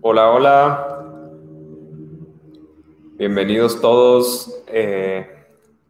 Hola, 0.00 0.30
hola. 0.30 1.04
Bienvenidos 3.16 3.80
todos. 3.80 4.62
Eh, 4.68 5.26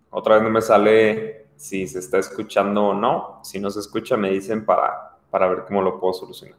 otra 0.09 0.37
vez 0.37 0.45
no 0.45 0.49
me 0.49 0.63
sale 0.63 1.49
si 1.57 1.87
se 1.87 1.99
está 1.99 2.17
escuchando 2.17 2.87
o 2.87 2.95
no. 2.95 3.41
Si 3.43 3.61
no 3.61 3.69
se 3.69 3.81
escucha, 3.81 4.17
me 4.17 4.31
dicen 4.31 4.65
para, 4.65 5.19
para 5.31 5.47
ver 5.49 5.65
cómo 5.67 5.83
lo 5.83 6.01
puedo 6.01 6.15
solucionar. 6.15 6.57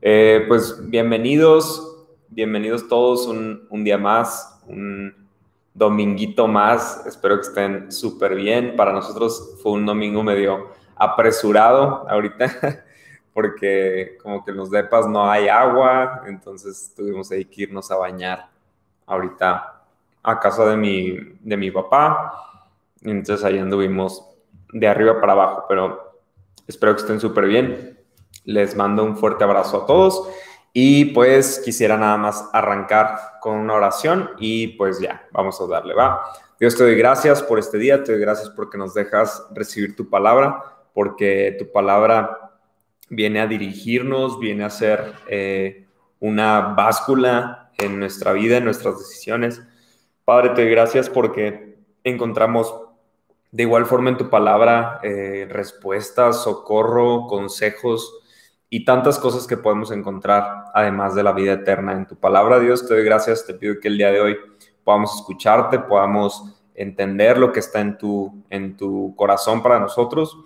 Eh, 0.00 0.46
pues 0.48 0.88
bienvenidos, 0.88 2.06
bienvenidos 2.30 2.88
todos 2.88 3.26
un, 3.26 3.66
un 3.68 3.84
día 3.84 3.98
más, 3.98 4.58
un 4.66 5.28
dominguito 5.74 6.48
más. 6.48 7.04
Espero 7.04 7.36
que 7.36 7.48
estén 7.48 7.92
súper 7.92 8.34
bien. 8.34 8.76
Para 8.76 8.94
nosotros 8.94 9.58
fue 9.62 9.72
un 9.72 9.84
domingo 9.84 10.22
medio 10.22 10.70
apresurado 10.96 12.08
ahorita. 12.08 12.82
porque 13.32 14.18
como 14.22 14.44
que 14.44 14.50
en 14.50 14.58
los 14.58 14.70
depas 14.70 15.06
no 15.06 15.30
hay 15.30 15.48
agua, 15.48 16.22
entonces 16.26 16.92
tuvimos 16.94 17.30
ahí 17.30 17.44
que 17.44 17.62
irnos 17.62 17.90
a 17.90 17.96
bañar 17.96 18.48
ahorita 19.06 19.82
a 20.22 20.40
casa 20.40 20.66
de 20.66 20.76
mi, 20.76 21.18
de 21.40 21.56
mi 21.56 21.70
papá. 21.70 22.32
Entonces 23.02 23.44
ahí 23.44 23.58
anduvimos 23.58 24.24
de 24.72 24.86
arriba 24.86 25.20
para 25.20 25.32
abajo, 25.32 25.64
pero 25.68 26.20
espero 26.66 26.94
que 26.94 27.00
estén 27.00 27.20
súper 27.20 27.46
bien. 27.46 27.98
Les 28.44 28.76
mando 28.76 29.04
un 29.04 29.16
fuerte 29.16 29.44
abrazo 29.44 29.82
a 29.82 29.86
todos 29.86 30.28
y 30.72 31.06
pues 31.06 31.60
quisiera 31.64 31.96
nada 31.96 32.16
más 32.16 32.48
arrancar 32.52 33.38
con 33.40 33.56
una 33.56 33.74
oración 33.74 34.30
y 34.38 34.68
pues 34.68 35.00
ya, 35.00 35.26
vamos 35.32 35.60
a 35.60 35.66
darle, 35.66 35.94
va. 35.94 36.22
Dios 36.58 36.76
te 36.76 36.84
doy 36.84 36.94
gracias 36.94 37.42
por 37.42 37.58
este 37.58 37.76
día, 37.78 38.02
te 38.02 38.12
doy 38.12 38.20
gracias 38.20 38.48
porque 38.50 38.78
nos 38.78 38.94
dejas 38.94 39.46
recibir 39.52 39.96
tu 39.96 40.08
palabra, 40.08 40.62
porque 40.94 41.56
tu 41.58 41.70
palabra 41.70 42.41
viene 43.12 43.40
a 43.40 43.46
dirigirnos, 43.46 44.40
viene 44.40 44.64
a 44.64 44.70
ser 44.70 45.12
eh, 45.28 45.86
una 46.18 46.60
báscula 46.60 47.70
en 47.76 47.98
nuestra 47.98 48.32
vida, 48.32 48.56
en 48.56 48.64
nuestras 48.64 48.98
decisiones. 48.98 49.60
Padre, 50.24 50.50
te 50.50 50.62
doy 50.62 50.70
gracias 50.70 51.10
porque 51.10 51.76
encontramos 52.04 52.74
de 53.50 53.64
igual 53.64 53.84
forma 53.84 54.08
en 54.08 54.16
tu 54.16 54.30
palabra 54.30 54.98
eh, 55.02 55.46
respuestas, 55.50 56.42
socorro, 56.42 57.26
consejos 57.26 58.18
y 58.70 58.86
tantas 58.86 59.18
cosas 59.18 59.46
que 59.46 59.58
podemos 59.58 59.90
encontrar 59.90 60.64
además 60.72 61.14
de 61.14 61.22
la 61.22 61.32
vida 61.32 61.52
eterna. 61.52 61.92
En 61.92 62.06
tu 62.06 62.16
palabra, 62.16 62.60
Dios, 62.60 62.88
te 62.88 62.94
doy 62.94 63.04
gracias, 63.04 63.44
te 63.44 63.52
pido 63.52 63.78
que 63.78 63.88
el 63.88 63.98
día 63.98 64.10
de 64.10 64.22
hoy 64.22 64.36
podamos 64.84 65.14
escucharte, 65.16 65.80
podamos 65.80 66.44
entender 66.74 67.36
lo 67.36 67.52
que 67.52 67.60
está 67.60 67.80
en 67.80 67.98
tu, 67.98 68.42
en 68.48 68.74
tu 68.78 69.14
corazón 69.16 69.62
para 69.62 69.78
nosotros 69.78 70.38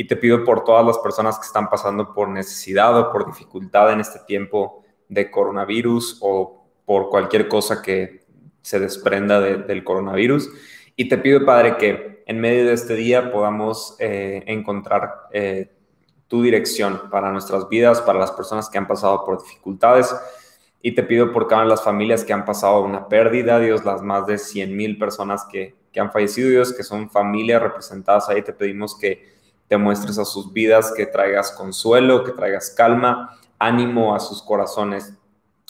y 0.00 0.04
te 0.04 0.16
pido 0.16 0.44
por 0.44 0.64
todas 0.64 0.86
las 0.86 0.96
personas 0.96 1.38
que 1.38 1.44
están 1.44 1.68
pasando 1.68 2.14
por 2.14 2.26
necesidad 2.26 2.98
o 2.98 3.12
por 3.12 3.26
dificultad 3.26 3.92
en 3.92 4.00
este 4.00 4.18
tiempo 4.20 4.82
de 5.10 5.30
coronavirus 5.30 6.16
o 6.22 6.64
por 6.86 7.10
cualquier 7.10 7.48
cosa 7.48 7.82
que 7.82 8.24
se 8.62 8.80
desprenda 8.80 9.42
del 9.42 9.84
coronavirus. 9.84 10.48
Y 10.96 11.06
te 11.06 11.18
pido, 11.18 11.44
Padre, 11.44 11.76
que 11.76 12.22
en 12.24 12.40
medio 12.40 12.64
de 12.64 12.72
este 12.72 12.94
día 12.94 13.30
podamos 13.30 13.94
eh, 13.98 14.42
encontrar 14.46 15.28
eh, 15.32 15.70
tu 16.28 16.44
dirección 16.44 17.10
para 17.10 17.30
nuestras 17.30 17.68
vidas, 17.68 18.00
para 18.00 18.20
las 18.20 18.32
personas 18.32 18.70
que 18.70 18.78
han 18.78 18.86
pasado 18.86 19.22
por 19.26 19.42
dificultades. 19.42 20.16
Y 20.80 20.94
te 20.94 21.02
pido 21.02 21.30
por 21.30 21.46
cada 21.46 21.60
una 21.60 21.64
de 21.68 21.76
las 21.76 21.84
familias 21.84 22.24
que 22.24 22.32
han 22.32 22.46
pasado 22.46 22.80
una 22.80 23.06
pérdida, 23.06 23.60
Dios, 23.60 23.84
las 23.84 24.00
más 24.00 24.26
de 24.26 24.38
100 24.38 24.74
mil 24.74 24.96
personas 24.96 25.44
que, 25.52 25.74
que 25.92 26.00
han 26.00 26.10
fallecido, 26.10 26.48
Dios, 26.48 26.72
que 26.72 26.84
son 26.84 27.10
familias 27.10 27.60
representadas 27.60 28.30
ahí, 28.30 28.40
te 28.40 28.54
pedimos 28.54 28.98
que 28.98 29.38
te 29.70 29.78
muestres 29.78 30.18
a 30.18 30.24
sus 30.24 30.52
vidas, 30.52 30.92
que 30.96 31.06
traigas 31.06 31.52
consuelo, 31.52 32.24
que 32.24 32.32
traigas 32.32 32.70
calma, 32.70 33.38
ánimo 33.56 34.16
a 34.16 34.18
sus 34.18 34.42
corazones 34.42 35.14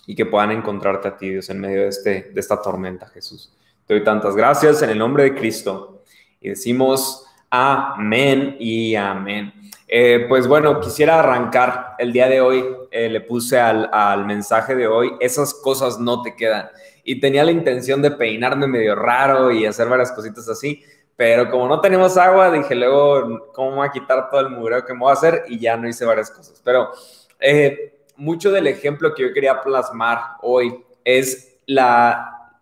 y 0.06 0.14
que 0.14 0.24
puedan 0.24 0.52
encontrarte 0.52 1.08
a 1.08 1.18
ti, 1.18 1.28
Dios, 1.28 1.50
en 1.50 1.60
medio 1.60 1.82
de, 1.82 1.88
este, 1.88 2.30
de 2.32 2.40
esta 2.40 2.62
tormenta, 2.62 3.08
Jesús. 3.08 3.54
Te 3.84 3.92
doy 3.92 4.02
tantas 4.02 4.34
gracias 4.34 4.80
en 4.80 4.88
el 4.88 4.98
nombre 4.98 5.24
de 5.24 5.34
Cristo 5.34 6.02
y 6.40 6.48
decimos 6.48 7.27
amén 7.50 8.56
y 8.58 8.94
amén. 8.94 9.52
Eh, 9.86 10.24
pues 10.30 10.46
bueno, 10.46 10.80
quisiera 10.80 11.18
arrancar 11.18 11.96
el 11.98 12.10
día 12.10 12.27
de 12.27 12.40
hoy, 12.40 12.64
eh, 12.90 13.10
le 13.10 13.20
puse 13.20 13.60
al, 13.60 13.90
al 13.92 14.24
mensaje 14.24 14.74
de 14.77 14.86
hoy, 14.86 15.12
esas 15.20 15.52
cosas 15.52 16.00
no 16.00 16.22
te 16.22 16.34
quedan. 16.34 16.70
Y 17.05 17.20
tenía 17.20 17.44
la 17.44 17.52
intención 17.52 18.00
de 18.00 18.12
peinarme 18.12 18.66
medio 18.66 18.94
raro 18.94 19.50
y 19.50 19.66
hacer 19.66 19.90
varias 19.90 20.10
cositas 20.12 20.48
así, 20.48 20.83
pero 21.20 21.51
como 21.51 21.69
no 21.69 21.83
tenemos 21.83 22.17
agua, 22.17 22.51
dije 22.51 22.75
luego, 22.75 23.53
¿cómo 23.53 23.73
voy 23.73 23.86
a 23.86 23.91
quitar 23.91 24.31
todo 24.31 24.41
el 24.41 24.48
mugreo 24.48 24.86
que 24.86 24.95
me 24.95 25.01
voy 25.01 25.11
a 25.11 25.13
hacer? 25.13 25.45
Y 25.48 25.58
ya 25.58 25.77
no 25.77 25.86
hice 25.86 26.07
varias 26.07 26.31
cosas. 26.31 26.63
Pero 26.64 26.92
eh, 27.39 28.07
mucho 28.17 28.51
del 28.51 28.67
ejemplo 28.67 29.13
que 29.14 29.25
yo 29.25 29.35
quería 29.35 29.61
plasmar 29.61 30.39
hoy 30.41 30.83
es 31.05 31.58
la, 31.67 32.55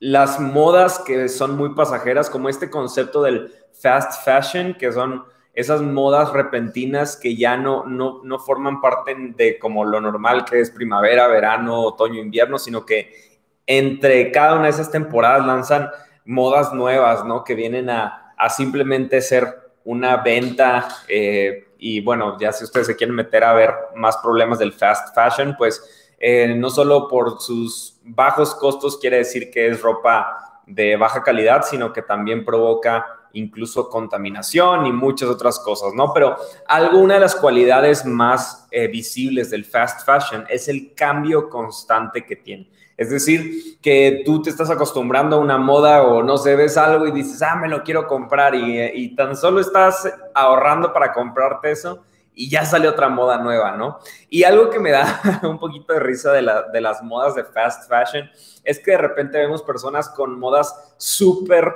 las 0.00 0.40
modas 0.40 0.98
que 0.98 1.28
son 1.28 1.56
muy 1.56 1.72
pasajeras, 1.72 2.28
como 2.28 2.48
este 2.48 2.68
concepto 2.68 3.22
del 3.22 3.54
fast 3.80 4.24
fashion, 4.24 4.74
que 4.74 4.90
son 4.90 5.22
esas 5.54 5.80
modas 5.80 6.32
repentinas 6.32 7.16
que 7.16 7.36
ya 7.36 7.56
no, 7.56 7.86
no, 7.86 8.22
no 8.24 8.40
forman 8.40 8.80
parte 8.80 9.14
de 9.36 9.56
como 9.56 9.84
lo 9.84 10.00
normal 10.00 10.44
que 10.44 10.58
es 10.58 10.72
primavera, 10.72 11.28
verano, 11.28 11.82
otoño, 11.82 12.20
invierno, 12.20 12.58
sino 12.58 12.84
que 12.84 13.40
entre 13.68 14.32
cada 14.32 14.54
una 14.54 14.64
de 14.64 14.70
esas 14.70 14.90
temporadas 14.90 15.46
lanzan 15.46 15.88
modas 16.24 16.72
nuevas, 16.72 17.24
¿no? 17.24 17.44
Que 17.44 17.54
vienen 17.54 17.90
a, 17.90 18.16
simplemente 18.48 19.20
ser 19.20 19.72
una 19.84 20.16
venta 20.18 20.88
eh, 21.08 21.68
y 21.78 22.00
bueno, 22.00 22.38
ya 22.38 22.52
si 22.52 22.64
ustedes 22.64 22.86
se 22.86 22.96
quieren 22.96 23.14
meter 23.14 23.44
a 23.44 23.52
ver 23.52 23.70
más 23.94 24.16
problemas 24.18 24.58
del 24.58 24.72
fast 24.72 25.14
fashion, 25.14 25.54
pues 25.56 26.14
eh, 26.18 26.54
no 26.54 26.70
solo 26.70 27.08
por 27.08 27.40
sus 27.40 27.98
bajos 28.02 28.54
costos 28.54 28.98
quiere 28.98 29.18
decir 29.18 29.50
que 29.50 29.68
es 29.68 29.80
ropa 29.80 30.62
de 30.66 30.96
baja 30.96 31.22
calidad, 31.22 31.62
sino 31.62 31.92
que 31.92 32.02
también 32.02 32.44
provoca 32.44 33.20
incluso 33.32 33.88
contaminación 33.88 34.86
y 34.86 34.92
muchas 34.92 35.28
otras 35.28 35.58
cosas, 35.58 35.94
¿no? 35.94 36.12
Pero 36.12 36.36
alguna 36.66 37.14
de 37.14 37.20
las 37.20 37.36
cualidades 37.36 38.04
más 38.04 38.66
eh, 38.70 38.88
visibles 38.88 39.50
del 39.50 39.64
fast 39.64 40.04
fashion 40.04 40.44
es 40.48 40.68
el 40.68 40.94
cambio 40.94 41.48
constante 41.48 42.24
que 42.24 42.36
tiene. 42.36 42.68
Es 43.00 43.08
decir, 43.08 43.80
que 43.80 44.24
tú 44.26 44.42
te 44.42 44.50
estás 44.50 44.68
acostumbrando 44.68 45.36
a 45.36 45.38
una 45.38 45.56
moda 45.56 46.02
o 46.02 46.22
no 46.22 46.36
sé, 46.36 46.54
ves 46.54 46.76
algo 46.76 47.06
y 47.06 47.12
dices, 47.12 47.40
ah, 47.40 47.56
me 47.56 47.66
lo 47.66 47.82
quiero 47.82 48.06
comprar 48.06 48.54
y, 48.54 49.14
tan 49.14 49.34
solo 49.34 49.58
estás 49.58 50.06
ahorrando 50.34 50.92
para 50.92 51.10
comprarte 51.14 51.70
eso 51.70 52.04
y 52.34 52.50
ya 52.50 52.66
sale 52.66 52.86
otra 52.86 53.08
moda 53.08 53.38
nueva, 53.38 53.74
¿no? 53.74 54.00
Y 54.28 54.42
algo 54.42 54.68
que 54.68 54.78
me 54.78 54.90
da 54.90 55.18
un 55.44 55.58
poquito 55.58 55.94
de 55.94 56.00
risa 56.00 56.30
de, 56.32 56.46
de 56.70 56.80
las 56.82 57.02
modas 57.02 57.34
de 57.34 57.42
fast 57.42 57.88
fashion 57.88 58.28
es 58.64 58.78
que 58.78 58.90
de 58.90 58.98
repente 58.98 59.38
vemos 59.38 59.62
personas 59.62 60.10
con 60.10 60.38
modas 60.38 60.94
súper, 60.98 61.72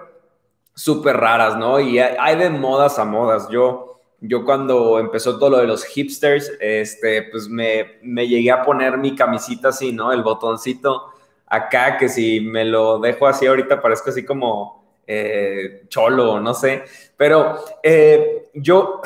súper 0.74 1.16
raras, 1.16 1.56
¿no? 1.56 1.80
Y 1.80 2.00
hay 2.00 2.36
de 2.36 2.50
modas 2.50 2.98
a 2.98 3.06
modas. 3.06 3.48
Yo, 3.48 3.98
yo 4.20 4.44
cuando 4.44 4.98
empezó 4.98 5.38
todo 5.38 5.48
lo 5.48 5.56
de 5.56 5.68
los 5.68 5.86
hipsters, 5.86 6.52
este, 6.60 7.22
pues 7.30 7.48
me, 7.48 7.98
me 8.02 8.28
llegué 8.28 8.50
a 8.50 8.62
poner 8.62 8.98
mi 8.98 9.16
camisita 9.16 9.68
así, 9.68 9.90
¿no? 9.90 10.12
El 10.12 10.22
botoncito 10.22 11.13
acá 11.46 11.96
que 11.98 12.08
si 12.08 12.40
me 12.40 12.64
lo 12.64 12.98
dejo 12.98 13.26
así 13.26 13.46
ahorita 13.46 13.80
parezco 13.80 14.10
así 14.10 14.24
como 14.24 14.84
eh, 15.06 15.84
cholo, 15.88 16.40
no 16.40 16.54
sé. 16.54 16.84
Pero 17.16 17.58
eh, 17.82 18.50
yo, 18.54 19.00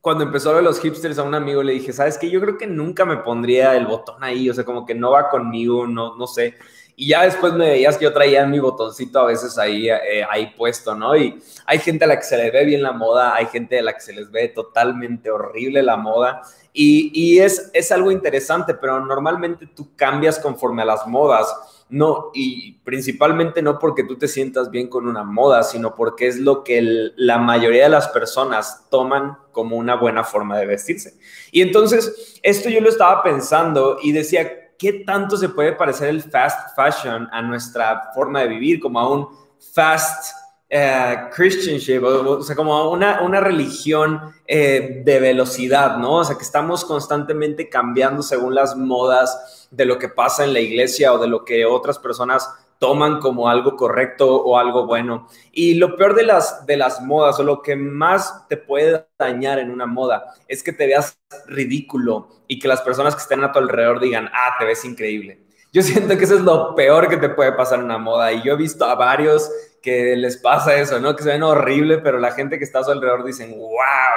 cuando 0.00 0.24
empezó 0.24 0.50
a 0.50 0.54
ver 0.54 0.64
los 0.64 0.80
hipsters 0.80 1.18
a 1.18 1.22
un 1.22 1.34
amigo 1.34 1.62
le 1.62 1.74
dije, 1.74 1.92
¿sabes 1.92 2.16
qué? 2.16 2.30
Yo 2.30 2.40
creo 2.40 2.56
que 2.56 2.66
nunca 2.66 3.04
me 3.04 3.18
pondría 3.18 3.76
el 3.76 3.86
botón 3.86 4.22
ahí, 4.22 4.48
o 4.48 4.54
sea, 4.54 4.64
como 4.64 4.86
que 4.86 4.94
no 4.94 5.10
va 5.10 5.28
conmigo, 5.28 5.86
no, 5.86 6.16
no 6.16 6.26
sé. 6.26 6.56
Y 6.96 7.08
ya 7.08 7.22
después 7.22 7.54
me 7.54 7.66
veías 7.66 7.96
que 7.96 8.04
yo 8.04 8.12
traía 8.12 8.46
mi 8.46 8.58
botoncito 8.58 9.20
a 9.20 9.26
veces 9.26 9.56
ahí, 9.56 9.88
eh, 9.88 10.22
ahí 10.30 10.52
puesto, 10.56 10.94
¿no? 10.94 11.16
Y 11.16 11.42
hay 11.64 11.78
gente 11.78 12.04
a 12.04 12.08
la 12.08 12.16
que 12.16 12.24
se 12.24 12.36
le 12.36 12.50
ve 12.50 12.64
bien 12.66 12.82
la 12.82 12.92
moda, 12.92 13.34
hay 13.34 13.46
gente 13.46 13.78
a 13.78 13.82
la 13.82 13.94
que 13.94 14.00
se 14.00 14.12
les 14.12 14.30
ve 14.30 14.48
totalmente 14.48 15.30
horrible 15.30 15.82
la 15.82 15.96
moda. 15.96 16.42
Y, 16.72 17.38
es, 17.38 17.70
es 17.72 17.90
algo 17.90 18.12
interesante, 18.12 18.74
pero 18.74 19.00
normalmente 19.04 19.66
tú 19.66 19.96
cambias 19.96 20.38
conforme 20.38 20.82
a 20.82 20.84
las 20.84 21.06
modas. 21.06 21.79
No, 21.90 22.30
y 22.34 22.72
principalmente 22.84 23.62
no 23.62 23.78
porque 23.78 24.04
tú 24.04 24.16
te 24.16 24.28
sientas 24.28 24.70
bien 24.70 24.88
con 24.88 25.08
una 25.08 25.24
moda, 25.24 25.64
sino 25.64 25.94
porque 25.94 26.28
es 26.28 26.38
lo 26.38 26.62
que 26.62 27.10
la 27.16 27.38
mayoría 27.38 27.84
de 27.84 27.88
las 27.88 28.08
personas 28.08 28.86
toman 28.90 29.36
como 29.50 29.76
una 29.76 29.96
buena 29.96 30.22
forma 30.22 30.56
de 30.56 30.66
vestirse. 30.66 31.18
Y 31.50 31.62
entonces, 31.62 32.38
esto 32.44 32.68
yo 32.68 32.80
lo 32.80 32.88
estaba 32.88 33.24
pensando 33.24 33.98
y 34.00 34.12
decía, 34.12 34.76
¿qué 34.78 34.92
tanto 35.04 35.36
se 35.36 35.48
puede 35.48 35.72
parecer 35.72 36.08
el 36.08 36.22
fast 36.22 36.76
fashion 36.76 37.28
a 37.32 37.42
nuestra 37.42 38.10
forma 38.14 38.40
de 38.40 38.48
vivir, 38.48 38.78
como 38.78 39.00
a 39.00 39.10
un 39.12 39.28
fast 39.74 40.32
uh, 40.72 41.30
Christianship, 41.34 42.02
o, 42.02 42.42
sea, 42.42 42.54
como 42.54 42.90
una, 42.90 43.20
una 43.22 43.40
religión 43.40 44.32
eh, 44.46 45.02
de 45.04 45.20
velocidad, 45.20 45.96
¿no? 45.96 46.18
O 46.18 46.24
sea, 46.24 46.36
que 46.36 46.44
estamos 46.44 46.84
constantemente 46.84 47.68
cambiando 47.68 48.22
según 48.22 48.54
las 48.54 48.76
modas 48.76 49.59
de 49.70 49.84
lo 49.84 49.98
que 49.98 50.08
pasa 50.08 50.44
en 50.44 50.52
la 50.52 50.60
iglesia 50.60 51.12
o 51.12 51.18
de 51.18 51.28
lo 51.28 51.44
que 51.44 51.64
otras 51.64 51.98
personas 51.98 52.48
toman 52.80 53.20
como 53.20 53.48
algo 53.48 53.76
correcto 53.76 54.42
o 54.42 54.58
algo 54.58 54.86
bueno. 54.86 55.28
Y 55.52 55.74
lo 55.74 55.96
peor 55.96 56.14
de 56.14 56.24
las, 56.24 56.66
de 56.66 56.78
las 56.78 57.02
modas 57.02 57.38
o 57.38 57.42
lo 57.42 57.60
que 57.62 57.76
más 57.76 58.48
te 58.48 58.56
puede 58.56 59.06
dañar 59.18 59.58
en 59.58 59.70
una 59.70 59.86
moda 59.86 60.34
es 60.48 60.62
que 60.62 60.72
te 60.72 60.86
veas 60.86 61.20
ridículo 61.46 62.28
y 62.48 62.58
que 62.58 62.68
las 62.68 62.80
personas 62.80 63.14
que 63.14 63.20
estén 63.20 63.44
a 63.44 63.52
tu 63.52 63.58
alrededor 63.58 64.00
digan, 64.00 64.30
ah, 64.32 64.56
te 64.58 64.64
ves 64.64 64.84
increíble. 64.84 65.42
Yo 65.72 65.82
siento 65.82 66.16
que 66.16 66.24
eso 66.24 66.34
es 66.34 66.40
lo 66.40 66.74
peor 66.74 67.08
que 67.08 67.18
te 67.18 67.28
puede 67.28 67.52
pasar 67.52 67.78
en 67.78 67.84
una 67.84 67.98
moda 67.98 68.32
y 68.32 68.42
yo 68.42 68.54
he 68.54 68.56
visto 68.56 68.86
a 68.86 68.94
varios 68.94 69.50
que 69.80 70.14
les 70.14 70.36
pasa 70.36 70.76
eso, 70.76 71.00
¿no? 71.00 71.16
Que 71.16 71.22
se 71.22 71.30
ven 71.30 71.42
horrible, 71.42 71.98
pero 71.98 72.18
la 72.18 72.32
gente 72.32 72.58
que 72.58 72.64
está 72.64 72.80
a 72.80 72.84
su 72.84 72.90
alrededor 72.90 73.24
dicen, 73.24 73.58
wow, 73.58 73.70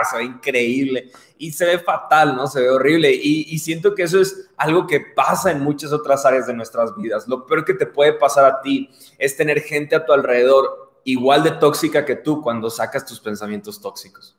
se 0.09 0.17
ve 0.17 0.23
increíble. 0.25 1.11
Y 1.37 1.53
se 1.53 1.65
ve 1.65 1.79
fatal, 1.79 2.35
¿no? 2.35 2.47
Se 2.47 2.61
ve 2.61 2.69
horrible. 2.69 3.11
Y, 3.11 3.45
y, 3.49 3.59
siento 3.59 3.95
que 3.95 4.03
eso 4.03 4.19
es 4.19 4.49
algo 4.57 4.87
que 4.87 4.99
pasa 4.99 5.51
en 5.51 5.61
muchas 5.61 5.93
otras 5.93 6.25
áreas 6.25 6.47
de 6.47 6.53
nuestras 6.53 6.95
vidas. 6.95 7.27
Lo 7.27 7.45
peor 7.45 7.63
que 7.63 7.73
te 7.73 7.85
puede 7.85 8.13
pasar 8.13 8.45
a 8.45 8.61
ti 8.61 8.89
es 9.17 9.37
tener 9.37 9.61
gente 9.61 9.95
a 9.95 10.05
tu 10.05 10.11
alrededor 10.11 10.93
igual 11.05 11.43
de 11.43 11.51
tóxica 11.51 12.05
que 12.05 12.15
tú 12.15 12.41
cuando 12.41 12.69
sacas 12.69 13.05
tus 13.05 13.19
pensamientos 13.19 13.81
tóxicos. 13.81 14.37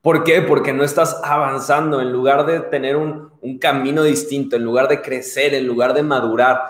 ¿Por 0.00 0.24
qué? 0.24 0.42
Porque 0.42 0.72
no 0.72 0.84
estás 0.84 1.20
avanzando. 1.22 2.00
En 2.00 2.12
lugar 2.12 2.46
de 2.46 2.60
tener 2.60 2.96
un, 2.96 3.30
un 3.40 3.58
camino 3.58 4.02
distinto, 4.02 4.56
en 4.56 4.64
lugar 4.64 4.88
de 4.88 5.02
crecer, 5.02 5.54
en 5.54 5.66
lugar 5.66 5.92
de 5.92 6.02
madurar, 6.02 6.62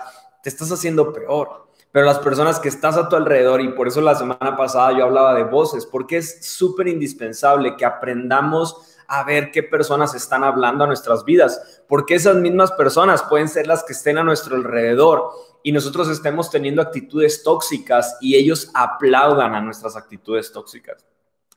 te 0.43 0.49
estás 0.49 0.71
haciendo 0.71 1.13
peor 1.13 1.62
pero 1.93 2.07
las 2.07 2.17
personas 2.17 2.59
que 2.59 2.69
estás 2.69 2.97
a 2.97 3.07
tu 3.07 3.15
alrededor, 3.15 3.61
y 3.61 3.69
por 3.69 3.87
eso 3.87 4.01
la 4.01 4.15
semana 4.15 4.57
pasada 4.57 4.97
yo 4.97 5.03
hablaba 5.03 5.35
de 5.35 5.43
voces, 5.43 5.85
porque 5.85 6.17
es 6.17 6.43
súper 6.43 6.87
indispensable 6.87 7.77
que 7.77 7.85
aprendamos 7.85 8.97
a 9.07 9.23
ver 9.23 9.51
qué 9.51 9.61
personas 9.61 10.15
están 10.15 10.43
hablando 10.43 10.83
a 10.83 10.87
nuestras 10.87 11.23
vidas, 11.23 11.83
porque 11.87 12.15
esas 12.15 12.37
mismas 12.37 12.71
personas 12.71 13.21
pueden 13.21 13.47
ser 13.47 13.67
las 13.67 13.83
que 13.83 13.93
estén 13.93 14.17
a 14.17 14.23
nuestro 14.23 14.55
alrededor 14.55 15.29
y 15.61 15.71
nosotros 15.71 16.09
estemos 16.09 16.49
teniendo 16.49 16.81
actitudes 16.81 17.43
tóxicas 17.43 18.17
y 18.19 18.37
ellos 18.37 18.71
aplaudan 18.73 19.53
a 19.53 19.61
nuestras 19.61 19.95
actitudes 19.95 20.51
tóxicas. 20.51 21.05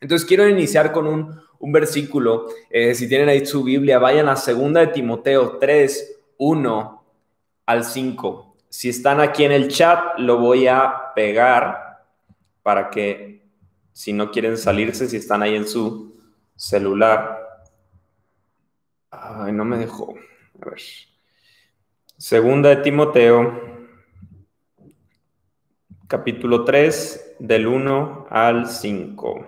Entonces 0.02 0.28
quiero 0.28 0.46
iniciar 0.46 0.92
con 0.92 1.06
un, 1.06 1.40
un 1.60 1.72
versículo, 1.72 2.48
eh, 2.68 2.94
si 2.94 3.08
tienen 3.08 3.30
ahí 3.30 3.46
su 3.46 3.64
Biblia, 3.64 3.98
vayan 3.98 4.28
a 4.28 4.34
2 4.34 4.74
de 4.74 4.86
Timoteo 4.88 5.56
3, 5.58 6.18
1 6.36 7.04
al 7.64 7.84
5. 7.84 8.55
Si 8.68 8.88
están 8.88 9.20
aquí 9.20 9.44
en 9.44 9.52
el 9.52 9.68
chat, 9.68 10.18
lo 10.18 10.38
voy 10.38 10.66
a 10.66 11.12
pegar 11.14 12.04
para 12.62 12.90
que 12.90 13.42
si 13.92 14.12
no 14.12 14.30
quieren 14.30 14.58
salirse, 14.58 15.08
si 15.08 15.16
están 15.16 15.42
ahí 15.42 15.54
en 15.54 15.66
su 15.66 16.20
celular. 16.54 17.64
Ay, 19.10 19.52
no 19.52 19.64
me 19.64 19.78
dejó. 19.78 20.14
A 20.60 20.70
ver. 20.70 20.80
Segunda 22.18 22.70
de 22.70 22.76
Timoteo, 22.76 23.60
capítulo 26.08 26.64
3, 26.64 27.36
del 27.38 27.66
1 27.66 28.26
al 28.30 28.68
5. 28.68 29.46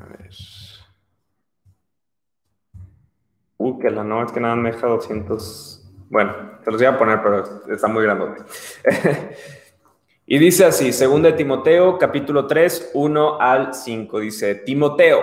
A 0.00 0.04
ver. 0.06 0.30
Uy, 3.58 3.78
que 3.78 3.90
la 3.90 4.04
no 4.04 4.24
es 4.24 4.32
que 4.32 4.40
nada 4.40 4.56
me 4.56 4.72
deja 4.72 4.86
200. 4.86 5.79
Bueno, 6.10 6.34
te 6.64 6.72
los 6.72 6.80
voy 6.80 6.88
a 6.88 6.98
poner, 6.98 7.22
pero 7.22 7.44
está 7.72 7.86
muy 7.86 8.02
grandote. 8.02 8.42
y 10.26 10.38
dice 10.38 10.64
así, 10.64 10.90
2 10.90 11.36
Timoteo, 11.36 11.98
capítulo 11.98 12.48
3, 12.48 12.90
1 12.94 13.40
al 13.40 13.72
5. 13.72 14.18
Dice, 14.18 14.56
Timoteo, 14.56 15.20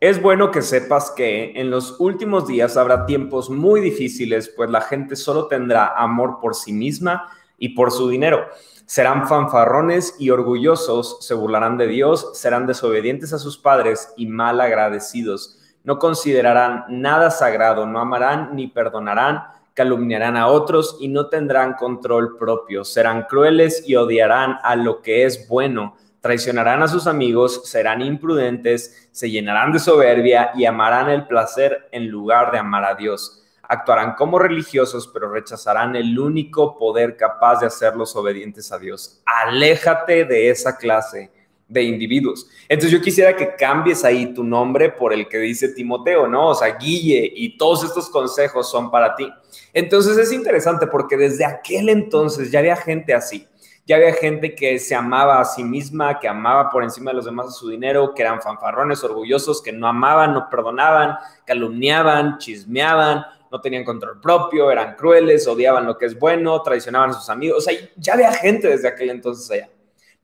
es 0.00 0.20
bueno 0.20 0.50
que 0.50 0.62
sepas 0.62 1.12
que 1.12 1.52
en 1.54 1.70
los 1.70 2.00
últimos 2.00 2.48
días 2.48 2.76
habrá 2.76 3.06
tiempos 3.06 3.50
muy 3.50 3.80
difíciles, 3.80 4.48
pues 4.48 4.68
la 4.68 4.80
gente 4.80 5.14
solo 5.14 5.46
tendrá 5.46 5.94
amor 5.96 6.40
por 6.40 6.56
sí 6.56 6.72
misma 6.72 7.30
y 7.56 7.68
por 7.68 7.92
su 7.92 8.08
dinero. 8.08 8.48
Serán 8.84 9.28
fanfarrones 9.28 10.16
y 10.18 10.30
orgullosos, 10.30 11.24
se 11.24 11.34
burlarán 11.34 11.78
de 11.78 11.86
Dios, 11.86 12.32
serán 12.34 12.66
desobedientes 12.66 13.32
a 13.32 13.38
sus 13.38 13.58
padres 13.58 14.12
y 14.16 14.26
mal 14.26 14.60
agradecidos. 14.60 15.60
No 15.84 16.00
considerarán 16.00 16.84
nada 16.88 17.30
sagrado, 17.30 17.86
no 17.86 18.00
amarán 18.00 18.56
ni 18.56 18.66
perdonarán 18.66 19.55
calumniarán 19.76 20.38
a 20.38 20.48
otros 20.48 20.96
y 21.00 21.08
no 21.08 21.28
tendrán 21.28 21.74
control 21.74 22.38
propio, 22.38 22.82
serán 22.82 23.24
crueles 23.24 23.86
y 23.86 23.94
odiarán 23.94 24.58
a 24.62 24.74
lo 24.74 25.02
que 25.02 25.26
es 25.26 25.46
bueno, 25.48 25.96
traicionarán 26.20 26.82
a 26.82 26.88
sus 26.88 27.06
amigos, 27.06 27.68
serán 27.68 28.00
imprudentes, 28.00 29.10
se 29.12 29.30
llenarán 29.30 29.72
de 29.72 29.78
soberbia 29.78 30.50
y 30.54 30.64
amarán 30.64 31.10
el 31.10 31.26
placer 31.26 31.88
en 31.92 32.08
lugar 32.08 32.50
de 32.52 32.58
amar 32.58 32.84
a 32.86 32.94
Dios. 32.94 33.44
Actuarán 33.68 34.14
como 34.14 34.38
religiosos, 34.38 35.08
pero 35.12 35.30
rechazarán 35.30 35.94
el 35.94 36.18
único 36.18 36.78
poder 36.78 37.18
capaz 37.18 37.60
de 37.60 37.66
hacerlos 37.66 38.16
obedientes 38.16 38.72
a 38.72 38.78
Dios. 38.78 39.20
Aléjate 39.26 40.24
de 40.24 40.48
esa 40.48 40.78
clase 40.78 41.30
de 41.68 41.82
individuos. 41.82 42.48
Entonces 42.68 42.92
yo 42.96 43.02
quisiera 43.02 43.34
que 43.34 43.56
cambies 43.56 44.04
ahí 44.04 44.32
tu 44.32 44.44
nombre 44.44 44.90
por 44.90 45.12
el 45.12 45.28
que 45.28 45.38
dice 45.38 45.70
Timoteo, 45.70 46.28
¿no? 46.28 46.50
O 46.50 46.54
sea, 46.54 46.76
Guille, 46.76 47.32
y 47.34 47.56
todos 47.56 47.84
estos 47.84 48.08
consejos 48.08 48.70
son 48.70 48.90
para 48.90 49.16
ti. 49.16 49.28
Entonces 49.72 50.16
es 50.16 50.32
interesante 50.32 50.86
porque 50.86 51.16
desde 51.16 51.44
aquel 51.44 51.88
entonces 51.88 52.50
ya 52.50 52.60
había 52.60 52.76
gente 52.76 53.14
así. 53.14 53.46
Ya 53.84 53.96
había 53.96 54.12
gente 54.14 54.54
que 54.56 54.80
se 54.80 54.96
amaba 54.96 55.40
a 55.40 55.44
sí 55.44 55.62
misma, 55.62 56.18
que 56.18 56.26
amaba 56.26 56.70
por 56.70 56.82
encima 56.82 57.12
de 57.12 57.18
los 57.18 57.24
demás 57.24 57.48
a 57.48 57.50
su 57.52 57.68
dinero, 57.68 58.14
que 58.14 58.22
eran 58.22 58.42
fanfarrones, 58.42 59.04
orgullosos, 59.04 59.62
que 59.62 59.70
no 59.70 59.86
amaban, 59.86 60.34
no 60.34 60.50
perdonaban, 60.50 61.16
calumniaban, 61.44 62.38
chismeaban, 62.38 63.24
no 63.50 63.60
tenían 63.60 63.84
control 63.84 64.20
propio, 64.20 64.72
eran 64.72 64.96
crueles, 64.96 65.46
odiaban 65.46 65.86
lo 65.86 65.96
que 65.96 66.06
es 66.06 66.18
bueno, 66.18 66.60
traicionaban 66.62 67.10
a 67.10 67.12
sus 67.12 67.30
amigos. 67.30 67.58
O 67.58 67.60
sea, 67.60 67.78
ya 67.96 68.14
había 68.14 68.32
gente 68.32 68.66
desde 68.66 68.88
aquel 68.88 69.10
entonces 69.10 69.48
allá. 69.52 69.70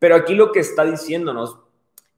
Pero 0.02 0.16
aquí 0.16 0.34
lo 0.34 0.50
que 0.50 0.58
está 0.58 0.84
diciéndonos 0.84 1.58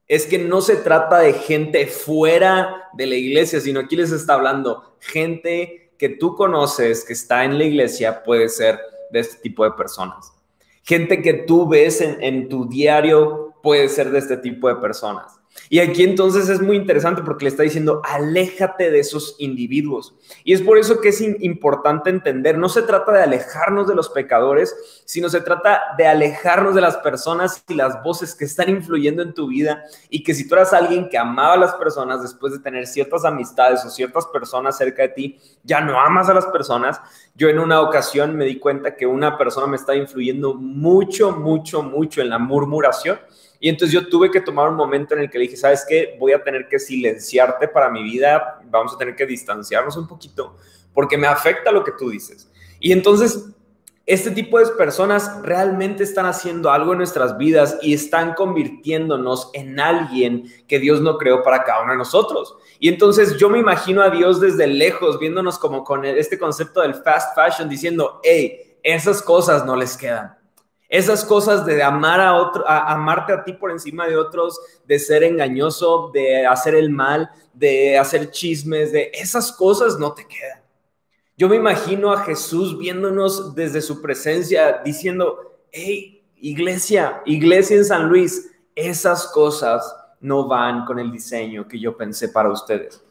es 0.07 0.25
que 0.25 0.39
no 0.39 0.61
se 0.61 0.77
trata 0.77 1.19
de 1.19 1.33
gente 1.33 1.85
fuera 1.85 2.89
de 2.93 3.05
la 3.05 3.13
iglesia, 3.13 3.59
sino 3.59 3.81
aquí 3.81 3.95
les 3.95 4.11
está 4.11 4.33
hablando 4.33 4.95
gente 4.99 5.91
que 5.99 6.09
tú 6.09 6.33
conoces, 6.33 7.05
que 7.05 7.13
está 7.13 7.45
en 7.45 7.59
la 7.59 7.63
iglesia, 7.63 8.23
puede 8.23 8.49
ser 8.49 8.79
de 9.11 9.19
este 9.19 9.37
tipo 9.37 9.63
de 9.63 9.73
personas. 9.73 10.33
Gente 10.81 11.21
que 11.21 11.33
tú 11.33 11.69
ves 11.69 12.01
en, 12.01 12.23
en 12.23 12.49
tu 12.49 12.67
diario 12.67 13.53
puede 13.61 13.87
ser 13.87 14.09
de 14.09 14.17
este 14.17 14.37
tipo 14.37 14.67
de 14.67 14.77
personas. 14.77 15.39
Y 15.69 15.79
aquí 15.79 16.03
entonces 16.03 16.47
es 16.49 16.61
muy 16.61 16.75
interesante 16.75 17.21
porque 17.23 17.45
le 17.45 17.49
está 17.49 17.63
diciendo, 17.63 18.01
aléjate 18.03 18.91
de 18.91 18.99
esos 18.99 19.35
individuos. 19.39 20.15
Y 20.43 20.53
es 20.53 20.61
por 20.61 20.77
eso 20.77 21.01
que 21.01 21.09
es 21.09 21.21
importante 21.21 22.09
entender, 22.09 22.57
no 22.57 22.69
se 22.69 22.83
trata 22.83 23.11
de 23.11 23.23
alejarnos 23.23 23.87
de 23.87 23.95
los 23.95 24.09
pecadores, 24.09 24.75
sino 25.05 25.29
se 25.29 25.41
trata 25.41 25.81
de 25.97 26.07
alejarnos 26.07 26.75
de 26.75 26.81
las 26.81 26.97
personas 26.97 27.63
y 27.67 27.73
las 27.73 28.03
voces 28.03 28.35
que 28.35 28.45
están 28.45 28.69
influyendo 28.69 29.23
en 29.23 29.33
tu 29.33 29.47
vida 29.47 29.83
y 30.09 30.23
que 30.23 30.33
si 30.33 30.47
tú 30.47 30.55
eras 30.55 30.73
alguien 30.73 31.09
que 31.09 31.17
amaba 31.17 31.53
a 31.53 31.57
las 31.57 31.73
personas 31.75 32.21
después 32.21 32.53
de 32.53 32.59
tener 32.59 32.85
ciertas 32.85 33.25
amistades 33.25 33.83
o 33.85 33.89
ciertas 33.89 34.27
personas 34.27 34.77
cerca 34.77 35.03
de 35.03 35.09
ti, 35.09 35.39
ya 35.63 35.81
no 35.81 35.99
amas 35.99 36.29
a 36.29 36.33
las 36.33 36.45
personas. 36.47 37.01
Yo 37.33 37.49
en 37.49 37.59
una 37.59 37.81
ocasión 37.81 38.35
me 38.35 38.45
di 38.45 38.59
cuenta 38.59 38.95
que 38.95 39.07
una 39.07 39.37
persona 39.37 39.67
me 39.67 39.77
estaba 39.77 39.97
influyendo 39.97 40.53
mucho, 40.53 41.31
mucho, 41.31 41.81
mucho 41.81 42.21
en 42.21 42.29
la 42.29 42.37
murmuración 42.37 43.19
y 43.65 43.69
entonces 43.69 43.91
yo 43.91 44.07
tuve 44.07 44.29
que 44.29 44.41
tomar 44.41 44.69
un 44.69 44.75
momento 44.75 45.15
en 45.15 45.21
el 45.21 45.29
que 45.31 45.39
le 45.39 45.45
dije, 45.45 45.57
¿sabes 45.57 45.83
qué? 45.89 46.15
Voy 46.19 46.33
a 46.33 46.43
tener 46.43 46.67
que 46.67 46.77
silenciarte 46.77 47.67
para 47.67 47.89
mi 47.89 48.03
vida, 48.03 48.61
vamos 48.65 48.93
a 48.93 48.97
tener 48.99 49.15
que 49.15 49.25
distanciarnos 49.25 49.97
un 49.97 50.07
poquito, 50.07 50.55
porque 50.93 51.17
me 51.17 51.25
afecta 51.25 51.71
lo 51.71 51.83
que 51.83 51.91
tú 51.93 52.11
dices. 52.11 52.47
Y 52.79 52.91
entonces, 52.91 53.55
este 54.05 54.29
tipo 54.29 54.59
de 54.59 54.67
personas 54.73 55.41
realmente 55.41 56.03
están 56.03 56.27
haciendo 56.27 56.69
algo 56.69 56.91
en 56.91 56.99
nuestras 56.99 57.39
vidas 57.39 57.79
y 57.81 57.95
están 57.95 58.35
convirtiéndonos 58.35 59.49
en 59.53 59.79
alguien 59.79 60.43
que 60.67 60.77
Dios 60.77 61.01
no 61.01 61.17
creó 61.17 61.41
para 61.41 61.63
cada 61.63 61.81
uno 61.81 61.93
de 61.93 61.97
nosotros. 61.97 62.55
Y 62.79 62.87
entonces 62.87 63.35
yo 63.37 63.49
me 63.49 63.57
imagino 63.57 64.03
a 64.03 64.11
Dios 64.11 64.39
desde 64.39 64.67
lejos, 64.67 65.17
viéndonos 65.17 65.57
como 65.57 65.83
con 65.83 66.05
este 66.05 66.37
concepto 66.37 66.81
del 66.81 66.93
fast 66.93 67.35
fashion, 67.35 67.67
diciendo, 67.67 68.21
hey, 68.21 68.77
esas 68.83 69.23
cosas 69.23 69.65
no 69.65 69.75
les 69.75 69.97
quedan 69.97 70.44
esas 70.95 71.25
cosas 71.25 71.65
de 71.65 71.83
amar 71.83 72.21
a 72.21 72.35
otro, 72.35 72.63
amarte 72.67 73.33
a 73.33 73.43
ti 73.43 73.53
por 73.53 73.71
encima 73.71 74.07
de 74.07 74.15
otros, 74.15 74.59
de 74.85 74.97
ser 74.97 75.23
engañoso, 75.23 76.09
de 76.13 76.45
hacer 76.45 76.75
el 76.75 76.89
mal, 76.89 77.29
de 77.53 77.97
hacer 77.97 78.31
chismes, 78.31 78.91
de 78.91 79.11
esas 79.13 79.51
cosas 79.51 79.99
no 79.99 80.13
te 80.13 80.25
quedan. 80.25 80.61
Yo 81.37 81.49
me 81.49 81.57
imagino 81.57 82.13
a 82.13 82.21
Jesús 82.23 82.77
viéndonos 82.77 83.55
desde 83.55 83.81
su 83.81 84.01
presencia 84.01 84.81
diciendo, 84.85 85.59
hey, 85.71 86.23
iglesia, 86.37 87.21
iglesia 87.25 87.75
en 87.75 87.85
San 87.85 88.07
Luis, 88.07 88.51
esas 88.73 89.27
cosas 89.27 89.93
no 90.21 90.47
van 90.47 90.85
con 90.85 90.97
el 90.97 91.11
diseño 91.11 91.67
que 91.67 91.79
yo 91.79 91.97
pensé 91.97 92.29
para 92.29 92.49
ustedes. 92.49 93.03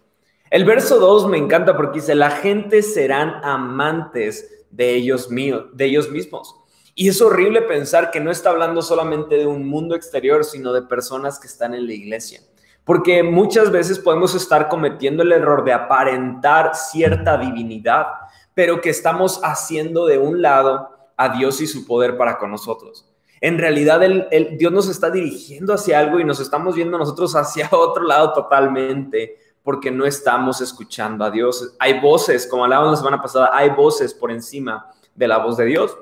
El 0.50 0.64
verso 0.64 0.98
2 0.98 1.28
me 1.28 1.36
encanta 1.36 1.76
porque 1.76 2.00
dice, 2.00 2.14
la 2.14 2.30
gente 2.30 2.80
serán 2.82 3.44
amantes 3.44 4.64
de 4.70 4.94
ellos, 4.94 5.30
míos, 5.30 5.66
de 5.74 5.84
ellos 5.84 6.10
mismos. 6.10 6.63
Y 6.94 7.08
es 7.08 7.20
horrible 7.20 7.62
pensar 7.62 8.10
que 8.10 8.20
no 8.20 8.30
está 8.30 8.50
hablando 8.50 8.80
solamente 8.80 9.36
de 9.36 9.46
un 9.46 9.66
mundo 9.66 9.96
exterior, 9.96 10.44
sino 10.44 10.72
de 10.72 10.82
personas 10.82 11.40
que 11.40 11.48
están 11.48 11.74
en 11.74 11.86
la 11.86 11.92
iglesia. 11.92 12.40
Porque 12.84 13.22
muchas 13.22 13.72
veces 13.72 13.98
podemos 13.98 14.34
estar 14.34 14.68
cometiendo 14.68 15.22
el 15.22 15.32
error 15.32 15.64
de 15.64 15.72
aparentar 15.72 16.74
cierta 16.74 17.36
divinidad, 17.38 18.06
pero 18.54 18.80
que 18.80 18.90
estamos 18.90 19.40
haciendo 19.42 20.06
de 20.06 20.18
un 20.18 20.40
lado 20.40 20.90
a 21.16 21.30
Dios 21.30 21.60
y 21.60 21.66
su 21.66 21.86
poder 21.86 22.16
para 22.16 22.38
con 22.38 22.50
nosotros. 22.50 23.10
En 23.40 23.58
realidad, 23.58 24.02
el, 24.02 24.56
Dios 24.56 24.72
nos 24.72 24.88
está 24.88 25.10
dirigiendo 25.10 25.74
hacia 25.74 25.98
algo 25.98 26.20
y 26.20 26.24
nos 26.24 26.40
estamos 26.40 26.76
viendo 26.76 26.96
nosotros 26.96 27.34
hacia 27.34 27.68
otro 27.72 28.04
lado 28.04 28.32
totalmente 28.32 29.38
porque 29.62 29.90
no 29.90 30.04
estamos 30.04 30.60
escuchando 30.60 31.24
a 31.24 31.30
Dios. 31.30 31.74
Hay 31.78 32.00
voces, 32.00 32.46
como 32.46 32.64
hablábamos 32.64 32.92
la 32.92 32.96
semana 32.98 33.20
pasada, 33.20 33.50
hay 33.52 33.70
voces 33.70 34.14
por 34.14 34.30
encima 34.30 34.90
de 35.14 35.26
la 35.26 35.38
voz 35.38 35.56
de 35.56 35.64
Dios. 35.64 35.96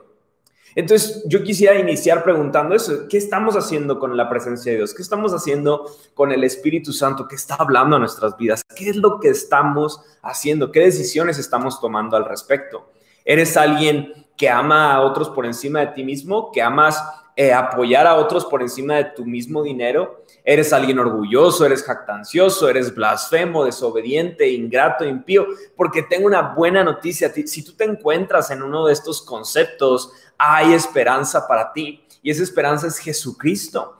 Entonces, 0.74 1.22
yo 1.26 1.42
quisiera 1.42 1.78
iniciar 1.78 2.24
preguntando 2.24 2.74
eso, 2.74 3.06
¿qué 3.08 3.18
estamos 3.18 3.56
haciendo 3.56 3.98
con 3.98 4.16
la 4.16 4.28
presencia 4.28 4.72
de 4.72 4.78
Dios? 4.78 4.94
¿Qué 4.94 5.02
estamos 5.02 5.32
haciendo 5.34 5.90
con 6.14 6.32
el 6.32 6.44
Espíritu 6.44 6.92
Santo 6.92 7.28
que 7.28 7.36
está 7.36 7.56
hablando 7.56 7.96
a 7.96 7.98
nuestras 7.98 8.36
vidas? 8.36 8.62
¿Qué 8.74 8.90
es 8.90 8.96
lo 8.96 9.20
que 9.20 9.28
estamos 9.28 10.00
haciendo? 10.22 10.72
¿Qué 10.72 10.80
decisiones 10.80 11.38
estamos 11.38 11.80
tomando 11.80 12.16
al 12.16 12.24
respecto? 12.24 12.90
¿Eres 13.24 13.56
alguien 13.56 14.12
que 14.36 14.48
ama 14.48 14.94
a 14.94 15.02
otros 15.02 15.28
por 15.30 15.46
encima 15.46 15.80
de 15.80 15.88
ti 15.88 16.04
mismo? 16.04 16.50
¿Que 16.52 16.62
amas 16.62 17.02
eh, 17.34 17.52
apoyar 17.52 18.06
a 18.06 18.16
otros 18.16 18.44
por 18.44 18.62
encima 18.62 18.96
de 18.96 19.04
tu 19.04 19.24
mismo 19.24 19.62
dinero? 19.62 20.24
¿Eres 20.44 20.72
alguien 20.72 20.98
orgulloso? 20.98 21.64
¿Eres 21.64 21.82
jactancioso? 21.82 22.68
¿Eres 22.68 22.94
blasfemo, 22.94 23.64
desobediente, 23.64 24.48
ingrato, 24.48 25.04
impío? 25.04 25.46
Porque 25.76 26.02
tengo 26.02 26.26
una 26.26 26.54
buena 26.54 26.84
noticia. 26.84 27.32
Si 27.32 27.64
tú 27.64 27.74
te 27.74 27.84
encuentras 27.84 28.50
en 28.50 28.62
uno 28.62 28.86
de 28.86 28.92
estos 28.92 29.22
conceptos, 29.22 30.12
hay 30.36 30.74
esperanza 30.74 31.46
para 31.46 31.72
ti. 31.72 32.04
Y 32.22 32.30
esa 32.30 32.44
esperanza 32.44 32.86
es 32.86 32.98
Jesucristo. 32.98 33.96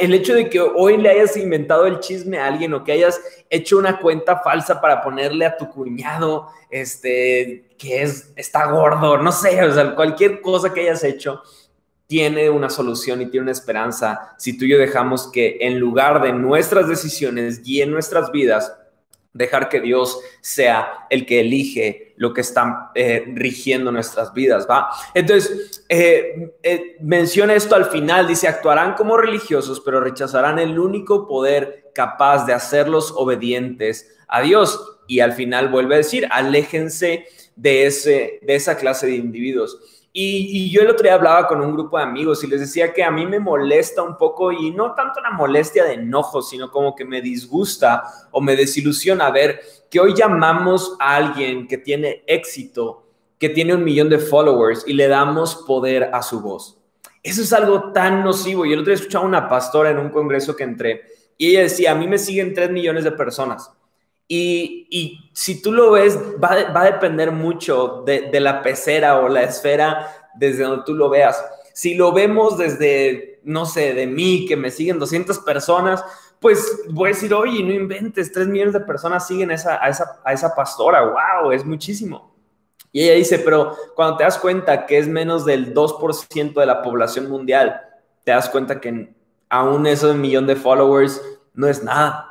El 0.00 0.14
hecho 0.14 0.34
de 0.34 0.48
que 0.48 0.58
hoy 0.58 0.96
le 0.96 1.10
hayas 1.10 1.36
inventado 1.36 1.86
el 1.86 2.00
chisme 2.00 2.38
a 2.38 2.46
alguien 2.46 2.72
o 2.72 2.82
que 2.82 2.92
hayas 2.92 3.20
hecho 3.50 3.76
una 3.76 3.98
cuenta 3.98 4.38
falsa 4.38 4.80
para 4.80 5.02
ponerle 5.02 5.44
a 5.44 5.56
tu 5.56 5.68
cuñado, 5.68 6.48
este, 6.70 7.68
que 7.76 8.02
es, 8.02 8.32
está 8.36 8.70
gordo, 8.70 9.18
no 9.18 9.32
sé, 9.32 9.62
o 9.62 9.72
sea, 9.72 9.94
cualquier 9.94 10.40
cosa 10.40 10.72
que 10.72 10.80
hayas 10.80 11.04
hecho, 11.04 11.42
tiene 12.08 12.48
una 12.48 12.70
solución 12.70 13.20
y 13.20 13.26
tiene 13.26 13.44
una 13.44 13.52
esperanza 13.52 14.34
si 14.38 14.56
tú 14.56 14.64
y 14.64 14.70
yo 14.70 14.78
dejamos 14.78 15.30
que 15.30 15.58
en 15.60 15.78
lugar 15.78 16.22
de 16.22 16.32
nuestras 16.32 16.88
decisiones 16.88 17.62
guíen 17.62 17.92
nuestras 17.92 18.32
vidas, 18.32 18.74
dejar 19.34 19.68
que 19.68 19.80
Dios 19.80 20.18
sea 20.40 21.06
el 21.10 21.26
que 21.26 21.40
elige 21.40 22.14
lo 22.16 22.32
que 22.32 22.40
está 22.40 22.90
eh, 22.94 23.24
rigiendo 23.34 23.92
nuestras 23.92 24.32
vidas, 24.32 24.66
¿va? 24.68 24.88
Entonces, 25.14 25.84
eh, 25.88 26.54
eh, 26.62 26.96
menciona 27.00 27.54
esto 27.54 27.76
al 27.76 27.84
final, 27.84 28.26
dice, 28.26 28.48
actuarán 28.48 28.94
como 28.94 29.16
religiosos, 29.16 29.80
pero 29.80 30.00
rechazarán 30.00 30.58
el 30.58 30.78
único 30.78 31.28
poder 31.28 31.90
capaz 31.94 32.46
de 32.46 32.54
hacerlos 32.54 33.12
obedientes 33.14 34.16
a 34.26 34.40
Dios. 34.40 34.98
Y 35.06 35.20
al 35.20 35.32
final 35.32 35.68
vuelve 35.68 35.94
a 35.94 35.98
decir, 35.98 36.26
aléjense 36.30 37.26
de, 37.54 37.86
ese, 37.86 38.40
de 38.42 38.54
esa 38.54 38.76
clase 38.76 39.06
de 39.06 39.16
individuos. 39.16 39.97
Y, 40.20 40.68
yo 40.72 40.80
el 40.80 40.90
otro 40.90 41.04
día 41.04 41.14
hablaba 41.14 41.46
con 41.46 41.60
un 41.60 41.72
grupo 41.72 41.96
de 41.96 42.02
amigos 42.02 42.42
y 42.42 42.48
les 42.48 42.58
decía 42.58 42.92
que 42.92 43.04
a 43.04 43.10
mí 43.12 43.24
me 43.24 43.38
molesta 43.38 44.02
un 44.02 44.16
poco, 44.16 44.50
y 44.50 44.72
no 44.72 44.92
tanto 44.92 45.20
una 45.20 45.30
molestia 45.30 45.84
de 45.84 45.92
enojo, 45.92 46.42
sino 46.42 46.72
como 46.72 46.96
que 46.96 47.04
me 47.04 47.20
disgusta 47.20 48.02
o 48.32 48.40
me 48.40 48.56
desilusiona 48.56 49.30
ver 49.30 49.60
que 49.88 50.00
hoy 50.00 50.14
llamamos 50.16 50.96
a 50.98 51.14
alguien 51.14 51.68
que 51.68 51.78
tiene 51.78 52.24
éxito, 52.26 53.06
que 53.38 53.48
tiene 53.48 53.76
un 53.76 53.84
millón 53.84 54.08
de 54.08 54.18
followers 54.18 54.82
y 54.88 54.94
le 54.94 55.06
damos 55.06 55.54
poder 55.54 56.10
a 56.12 56.20
su 56.20 56.40
voz. 56.40 56.80
Eso 57.22 57.42
es 57.42 57.52
algo 57.52 57.92
tan 57.92 58.24
nocivo. 58.24 58.66
Yo 58.66 58.72
el 58.72 58.80
otro 58.80 58.90
día 58.90 58.98
escuchaba 59.00 59.24
a 59.24 59.28
una 59.28 59.48
pastora 59.48 59.90
en 59.90 59.98
un 59.98 60.08
congreso 60.08 60.56
que 60.56 60.64
entré 60.64 61.02
y 61.36 61.50
ella 61.50 61.60
decía, 61.60 61.92
a 61.92 61.94
mí 61.94 62.08
me 62.08 62.18
siguen 62.18 62.54
3 62.54 62.72
millones 62.72 63.04
de 63.04 63.12
personas. 63.12 63.70
Y, 64.28 65.30
si 65.32 65.62
tú 65.62 65.72
lo 65.72 65.92
ves, 65.92 66.18
va, 66.42 66.80
a 66.80 66.84
depender 66.84 67.32
mucho 67.32 68.02
de, 68.04 68.30
de, 68.30 68.40
la 68.40 68.60
pecera 68.60 69.20
o 69.20 69.28
la 69.28 69.42
esfera 69.42 70.30
desde 70.34 70.64
donde 70.64 70.84
tú 70.84 70.94
lo 70.94 71.08
veas. 71.08 71.42
Si 71.72 71.94
lo 71.94 72.12
vemos 72.12 72.58
desde, 72.58 73.40
no 73.44 73.64
sé, 73.64 73.94
de 73.94 74.06
mí, 74.06 74.44
que 74.46 74.56
me 74.56 74.70
siguen 74.70 74.98
200 74.98 75.38
personas, 75.38 76.04
pues 76.40 76.82
voy 76.90 77.10
a 77.10 77.14
decir, 77.14 77.34
oye, 77.34 77.62
no 77.62 77.72
inventes, 77.72 78.32
3 78.32 78.48
millones 78.48 78.74
de 78.74 78.80
personas 78.80 79.26
siguen 79.26 79.50
esa, 79.50 79.82
a, 79.82 79.88
esa, 79.88 80.20
a 80.24 80.32
esa 80.32 80.54
pastora, 80.54 81.02
wow, 81.02 81.50
es 81.50 81.64
muchísimo. 81.64 82.34
Y 82.92 83.02
ella 83.02 83.14
dice, 83.14 83.38
pero 83.38 83.76
cuando 83.94 84.16
te 84.16 84.24
das 84.24 84.38
cuenta 84.38 84.86
que 84.86 84.98
es 84.98 85.08
menos 85.08 85.44
del 85.44 85.74
2% 85.74 86.54
de 86.54 86.66
la 86.66 86.82
población 86.82 87.28
mundial, 87.28 87.80
te 88.24 88.32
das 88.32 88.48
cuenta 88.48 88.80
que 88.80 89.12
aún 89.48 89.86
ese 89.86 90.12
millón 90.14 90.46
de 90.46 90.56
followers 90.56 91.20
no 91.54 91.66
es 91.66 91.82
nada. 91.82 92.27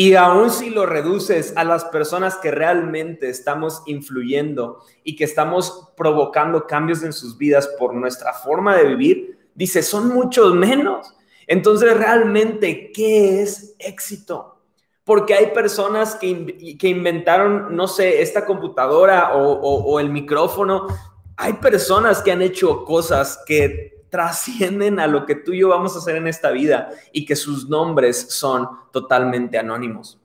Y 0.00 0.14
aún 0.14 0.52
si 0.52 0.70
lo 0.70 0.86
reduces 0.86 1.52
a 1.56 1.64
las 1.64 1.86
personas 1.86 2.36
que 2.36 2.52
realmente 2.52 3.28
estamos 3.28 3.82
influyendo 3.86 4.78
y 5.02 5.16
que 5.16 5.24
estamos 5.24 5.88
provocando 5.96 6.68
cambios 6.68 7.02
en 7.02 7.12
sus 7.12 7.36
vidas 7.36 7.68
por 7.80 7.94
nuestra 7.94 8.32
forma 8.32 8.76
de 8.76 8.84
vivir, 8.84 9.38
dice, 9.56 9.82
son 9.82 10.06
muchos 10.14 10.54
menos. 10.54 11.12
Entonces, 11.48 11.96
realmente, 11.96 12.92
¿qué 12.92 13.42
es 13.42 13.74
éxito? 13.80 14.60
Porque 15.02 15.34
hay 15.34 15.46
personas 15.46 16.14
que, 16.14 16.76
que 16.78 16.88
inventaron, 16.88 17.74
no 17.74 17.88
sé, 17.88 18.22
esta 18.22 18.46
computadora 18.46 19.34
o, 19.34 19.50
o 19.52 19.98
el 19.98 20.10
micrófono. 20.10 20.86
Hay 21.36 21.54
personas 21.54 22.22
que 22.22 22.30
han 22.30 22.42
hecho 22.42 22.84
cosas 22.84 23.42
que 23.44 23.97
trascienden 24.10 25.00
a 25.00 25.06
lo 25.06 25.26
que 25.26 25.34
tú 25.34 25.52
y 25.52 25.60
yo 25.60 25.68
vamos 25.68 25.94
a 25.94 25.98
hacer 25.98 26.16
en 26.16 26.26
esta 26.26 26.50
vida 26.50 26.90
y 27.12 27.24
que 27.26 27.36
sus 27.36 27.68
nombres 27.68 28.26
son 28.30 28.68
totalmente 28.92 29.58
anónimos. 29.58 30.18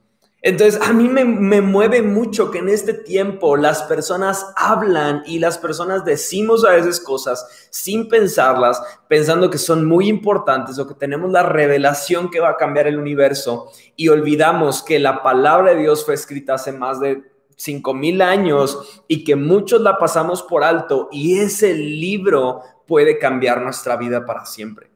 Entonces, 0.46 0.78
a 0.82 0.92
mí 0.92 1.08
me, 1.08 1.24
mueve 1.62 2.02
mucho 2.02 2.50
que 2.50 2.58
en 2.58 2.68
este 2.68 2.92
tiempo 2.92 3.56
las 3.56 3.84
personas 3.84 4.52
hablan 4.56 5.22
y 5.24 5.38
las 5.38 5.56
personas 5.56 6.04
decimos 6.04 6.66
a 6.66 6.72
veces 6.72 7.00
cosas 7.00 7.68
sin 7.70 8.10
pensarlas, 8.10 8.82
pensando 9.08 9.48
que 9.48 9.56
son 9.56 9.86
muy 9.86 10.06
importantes 10.06 10.78
o 10.78 10.86
que 10.86 10.92
tenemos 10.92 11.30
la 11.30 11.44
revelación 11.44 12.30
que 12.30 12.40
va 12.40 12.50
a 12.50 12.56
cambiar 12.58 12.86
el 12.86 12.98
universo 12.98 13.70
y 13.96 14.08
olvidamos 14.08 14.82
que 14.82 14.98
la 14.98 15.22
palabra 15.22 15.70
de 15.72 15.80
Dios 15.80 16.04
fue 16.04 16.12
escrita 16.12 16.56
hace 16.56 16.72
más 16.72 17.00
de 17.00 17.22
cinco 17.56 17.94
mil 17.94 18.20
años 18.20 19.02
y 19.08 19.24
que 19.24 19.36
muchos 19.36 19.80
la 19.80 19.96
pasamos 19.96 20.42
por 20.42 20.62
alto 20.62 21.08
y 21.10 21.38
ese 21.38 21.72
libro 21.72 22.60
puede 22.86 23.18
cambiar 23.18 23.62
nuestra 23.62 23.96
vida 23.96 24.24
para 24.24 24.46
siempre. 24.46 24.90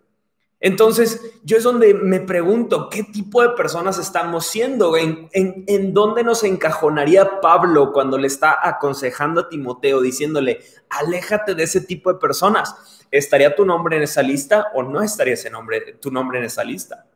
Entonces, 0.61 1.21
yo 1.45 1.57
es 1.57 1.63
donde 1.63 1.95
me 1.95 2.19
pregunto, 2.19 2.89
¿qué 2.91 3.05
tipo 3.05 3.43
de 3.43 3.51
personas 3.51 3.97
estamos 3.99 4.45
siendo? 4.47 4.97
¿En, 4.97 5.29
en, 5.33 5.95
dónde 5.95 6.25
nos 6.25 6.43
encajonaría 6.43 7.41
Pablo 7.41 7.93
cuando 7.93 8.19
le 8.19 8.27
está 8.27 8.59
aconsejando 8.61 9.43
a 9.43 9.49
Timoteo, 9.49 10.01
diciéndole, 10.01 10.61
aléjate 10.91 11.55
de 11.55 11.63
ese 11.63 11.81
tipo 11.81 12.13
de 12.13 12.19
personas? 12.19 13.07
¿Estaría 13.13 13.55
tu 13.55 13.65
nombre 13.65 13.97
en 13.97 14.03
esa 14.03 14.21
lista 14.21 14.67
o 14.75 14.83
no 14.83 15.01
estaría 15.01 15.35
ese 15.35 15.49
nombre, 15.49 15.95
tu 16.01 16.11
nombre 16.11 16.39
en 16.39 16.47
esa 16.47 16.65
lista? 16.65 17.07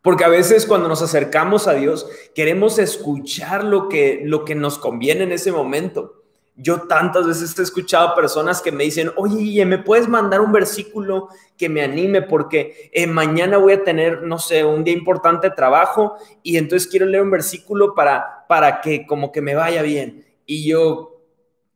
Porque 0.00 0.24
a 0.24 0.28
veces 0.28 0.64
cuando 0.64 0.88
nos 0.88 1.02
acercamos 1.02 1.68
a 1.68 1.74
Dios, 1.74 2.08
queremos 2.34 2.78
escuchar 2.78 3.64
lo 3.64 3.90
que, 3.90 4.22
lo 4.24 4.46
que 4.46 4.54
nos 4.54 4.78
conviene 4.78 5.24
en 5.24 5.32
ese 5.32 5.52
momento. 5.52 6.19
Yo 6.62 6.82
tantas 6.82 7.26
veces 7.26 7.58
he 7.58 7.62
escuchado 7.62 8.14
personas 8.14 8.60
que 8.60 8.70
me 8.70 8.84
dicen, 8.84 9.10
oye, 9.16 9.64
¿me 9.64 9.78
puedes 9.78 10.08
mandar 10.08 10.42
un 10.42 10.52
versículo 10.52 11.28
que 11.56 11.70
me 11.70 11.82
anime? 11.82 12.20
Porque 12.20 12.90
eh, 12.92 13.06
mañana 13.06 13.56
voy 13.56 13.72
a 13.72 13.82
tener, 13.82 14.22
no 14.22 14.38
sé, 14.38 14.64
un 14.64 14.84
día 14.84 14.92
importante 14.92 15.48
de 15.48 15.56
trabajo 15.56 16.16
y 16.42 16.58
entonces 16.58 16.88
quiero 16.88 17.06
leer 17.06 17.22
un 17.22 17.30
versículo 17.30 17.94
para, 17.94 18.44
para 18.46 18.82
que 18.82 19.06
como 19.06 19.32
que 19.32 19.40
me 19.40 19.54
vaya 19.54 19.80
bien. 19.80 20.26
Y 20.44 20.68
yo, 20.68 21.22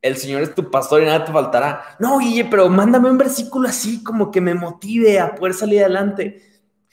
el 0.03 0.19
Señor 0.19 0.43
es 0.43 0.55
tu 0.55 0.71
pastor 0.71 1.03
y 1.03 1.07
nada 1.07 1.25
te 1.25 1.33
faltará. 1.33 1.97
No, 1.99 2.19
Guille, 2.19 2.45
pero 2.45 2.69
mándame 2.69 3.11
un 3.11 3.17
versículo 3.17 3.69
así 3.69 4.05
como 4.05 4.31
que 4.31 4.43
me 4.43 4.55
motive 4.55 5.19
a 5.19 5.35
poder 5.35 5.55
salir 5.55 5.81
adelante. 5.81 6.43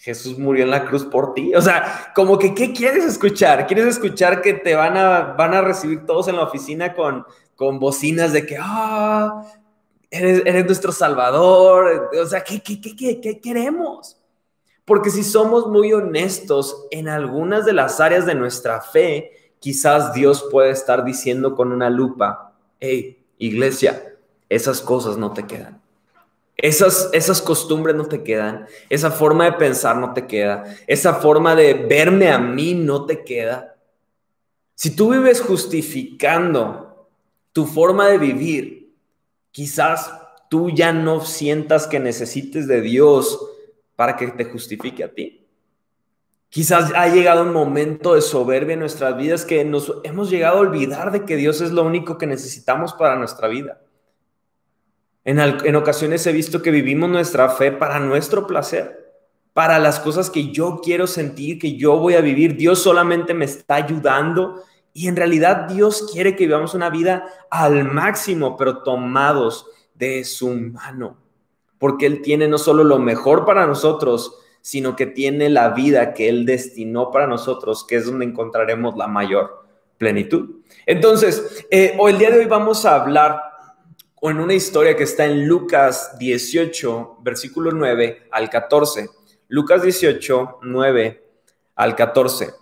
Jesús 0.02 0.40
murió 0.40 0.64
en 0.64 0.72
la 0.72 0.86
cruz 0.86 1.06
por 1.06 1.34
ti. 1.36 1.54
O 1.54 1.62
sea, 1.62 2.12
como 2.16 2.40
que, 2.40 2.56
¿qué 2.56 2.74
quieres 2.74 3.04
escuchar? 3.04 3.68
¿Quieres 3.68 3.86
escuchar 3.86 4.42
que 4.42 4.54
te 4.54 4.74
van 4.74 4.98
a, 4.98 5.34
van 5.38 5.54
a 5.54 5.62
recibir 5.62 6.08
todos 6.08 6.28
en 6.28 6.38
la 6.38 6.44
oficina 6.44 6.96
con, 6.96 7.24
con 7.56 7.80
bocinas 7.80 8.34
de 8.34 8.46
que, 8.46 8.58
ah, 8.60 9.44
eres, 10.10 10.66
nuestro 10.66 10.92
salvador. 10.92 12.10
O 12.22 12.26
sea, 12.26 12.44
¿qué, 12.44 12.62
qué, 12.62 12.80
qué, 12.82 13.20
qué 13.22 13.40
queremos? 13.40 14.18
Porque 14.86 15.10
si 15.10 15.24
somos 15.24 15.68
muy 15.68 15.94
honestos 15.94 16.86
en 16.92 17.08
algunas 17.08 17.66
de 17.66 17.74
las 17.74 18.00
áreas 18.00 18.26
de 18.26 18.36
nuestra 18.36 18.82
fe, 18.82 19.54
quizás 19.60 20.14
Dios 20.14 20.48
puede 20.52 20.72
estar 20.72 21.06
diciendo 21.06 21.56
con 21.56 21.72
una 21.72 21.90
lupa, 21.90 22.54
hey, 22.80 23.24
iglesia, 23.38 24.18
esas 24.50 24.82
cosas 24.82 25.18
no 25.18 25.32
te 25.32 25.46
quedan. 25.46 25.82
Esas, 26.58 27.10
esas 27.14 27.42
costumbres 27.42 27.96
no 27.96 28.06
te 28.06 28.22
quedan, 28.22 28.68
esa 28.90 29.10
forma 29.10 29.46
de 29.46 29.54
pensar 29.54 29.96
no 29.96 30.14
te 30.14 30.28
queda, 30.28 30.64
esa 30.86 31.16
forma 31.16 31.56
de 31.56 31.74
verme 31.74 32.30
a 32.30 32.38
mí 32.38 32.76
no 32.76 33.06
te 33.06 33.24
queda. 33.24 33.76
Si 34.76 34.96
tú 34.96 35.12
vives 35.12 35.42
justificando 35.42 36.91
tu 37.54 37.66
forma 37.66 38.08
de 38.08 38.18
vivir, 38.18 38.94
quizás 39.52 40.12
tú 40.50 40.70
ya 40.70 40.92
no 40.94 41.22
sientas 41.22 41.88
que 41.88 42.00
necesites 42.00 42.68
de 42.68 42.82
Dios 42.82 43.40
para 43.96 44.16
que 44.18 44.28
te 44.28 44.46
justifique 44.46 45.04
a 45.04 45.14
ti. 45.14 45.48
Quizás 46.50 46.92
ha 46.94 47.08
llegado 47.08 47.44
un 47.44 47.54
momento 47.54 48.14
de 48.14 48.22
soberbia 48.22 48.74
en 48.74 48.82
nuestras 48.82 49.16
vidas 49.16 49.46
que 49.46 49.64
nos 49.64 49.94
hemos 50.04 50.30
llegado 50.30 50.58
a 50.58 50.62
olvidar 50.62 51.12
de 51.12 51.24
que 51.24 51.38
Dios 51.38 51.62
es 51.62 51.72
lo 51.72 51.84
único 51.84 52.18
que 52.18 52.28
necesitamos 52.28 52.94
para 52.94 53.16
nuestra 53.16 53.48
vida. 53.48 53.80
En, 55.24 55.76
ocasiones 55.76 56.26
he 56.28 56.34
visto 56.34 56.62
que 56.62 56.72
vivimos 56.72 57.10
nuestra 57.10 57.48
fe 57.50 57.72
para 57.72 58.00
nuestro 58.00 58.48
placer, 58.48 59.14
para 59.54 59.78
las 59.80 60.00
cosas 60.00 60.30
que 60.30 60.52
yo 60.52 60.82
quiero 60.84 61.08
sentir, 61.08 61.60
que 61.60 61.78
yo 61.78 61.98
voy 61.98 62.16
a 62.16 62.22
vivir. 62.22 62.58
Dios 62.58 62.82
solamente 62.82 63.34
me 63.34 63.46
está 63.46 63.76
ayudando 63.76 64.64
y 64.94 65.08
en 65.08 65.16
realidad 65.16 65.68
Dios 65.68 66.10
quiere 66.12 66.36
que 66.36 66.46
vivamos 66.46 66.74
una 66.74 66.90
vida 66.90 67.26
al 67.50 67.86
máximo, 67.86 68.58
pero 68.58 68.84
tomados 68.84 69.68
de 69.96 70.24
su 70.24 70.50
mano, 70.50 71.18
porque 71.78 72.06
Él 72.06 72.22
tiene 72.22 72.48
no 72.48 72.58
solo 72.58 72.84
lo 72.84 73.00
mejor 73.00 73.46
para 73.46 73.66
nosotros, 73.66 74.36
sino 74.62 74.96
que 74.96 75.08
tiene 75.08 75.50
la 75.50 75.70
vida 75.70 76.14
que 76.14 76.30
Él 76.30 76.46
destinó 76.46 77.12
para 77.12 77.28
nosotros, 77.28 77.86
que 77.86 77.96
es 77.96 78.06
donde 78.06 78.26
encontraremos 78.26 78.96
la 78.98 79.08
mayor 79.08 79.66
plenitud. 79.98 80.62
Entonces, 80.86 81.66
eh, 81.70 81.98
el 82.00 82.18
día 82.18 82.32
de 82.32 82.40
hoy 82.40 82.46
vamos 82.46 82.86
a 82.86 82.96
hablar 82.96 83.42
en 84.22 84.40
una 84.40 84.54
historia 84.54 84.96
que 84.96 85.04
está 85.04 85.26
en 85.26 85.48
Lucas 85.48 86.18
18, 86.20 87.18
versículo 87.22 87.72
9 87.72 88.28
al 88.32 88.50
14. 88.50 89.10
Lucas 89.48 89.82
18, 89.82 90.60
9 90.62 91.24
al 91.76 91.96
14. 91.96 92.61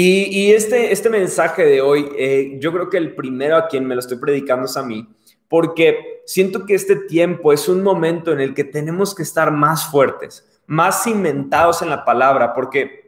Y, 0.00 0.52
este, 0.52 0.92
este 0.92 1.10
mensaje 1.10 1.64
de 1.64 1.80
hoy, 1.80 2.08
eh, 2.16 2.56
yo 2.60 2.72
creo 2.72 2.88
que 2.88 2.98
el 2.98 3.16
primero 3.16 3.56
a 3.56 3.66
quien 3.66 3.84
me 3.84 3.96
lo 3.96 3.98
estoy 3.98 4.18
predicando 4.18 4.66
es 4.66 4.76
a 4.76 4.84
mí, 4.84 5.08
porque 5.48 6.22
siento 6.24 6.66
que 6.66 6.76
este 6.76 6.94
tiempo 6.94 7.52
es 7.52 7.68
un 7.68 7.82
momento 7.82 8.30
en 8.30 8.38
el 8.38 8.54
que 8.54 8.62
tenemos 8.62 9.12
que 9.12 9.24
estar 9.24 9.50
más 9.50 9.90
fuertes, 9.90 10.62
más 10.68 11.02
cimentados 11.02 11.82
en 11.82 11.90
la 11.90 12.04
palabra, 12.04 12.54
porque 12.54 13.07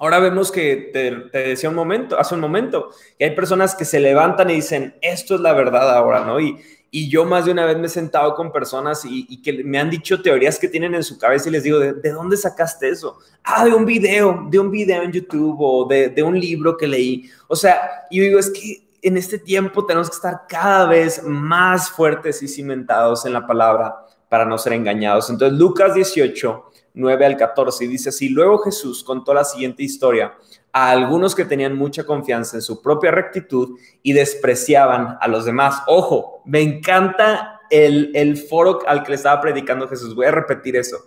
ahora 0.00 0.18
vemos 0.18 0.50
que 0.50 0.90
te, 0.92 1.38
decía 1.38 1.68
un 1.68 1.76
momento, 1.76 2.18
hace 2.18 2.34
un 2.34 2.40
momento, 2.40 2.90
que 3.18 3.26
hay 3.26 3.34
personas 3.36 3.76
que 3.76 3.84
se 3.84 4.00
levantan 4.00 4.50
y 4.50 4.54
dicen, 4.54 4.96
esto 5.02 5.36
es 5.36 5.40
la 5.40 5.52
verdad 5.52 5.94
ahora, 5.94 6.24
¿no? 6.24 6.40
Y, 6.40 6.58
y 6.90 7.08
yo 7.08 7.24
más 7.24 7.44
de 7.44 7.52
una 7.52 7.66
vez 7.66 7.78
me 7.78 7.86
he 7.86 7.90
sentado 7.90 8.34
con 8.34 8.50
personas 8.50 9.04
y, 9.04 9.40
que 9.42 9.62
me 9.62 9.78
han 9.78 9.90
dicho 9.90 10.22
teorías 10.22 10.58
que 10.58 10.68
tienen 10.68 10.94
en 10.94 11.04
su 11.04 11.18
cabeza 11.18 11.48
y 11.48 11.52
les 11.52 11.62
digo, 11.62 11.78
¿de, 11.78 12.10
dónde 12.10 12.36
sacaste 12.36 12.88
eso? 12.88 13.18
Ah, 13.44 13.64
de 13.64 13.72
un 13.72 13.84
video, 13.84 14.46
de 14.50 14.58
un 14.58 14.70
video 14.70 15.02
en 15.02 15.12
YouTube 15.12 15.56
o 15.60 15.86
de, 15.86 16.08
de, 16.08 16.22
un 16.22 16.38
libro 16.38 16.76
que 16.76 16.88
leí. 16.88 17.30
O 17.46 17.54
sea, 17.54 18.06
yo 18.10 18.22
digo, 18.22 18.40
es 18.40 18.50
que 18.50 18.88
en 19.02 19.16
este 19.16 19.38
tiempo 19.38 19.86
tenemos 19.86 20.10
que 20.10 20.16
estar 20.16 20.46
cada 20.48 20.86
vez 20.86 21.22
más 21.22 21.90
fuertes 21.90 22.42
y 22.42 22.48
cimentados 22.48 23.24
en 23.24 23.34
la 23.34 23.46
palabra 23.46 23.94
para 24.28 24.44
no 24.44 24.58
ser 24.58 24.72
engañados. 24.72 25.30
Entonces, 25.30 25.58
Lucas 25.58 25.94
18, 25.94 26.69
9 26.94 27.26
al 27.26 27.36
14 27.36 27.86
dice 27.88 28.08
así, 28.08 28.28
luego 28.28 28.58
Jesús 28.58 29.04
contó 29.04 29.32
la 29.34 29.44
siguiente 29.44 29.82
historia 29.82 30.34
a 30.72 30.90
algunos 30.90 31.34
que 31.34 31.44
tenían 31.44 31.76
mucha 31.76 32.04
confianza 32.04 32.56
en 32.56 32.62
su 32.62 32.82
propia 32.82 33.10
rectitud 33.10 33.78
y 34.02 34.12
despreciaban 34.12 35.16
a 35.20 35.28
los 35.28 35.44
demás. 35.44 35.82
Ojo, 35.86 36.42
me 36.44 36.60
encanta 36.60 37.60
el, 37.70 38.10
el 38.14 38.36
foro 38.36 38.80
al 38.86 39.02
que 39.02 39.10
le 39.10 39.16
estaba 39.16 39.40
predicando 39.40 39.88
Jesús. 39.88 40.14
Voy 40.14 40.26
a 40.26 40.32
repetir 40.32 40.76
eso. 40.76 40.98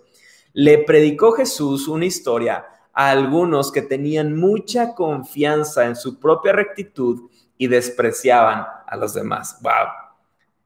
Le 0.53 0.79
predicó 0.79 1.31
Jesús 1.31 1.87
una 1.87 2.05
historia 2.05 2.65
a 2.93 3.09
algunos 3.09 3.71
que 3.71 3.81
tenían 3.81 4.37
mucha 4.37 4.93
confianza 4.93 5.85
en 5.85 5.95
su 5.95 6.19
propia 6.19 6.53
rectitud 6.53 7.29
y 7.57 7.67
despreciaban 7.67 8.65
a 8.85 8.97
los 8.97 9.13
demás. 9.13 9.57
Wow. 9.61 9.71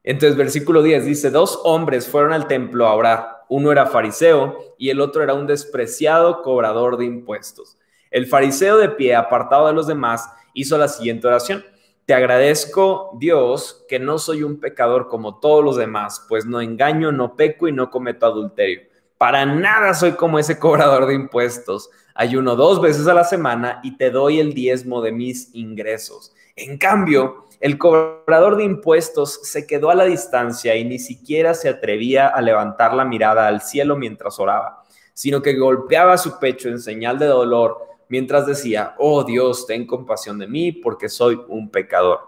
Entonces, 0.04 0.36
versículo 0.36 0.82
10 0.82 1.04
dice, 1.04 1.30
dos 1.30 1.60
hombres 1.64 2.08
fueron 2.08 2.32
al 2.32 2.46
templo 2.46 2.86
a 2.86 2.94
orar. 2.94 3.37
Uno 3.48 3.72
era 3.72 3.86
fariseo 3.86 4.58
y 4.78 4.90
el 4.90 5.00
otro 5.00 5.22
era 5.22 5.34
un 5.34 5.46
despreciado 5.46 6.42
cobrador 6.42 6.96
de 6.96 7.06
impuestos. 7.06 7.78
El 8.10 8.26
fariseo 8.26 8.76
de 8.76 8.88
pie, 8.90 9.14
apartado 9.14 9.66
de 9.66 9.72
los 9.72 9.86
demás, 9.86 10.30
hizo 10.54 10.78
la 10.78 10.88
siguiente 10.88 11.26
oración. 11.26 11.64
Te 12.06 12.14
agradezco, 12.14 13.16
Dios, 13.18 13.84
que 13.88 13.98
no 13.98 14.18
soy 14.18 14.42
un 14.42 14.60
pecador 14.60 15.08
como 15.08 15.40
todos 15.40 15.62
los 15.62 15.76
demás, 15.76 16.24
pues 16.28 16.46
no 16.46 16.60
engaño, 16.60 17.12
no 17.12 17.36
peco 17.36 17.68
y 17.68 17.72
no 17.72 17.90
cometo 17.90 18.24
adulterio. 18.24 18.82
Para 19.18 19.44
nada 19.44 19.92
soy 19.94 20.12
como 20.12 20.38
ese 20.38 20.58
cobrador 20.58 21.06
de 21.06 21.14
impuestos. 21.14 21.90
Ayuno 22.14 22.56
dos 22.56 22.80
veces 22.80 23.06
a 23.08 23.14
la 23.14 23.24
semana 23.24 23.80
y 23.82 23.96
te 23.96 24.10
doy 24.10 24.40
el 24.40 24.54
diezmo 24.54 25.02
de 25.02 25.12
mis 25.12 25.54
ingresos. 25.54 26.34
En 26.56 26.78
cambio, 26.78 27.47
el 27.60 27.76
cobrador 27.76 28.56
de 28.56 28.64
impuestos 28.64 29.40
se 29.42 29.66
quedó 29.66 29.90
a 29.90 29.94
la 29.94 30.04
distancia 30.04 30.76
y 30.76 30.84
ni 30.84 30.98
siquiera 30.98 31.54
se 31.54 31.68
atrevía 31.68 32.28
a 32.28 32.40
levantar 32.40 32.94
la 32.94 33.04
mirada 33.04 33.48
al 33.48 33.62
cielo 33.62 33.96
mientras 33.96 34.38
oraba, 34.38 34.84
sino 35.12 35.42
que 35.42 35.54
golpeaba 35.54 36.18
su 36.18 36.38
pecho 36.38 36.68
en 36.68 36.78
señal 36.78 37.18
de 37.18 37.26
dolor 37.26 37.78
mientras 38.08 38.46
decía, 38.46 38.94
oh 38.98 39.24
Dios, 39.24 39.66
ten 39.66 39.86
compasión 39.86 40.38
de 40.38 40.46
mí 40.46 40.72
porque 40.72 41.08
soy 41.08 41.40
un 41.48 41.70
pecador. 41.70 42.20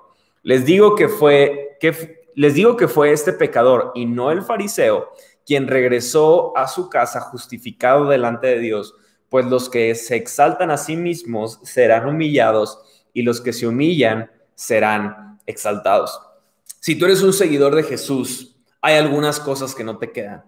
Les 0.42 0.64
digo 0.64 0.94
que 0.94 1.08
fue, 1.08 1.76
que, 1.80 2.24
les 2.34 2.54
digo 2.54 2.76
que 2.76 2.88
fue 2.88 3.12
este 3.12 3.32
pecador 3.32 3.92
y 3.94 4.06
no 4.06 4.30
el 4.30 4.42
fariseo 4.42 5.10
quien 5.46 5.68
regresó 5.68 6.56
a 6.56 6.68
su 6.68 6.88
casa 6.88 7.20
justificado 7.20 8.06
delante 8.08 8.46
de 8.46 8.58
Dios, 8.58 8.94
pues 9.28 9.46
los 9.46 9.68
que 9.68 9.94
se 9.94 10.16
exaltan 10.16 10.70
a 10.70 10.76
sí 10.76 10.96
mismos 10.96 11.60
serán 11.62 12.08
humillados 12.08 12.80
y 13.12 13.22
los 13.22 13.40
que 13.40 13.52
se 13.52 13.66
humillan 13.66 14.30
serán 14.60 15.38
exaltados. 15.46 16.20
Si 16.80 16.94
tú 16.94 17.06
eres 17.06 17.22
un 17.22 17.32
seguidor 17.32 17.74
de 17.74 17.82
Jesús, 17.82 18.56
hay 18.82 18.96
algunas 18.96 19.40
cosas 19.40 19.74
que 19.74 19.84
no 19.84 19.96
te 19.96 20.12
quedan. 20.12 20.44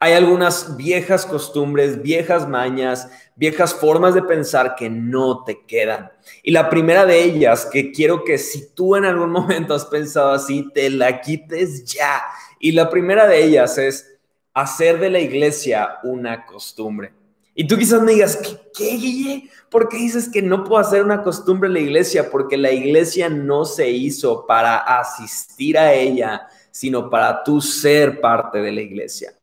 Hay 0.00 0.14
algunas 0.14 0.76
viejas 0.76 1.24
costumbres, 1.24 2.02
viejas 2.02 2.48
mañas, 2.48 3.08
viejas 3.36 3.72
formas 3.72 4.14
de 4.14 4.22
pensar 4.22 4.74
que 4.74 4.90
no 4.90 5.44
te 5.44 5.64
quedan. 5.64 6.10
Y 6.42 6.50
la 6.50 6.68
primera 6.68 7.06
de 7.06 7.22
ellas, 7.22 7.64
que 7.64 7.92
quiero 7.92 8.24
que 8.24 8.36
si 8.36 8.74
tú 8.74 8.96
en 8.96 9.04
algún 9.04 9.30
momento 9.30 9.74
has 9.74 9.86
pensado 9.86 10.32
así, 10.32 10.68
te 10.74 10.90
la 10.90 11.20
quites 11.20 11.84
ya. 11.84 12.20
Y 12.58 12.72
la 12.72 12.90
primera 12.90 13.28
de 13.28 13.44
ellas 13.44 13.78
es 13.78 14.18
hacer 14.52 14.98
de 14.98 15.10
la 15.10 15.20
iglesia 15.20 16.00
una 16.02 16.46
costumbre. 16.46 17.12
Y 17.54 17.66
tú 17.66 17.76
quizás 17.76 18.00
me 18.00 18.12
digas, 18.12 18.38
¿qué, 18.74 18.96
Guille? 18.96 19.50
¿Por 19.70 19.88
qué 19.88 19.98
dices 19.98 20.28
que 20.28 20.40
no 20.40 20.64
puedo 20.64 20.80
hacer 20.80 21.02
una 21.02 21.22
costumbre 21.22 21.66
en 21.68 21.74
la 21.74 21.80
iglesia? 21.80 22.30
Porque 22.30 22.56
la 22.56 22.72
iglesia 22.72 23.28
no 23.28 23.64
se 23.64 23.90
hizo 23.90 24.46
para 24.46 24.78
asistir 24.78 25.76
a 25.76 25.92
ella, 25.92 26.48
sino 26.70 27.10
para 27.10 27.44
tú 27.44 27.60
ser 27.60 28.20
parte 28.20 28.58
de 28.58 28.72
la 28.72 28.80
iglesia. 28.80 29.34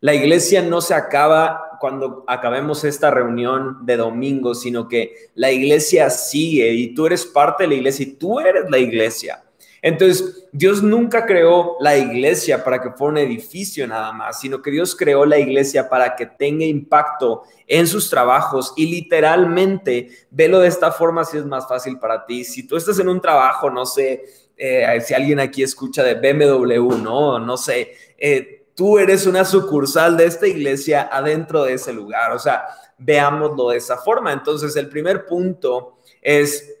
La 0.00 0.14
iglesia 0.14 0.62
no 0.62 0.80
se 0.80 0.94
acaba 0.94 1.78
cuando 1.78 2.24
acabemos 2.26 2.84
esta 2.84 3.10
reunión 3.10 3.84
de 3.84 3.96
domingo, 3.96 4.54
sino 4.54 4.88
que 4.88 5.30
la 5.34 5.52
iglesia 5.52 6.10
sigue 6.10 6.72
y 6.72 6.94
tú 6.94 7.06
eres 7.06 7.26
parte 7.26 7.64
de 7.64 7.68
la 7.68 7.74
iglesia 7.74 8.04
y 8.04 8.12
tú 8.12 8.40
eres 8.40 8.64
la 8.70 8.78
iglesia. 8.78 9.41
Entonces, 9.84 10.46
Dios 10.52 10.80
nunca 10.80 11.26
creó 11.26 11.76
la 11.80 11.96
iglesia 11.96 12.62
para 12.62 12.80
que 12.80 12.92
fuera 12.92 13.10
un 13.10 13.18
edificio 13.18 13.84
nada 13.88 14.12
más, 14.12 14.38
sino 14.38 14.62
que 14.62 14.70
Dios 14.70 14.94
creó 14.94 15.26
la 15.26 15.38
iglesia 15.38 15.88
para 15.88 16.14
que 16.14 16.24
tenga 16.26 16.64
impacto 16.64 17.42
en 17.66 17.88
sus 17.88 18.08
trabajos 18.08 18.72
y 18.76 18.86
literalmente, 18.86 20.08
velo 20.30 20.60
de 20.60 20.68
esta 20.68 20.92
forma 20.92 21.24
si 21.24 21.38
es 21.38 21.44
más 21.44 21.66
fácil 21.66 21.98
para 21.98 22.24
ti. 22.24 22.44
Si 22.44 22.64
tú 22.64 22.76
estás 22.76 23.00
en 23.00 23.08
un 23.08 23.20
trabajo, 23.20 23.70
no 23.70 23.84
sé, 23.84 24.24
eh, 24.56 25.00
si 25.04 25.14
alguien 25.14 25.40
aquí 25.40 25.64
escucha 25.64 26.04
de 26.04 26.14
BMW, 26.14 26.98
¿no? 26.98 27.40
No 27.40 27.56
sé, 27.56 27.92
eh, 28.16 28.66
tú 28.76 29.00
eres 29.00 29.26
una 29.26 29.44
sucursal 29.44 30.16
de 30.16 30.26
esta 30.26 30.46
iglesia 30.46 31.08
adentro 31.10 31.64
de 31.64 31.72
ese 31.72 31.92
lugar. 31.92 32.30
O 32.30 32.38
sea, 32.38 32.66
veámoslo 32.98 33.70
de 33.70 33.78
esa 33.78 33.96
forma. 33.96 34.32
Entonces, 34.32 34.76
el 34.76 34.88
primer 34.88 35.26
punto 35.26 35.98
es 36.20 36.72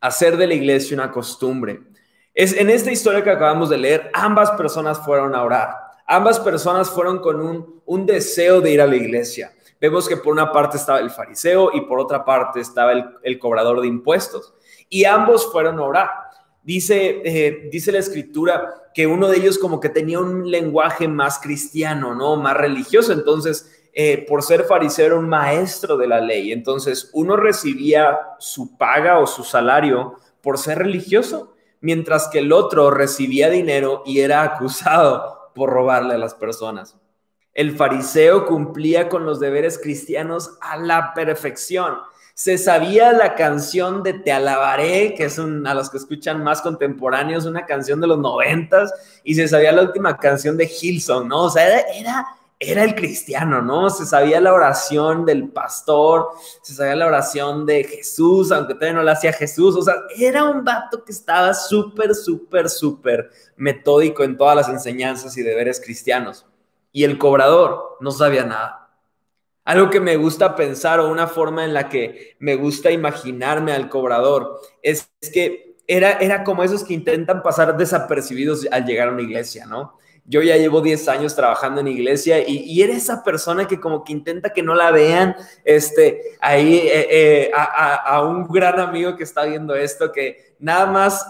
hacer 0.00 0.38
de 0.38 0.46
la 0.46 0.54
iglesia 0.54 0.94
una 0.94 1.10
costumbre. 1.10 1.82
En 2.38 2.68
esta 2.68 2.92
historia 2.92 3.24
que 3.24 3.30
acabamos 3.30 3.70
de 3.70 3.78
leer, 3.78 4.10
ambas 4.12 4.50
personas 4.52 5.02
fueron 5.02 5.34
a 5.34 5.42
orar. 5.42 5.70
Ambas 6.06 6.38
personas 6.38 6.90
fueron 6.90 7.18
con 7.20 7.40
un, 7.40 7.80
un 7.86 8.04
deseo 8.04 8.60
de 8.60 8.72
ir 8.72 8.82
a 8.82 8.86
la 8.86 8.96
iglesia. 8.96 9.54
Vemos 9.80 10.06
que 10.06 10.18
por 10.18 10.34
una 10.34 10.52
parte 10.52 10.76
estaba 10.76 10.98
el 10.98 11.08
fariseo 11.08 11.70
y 11.72 11.80
por 11.86 11.98
otra 11.98 12.26
parte 12.26 12.60
estaba 12.60 12.92
el, 12.92 13.06
el 13.22 13.38
cobrador 13.38 13.80
de 13.80 13.88
impuestos. 13.88 14.52
Y 14.90 15.06
ambos 15.06 15.50
fueron 15.50 15.78
a 15.78 15.82
orar. 15.84 16.10
Dice, 16.62 17.22
eh, 17.24 17.70
dice 17.72 17.90
la 17.90 18.00
escritura 18.00 18.90
que 18.92 19.06
uno 19.06 19.28
de 19.28 19.38
ellos 19.38 19.56
como 19.56 19.80
que 19.80 19.88
tenía 19.88 20.18
un 20.18 20.50
lenguaje 20.50 21.08
más 21.08 21.38
cristiano, 21.38 22.14
¿no? 22.14 22.36
Más 22.36 22.54
religioso. 22.54 23.14
Entonces, 23.14 23.88
eh, 23.94 24.26
por 24.28 24.42
ser 24.42 24.64
fariseo 24.64 25.06
era 25.06 25.14
un 25.14 25.28
maestro 25.28 25.96
de 25.96 26.06
la 26.06 26.20
ley. 26.20 26.52
Entonces, 26.52 27.08
uno 27.14 27.34
recibía 27.34 28.18
su 28.38 28.76
paga 28.76 29.20
o 29.20 29.26
su 29.26 29.42
salario 29.42 30.16
por 30.42 30.58
ser 30.58 30.80
religioso, 30.80 31.55
mientras 31.80 32.28
que 32.28 32.40
el 32.40 32.52
otro 32.52 32.90
recibía 32.90 33.50
dinero 33.50 34.02
y 34.06 34.20
era 34.20 34.42
acusado 34.42 35.50
por 35.54 35.70
robarle 35.70 36.14
a 36.14 36.18
las 36.18 36.34
personas. 36.34 36.96
El 37.54 37.74
fariseo 37.74 38.46
cumplía 38.46 39.08
con 39.08 39.24
los 39.24 39.40
deberes 39.40 39.78
cristianos 39.78 40.58
a 40.60 40.76
la 40.76 41.14
perfección 41.14 41.96
se 42.36 42.58
sabía 42.58 43.12
la 43.12 43.34
canción 43.34 44.02
de 44.02 44.12
Te 44.12 44.30
alabaré, 44.30 45.14
que 45.14 45.24
es 45.24 45.38
un, 45.38 45.66
a 45.66 45.72
los 45.72 45.88
que 45.88 45.96
escuchan 45.96 46.44
más 46.44 46.60
contemporáneos, 46.60 47.46
una 47.46 47.64
canción 47.64 47.98
de 47.98 48.08
los 48.08 48.18
noventas, 48.18 48.92
y 49.24 49.34
se 49.34 49.48
sabía 49.48 49.72
la 49.72 49.80
última 49.80 50.18
canción 50.18 50.54
de 50.58 50.70
Hilson, 50.70 51.28
¿no? 51.28 51.44
O 51.44 51.50
sea, 51.50 51.80
era 51.80 52.26
el 52.58 52.94
cristiano, 52.94 53.60
¿no? 53.60 53.90
Se 53.90 54.06
sabía 54.06 54.40
la 54.40 54.54
oración 54.54 55.26
del 55.26 55.48
pastor, 55.50 56.30
se 56.62 56.74
sabía 56.74 56.96
la 56.96 57.06
oración 57.06 57.66
de 57.66 57.84
Jesús, 57.84 58.50
aunque 58.50 58.74
todavía 58.74 58.94
no 58.94 59.02
la 59.02 59.12
hacía 59.12 59.32
Jesús. 59.32 59.76
O 59.76 59.82
sea, 59.82 59.94
era 60.16 60.44
un 60.44 60.64
vato 60.64 61.04
que 61.04 61.12
estaba 61.12 61.52
súper, 61.52 62.14
súper, 62.14 62.70
súper 62.70 63.30
metódico 63.56 64.24
en 64.24 64.36
todas 64.36 64.56
las 64.56 64.68
enseñanzas 64.68 65.36
y 65.36 65.42
deberes 65.42 65.80
cristianos. 65.80 66.46
Y 66.92 67.04
el 67.04 67.18
cobrador 67.18 67.98
no 68.00 68.10
sabía 68.10 68.44
nada. 68.44 68.90
Algo 69.64 69.90
que 69.90 70.00
me 70.00 70.16
gusta 70.16 70.54
pensar 70.54 71.00
o 71.00 71.10
una 71.10 71.26
forma 71.26 71.64
en 71.64 71.74
la 71.74 71.88
que 71.88 72.36
me 72.38 72.54
gusta 72.54 72.90
imaginarme 72.90 73.72
al 73.72 73.88
cobrador 73.90 74.60
es, 74.82 75.10
que 75.32 75.76
era, 75.88 76.12
era 76.12 76.44
como 76.44 76.62
esos 76.62 76.84
que 76.84 76.94
intentan 76.94 77.42
pasar 77.42 77.76
desapercibidos 77.76 78.66
al 78.70 78.86
llegar 78.86 79.08
a 79.08 79.12
una 79.12 79.22
iglesia, 79.22 79.66
¿no? 79.66 79.98
Yo 80.28 80.42
ya 80.42 80.56
llevo 80.56 80.80
10 80.80 81.08
años 81.08 81.36
trabajando 81.36 81.80
en 81.80 81.88
iglesia 81.88 82.40
y, 82.46 82.58
y 82.64 82.82
era 82.82 82.92
esa 82.92 83.22
persona 83.22 83.66
que 83.66 83.78
como 83.78 84.02
que 84.02 84.12
intenta 84.12 84.52
que 84.52 84.62
no 84.62 84.74
la 84.74 84.90
vean, 84.90 85.36
este, 85.64 86.36
ahí 86.40 86.78
eh, 86.78 87.06
eh, 87.10 87.50
a, 87.54 88.22
un 88.22 88.48
gran 88.48 88.80
amigo 88.80 89.16
que 89.16 89.24
está 89.24 89.44
viendo 89.44 89.74
esto, 89.74 90.10
que 90.10 90.54
nada 90.58 90.86
más 90.86 91.24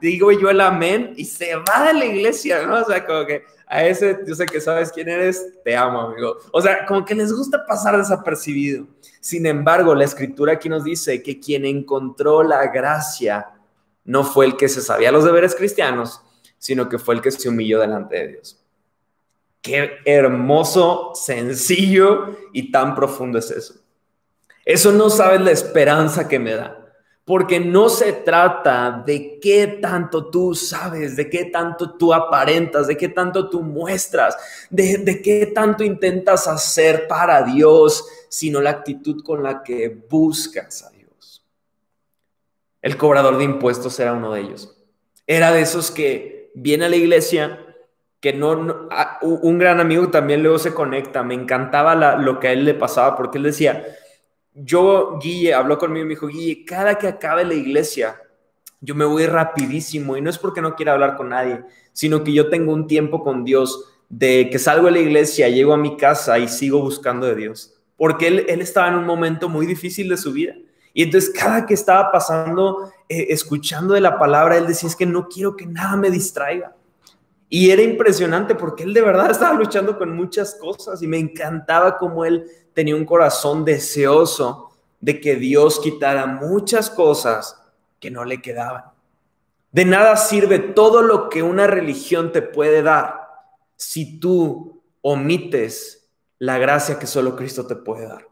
digo 0.00 0.30
yo 0.30 0.48
el 0.48 0.60
amén 0.60 1.12
y 1.16 1.24
se 1.24 1.56
va 1.56 1.86
de 1.86 1.94
la 1.94 2.04
iglesia, 2.04 2.64
¿no? 2.66 2.82
O 2.82 2.84
sea, 2.84 3.04
como 3.04 3.26
que 3.26 3.42
a 3.66 3.84
ese, 3.84 4.20
yo 4.24 4.34
sé 4.34 4.46
que 4.46 4.60
sabes 4.60 4.92
quién 4.92 5.08
eres, 5.08 5.44
te 5.64 5.76
amo, 5.76 6.00
amigo. 6.02 6.36
O 6.52 6.62
sea, 6.62 6.86
como 6.86 7.04
que 7.04 7.16
les 7.16 7.32
gusta 7.32 7.66
pasar 7.66 7.96
desapercibido. 7.96 8.86
Sin 9.20 9.44
embargo, 9.44 9.92
la 9.94 10.04
escritura 10.04 10.52
aquí 10.52 10.68
nos 10.68 10.84
dice 10.84 11.20
que 11.20 11.40
quien 11.40 11.64
encontró 11.64 12.44
la 12.44 12.68
gracia 12.68 13.48
no 14.04 14.22
fue 14.22 14.46
el 14.46 14.56
que 14.56 14.68
se 14.68 14.80
sabía 14.80 15.10
los 15.10 15.24
deberes 15.24 15.56
cristianos, 15.56 16.22
sino 16.58 16.88
que 16.88 16.98
fue 16.98 17.14
el 17.14 17.20
que 17.20 17.30
se 17.30 17.48
humilló 17.48 17.80
delante 17.80 18.16
de 18.16 18.28
Dios. 18.28 18.58
Qué 19.62 19.98
hermoso, 20.04 21.12
sencillo 21.14 22.36
y 22.52 22.70
tan 22.70 22.94
profundo 22.94 23.38
es 23.38 23.50
eso. 23.50 23.74
Eso 24.64 24.92
no 24.92 25.10
sabes 25.10 25.40
la 25.40 25.50
esperanza 25.52 26.28
que 26.28 26.38
me 26.38 26.54
da. 26.54 26.82
Porque 27.24 27.58
no 27.58 27.88
se 27.88 28.12
trata 28.12 29.02
de 29.04 29.40
qué 29.40 29.78
tanto 29.82 30.30
tú 30.30 30.54
sabes, 30.54 31.16
de 31.16 31.28
qué 31.28 31.46
tanto 31.46 31.96
tú 31.96 32.14
aparentas, 32.14 32.86
de 32.86 32.96
qué 32.96 33.08
tanto 33.08 33.50
tú 33.50 33.62
muestras, 33.62 34.36
de, 34.70 34.98
de, 34.98 35.20
qué 35.20 35.46
tanto 35.46 35.82
intentas 35.82 36.46
hacer 36.46 37.08
para 37.08 37.42
Dios, 37.42 38.06
sino 38.28 38.60
la 38.60 38.70
actitud 38.70 39.24
con 39.24 39.42
la 39.42 39.64
que 39.64 39.88
buscas 40.08 40.84
a 40.84 40.90
Dios. 40.90 41.44
El 42.80 42.96
cobrador 42.96 43.38
de 43.38 43.44
impuestos 43.44 43.98
era 43.98 44.12
uno 44.12 44.32
de 44.32 44.42
ellos. 44.42 44.76
Era 45.26 45.50
de 45.50 45.62
esos 45.62 45.90
que 45.90 46.35
viene 46.56 46.86
a 46.86 46.88
la 46.88 46.96
iglesia, 46.96 47.60
que 48.18 48.32
no, 48.32 48.88
un 49.20 49.58
gran 49.58 49.78
amigo 49.78 50.08
también 50.08 50.42
luego 50.42 50.58
se 50.58 50.72
conecta, 50.72 51.22
me 51.22 51.34
encantaba 51.34 52.16
lo 52.16 52.40
que 52.40 52.48
a 52.48 52.52
él 52.52 52.64
le 52.64 52.74
pasaba, 52.74 53.14
porque 53.14 53.36
él 53.36 53.44
decía, 53.44 53.84
yo, 54.54 55.18
Guille, 55.22 55.52
habló 55.52 55.76
conmigo 55.76 56.04
y 56.04 56.08
me 56.08 56.14
dijo, 56.14 56.28
Guille, 56.28 56.64
cada 56.64 56.96
que 56.96 57.08
acabe 57.08 57.44
la 57.44 57.52
iglesia, 57.52 58.20
yo 58.80 58.94
me 58.94 59.04
voy 59.04 59.26
rapidísimo, 59.26 60.16
y 60.16 60.22
no 60.22 60.30
es 60.30 60.38
porque 60.38 60.62
no 60.62 60.74
quiera 60.74 60.92
hablar 60.94 61.16
con 61.16 61.28
nadie, 61.28 61.60
sino 61.92 62.24
que 62.24 62.32
yo 62.32 62.48
tengo 62.48 62.72
un 62.72 62.86
tiempo 62.86 63.22
con 63.22 63.44
Dios, 63.44 63.92
de 64.08 64.48
que 64.50 64.58
salgo 64.58 64.86
de 64.86 64.92
la 64.92 65.00
iglesia, 65.00 65.50
llego 65.50 65.74
a 65.74 65.78
mi 65.78 65.98
casa 65.98 66.38
y 66.38 66.48
sigo 66.48 66.80
buscando 66.80 67.26
de 67.26 67.34
Dios, 67.34 67.74
porque 67.98 68.28
él, 68.28 68.46
él 68.48 68.62
estaba 68.62 68.88
en 68.88 68.94
un 68.94 69.04
momento 69.04 69.50
muy 69.50 69.66
difícil 69.66 70.08
de 70.08 70.16
su 70.16 70.32
vida. 70.32 70.54
Y 70.94 71.02
entonces 71.02 71.30
cada 71.38 71.66
que 71.66 71.74
estaba 71.74 72.10
pasando, 72.10 72.90
eh, 73.08 73.26
escuchando 73.30 73.94
de 73.94 74.00
la 74.00 74.18
palabra, 74.18 74.56
él 74.56 74.66
decía, 74.66 74.88
es 74.88 74.96
que 74.96 75.06
no 75.06 75.28
quiero 75.28 75.56
que 75.56 75.66
nada 75.66 75.96
me 75.96 76.10
distraiga. 76.10 76.74
Y 77.48 77.70
era 77.70 77.82
impresionante 77.82 78.54
porque 78.54 78.82
él 78.82 78.92
de 78.92 79.02
verdad 79.02 79.30
estaba 79.32 79.54
luchando 79.54 79.96
con 79.98 80.14
muchas 80.14 80.54
cosas 80.54 81.02
y 81.02 81.06
me 81.06 81.18
encantaba 81.18 81.98
como 81.98 82.24
él 82.24 82.44
tenía 82.74 82.96
un 82.96 83.04
corazón 83.04 83.64
deseoso 83.64 84.70
de 85.00 85.20
que 85.20 85.36
Dios 85.36 85.78
quitara 85.80 86.26
muchas 86.26 86.90
cosas 86.90 87.62
que 88.00 88.10
no 88.10 88.24
le 88.24 88.42
quedaban. 88.42 88.84
De 89.72 89.84
nada 89.84 90.16
sirve 90.16 90.58
todo 90.58 91.02
lo 91.02 91.28
que 91.28 91.42
una 91.42 91.66
religión 91.66 92.32
te 92.32 92.42
puede 92.42 92.82
dar 92.82 93.28
si 93.76 94.18
tú 94.18 94.82
omites 95.02 96.08
la 96.38 96.58
gracia 96.58 96.98
que 96.98 97.06
solo 97.06 97.36
Cristo 97.36 97.66
te 97.66 97.76
puede 97.76 98.06
dar. 98.06 98.26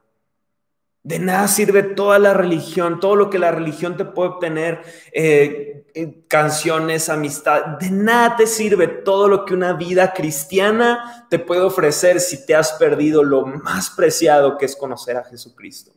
De 1.04 1.18
nada 1.18 1.46
sirve 1.48 1.82
toda 1.82 2.18
la 2.18 2.32
religión, 2.32 2.98
todo 2.98 3.14
lo 3.14 3.28
que 3.28 3.38
la 3.38 3.50
religión 3.50 3.94
te 3.98 4.06
puede 4.06 4.30
obtener, 4.30 4.80
eh, 5.12 5.84
eh, 5.94 6.24
canciones, 6.28 7.10
amistad. 7.10 7.76
De 7.78 7.90
nada 7.90 8.36
te 8.36 8.46
sirve 8.46 8.88
todo 8.88 9.28
lo 9.28 9.44
que 9.44 9.52
una 9.52 9.74
vida 9.74 10.14
cristiana 10.14 11.26
te 11.28 11.38
puede 11.38 11.60
ofrecer 11.60 12.20
si 12.20 12.46
te 12.46 12.54
has 12.54 12.72
perdido 12.72 13.22
lo 13.22 13.44
más 13.44 13.90
preciado 13.90 14.56
que 14.56 14.64
es 14.64 14.74
conocer 14.74 15.18
a 15.18 15.24
Jesucristo. 15.24 15.92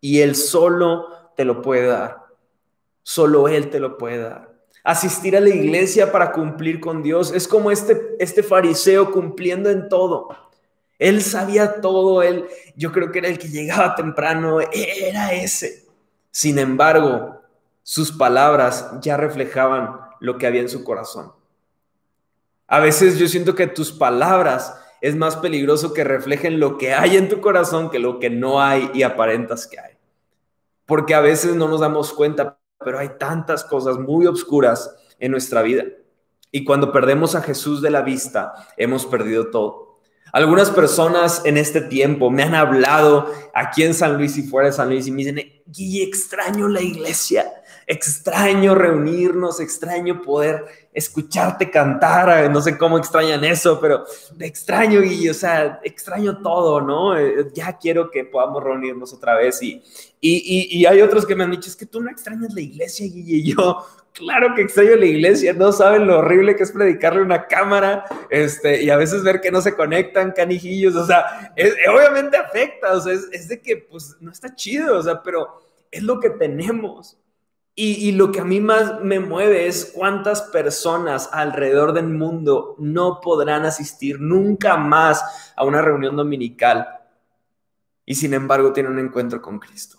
Y 0.00 0.20
Él 0.20 0.36
solo 0.36 1.08
te 1.36 1.44
lo 1.44 1.60
puede 1.60 1.88
dar. 1.88 2.24
Solo 3.02 3.48
Él 3.48 3.70
te 3.70 3.80
lo 3.80 3.98
puede 3.98 4.18
dar. 4.18 4.54
Asistir 4.84 5.36
a 5.36 5.40
la 5.40 5.48
iglesia 5.48 6.12
para 6.12 6.30
cumplir 6.30 6.78
con 6.78 7.02
Dios 7.02 7.32
es 7.32 7.48
como 7.48 7.72
este, 7.72 8.14
este 8.20 8.44
fariseo 8.44 9.10
cumpliendo 9.10 9.68
en 9.68 9.88
todo 9.88 10.43
él 11.04 11.20
sabía 11.20 11.82
todo, 11.82 12.22
él, 12.22 12.46
yo 12.76 12.90
creo 12.90 13.12
que 13.12 13.18
era 13.18 13.28
el 13.28 13.38
que 13.38 13.48
llegaba 13.48 13.94
temprano, 13.94 14.58
era 14.72 15.34
ese. 15.34 15.84
Sin 16.30 16.58
embargo, 16.58 17.42
sus 17.82 18.10
palabras 18.10 18.90
ya 19.02 19.18
reflejaban 19.18 20.00
lo 20.20 20.38
que 20.38 20.46
había 20.46 20.62
en 20.62 20.70
su 20.70 20.82
corazón. 20.82 21.32
A 22.66 22.80
veces 22.80 23.18
yo 23.18 23.28
siento 23.28 23.54
que 23.54 23.66
tus 23.66 23.92
palabras 23.92 24.74
es 25.02 25.14
más 25.14 25.36
peligroso 25.36 25.92
que 25.92 26.04
reflejen 26.04 26.58
lo 26.58 26.78
que 26.78 26.94
hay 26.94 27.18
en 27.18 27.28
tu 27.28 27.42
corazón 27.42 27.90
que 27.90 27.98
lo 27.98 28.18
que 28.18 28.30
no 28.30 28.62
hay 28.62 28.90
y 28.94 29.02
aparentas 29.02 29.66
que 29.66 29.78
hay. 29.78 29.92
Porque 30.86 31.14
a 31.14 31.20
veces 31.20 31.54
no 31.54 31.68
nos 31.68 31.80
damos 31.80 32.14
cuenta, 32.14 32.58
pero 32.82 32.98
hay 32.98 33.10
tantas 33.18 33.62
cosas 33.62 33.98
muy 33.98 34.24
obscuras 34.24 34.96
en 35.18 35.32
nuestra 35.32 35.60
vida. 35.60 35.84
Y 36.50 36.64
cuando 36.64 36.92
perdemos 36.92 37.34
a 37.34 37.42
Jesús 37.42 37.82
de 37.82 37.90
la 37.90 38.00
vista, 38.00 38.54
hemos 38.78 39.04
perdido 39.04 39.50
todo. 39.50 39.93
Algunas 40.34 40.68
personas 40.68 41.42
en 41.44 41.56
este 41.56 41.80
tiempo 41.80 42.28
me 42.28 42.42
han 42.42 42.56
hablado 42.56 43.32
aquí 43.54 43.84
en 43.84 43.94
San 43.94 44.16
Luis 44.16 44.36
y 44.36 44.42
fuera 44.42 44.66
de 44.66 44.74
San 44.74 44.88
Luis 44.88 45.06
y 45.06 45.12
me 45.12 45.18
dicen, 45.18 45.62
Guille, 45.64 46.02
extraño 46.02 46.66
la 46.66 46.82
iglesia, 46.82 47.46
extraño 47.86 48.74
reunirnos, 48.74 49.60
extraño 49.60 50.22
poder 50.22 50.64
escucharte 50.92 51.70
cantar, 51.70 52.50
no 52.50 52.60
sé 52.60 52.78
cómo 52.78 52.98
extrañan 52.98 53.44
eso, 53.44 53.80
pero 53.80 54.04
extraño, 54.38 55.00
Guille, 55.00 55.30
o 55.30 55.34
sea, 55.34 55.80
extraño 55.82 56.38
todo, 56.40 56.80
¿no? 56.80 57.18
Eh, 57.18 57.48
ya 57.52 57.76
quiero 57.78 58.10
que 58.10 58.24
podamos 58.24 58.62
reunirnos 58.62 59.12
otra 59.12 59.34
vez 59.34 59.60
y, 59.62 59.82
y, 60.20 60.78
y, 60.78 60.86
hay 60.86 61.02
otros 61.02 61.26
que 61.26 61.34
me 61.34 61.44
han 61.44 61.50
dicho, 61.50 61.68
es 61.68 61.76
que 61.76 61.86
tú 61.86 62.00
no 62.00 62.10
extrañas 62.10 62.54
la 62.54 62.60
iglesia, 62.60 63.06
Guille, 63.06 63.36
y 63.36 63.54
yo, 63.54 63.84
claro 64.12 64.54
que 64.54 64.62
extraño 64.62 64.96
la 64.96 65.06
iglesia, 65.06 65.52
no 65.52 65.72
saben 65.72 66.06
lo 66.06 66.20
horrible 66.20 66.56
que 66.56 66.62
es 66.62 66.72
predicarle 66.72 67.22
una 67.22 67.46
cámara, 67.46 68.04
este, 68.30 68.82
y 68.82 68.90
a 68.90 68.96
veces 68.96 69.22
ver 69.22 69.40
que 69.40 69.50
no 69.50 69.60
se 69.60 69.74
conectan 69.74 70.32
canijillos, 70.32 70.94
o 70.94 71.04
sea, 71.04 71.52
obviamente 71.92 72.36
afecta, 72.36 72.92
o 72.92 73.00
sea, 73.00 73.12
es, 73.12 73.48
de 73.48 73.60
que, 73.60 73.76
pues, 73.76 74.16
no 74.20 74.30
está 74.30 74.54
chido, 74.54 74.98
o 74.98 75.02
sea, 75.02 75.22
pero 75.22 75.60
es 75.90 76.02
lo 76.02 76.20
que 76.20 76.30
tenemos. 76.30 77.18
Y, 77.76 78.12
lo 78.12 78.30
que 78.30 78.38
a 78.38 78.44
mí 78.44 78.60
más 78.60 79.00
me 79.00 79.18
mueve 79.18 79.66
es 79.66 79.90
cuántas 79.92 80.42
personas 80.42 81.28
alrededor 81.32 81.92
del 81.92 82.06
mundo 82.06 82.76
no 82.78 83.20
podrán 83.20 83.66
asistir 83.66 84.20
nunca 84.20 84.76
más 84.76 85.52
a 85.56 85.64
una 85.64 85.82
reunión 85.82 86.14
dominical 86.14 86.86
y 88.06 88.14
sin 88.14 88.32
embargo 88.32 88.72
tienen 88.72 88.92
un 88.92 89.00
encuentro 89.00 89.42
con 89.42 89.58
Cristo. 89.58 89.98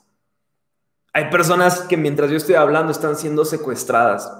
Hay 1.11 1.29
personas 1.29 1.81
que 1.81 1.97
mientras 1.97 2.29
yo 2.29 2.37
estoy 2.37 2.55
hablando 2.55 2.93
están 2.93 3.17
siendo 3.17 3.43
secuestradas, 3.43 4.31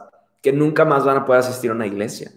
que 0.41 0.53
nunca 0.53 0.85
más 0.85 1.03
van 1.03 1.17
a 1.17 1.25
poder 1.25 1.41
asistir 1.41 1.71
a 1.71 1.73
una 1.73 1.87
iglesia. 1.87 2.31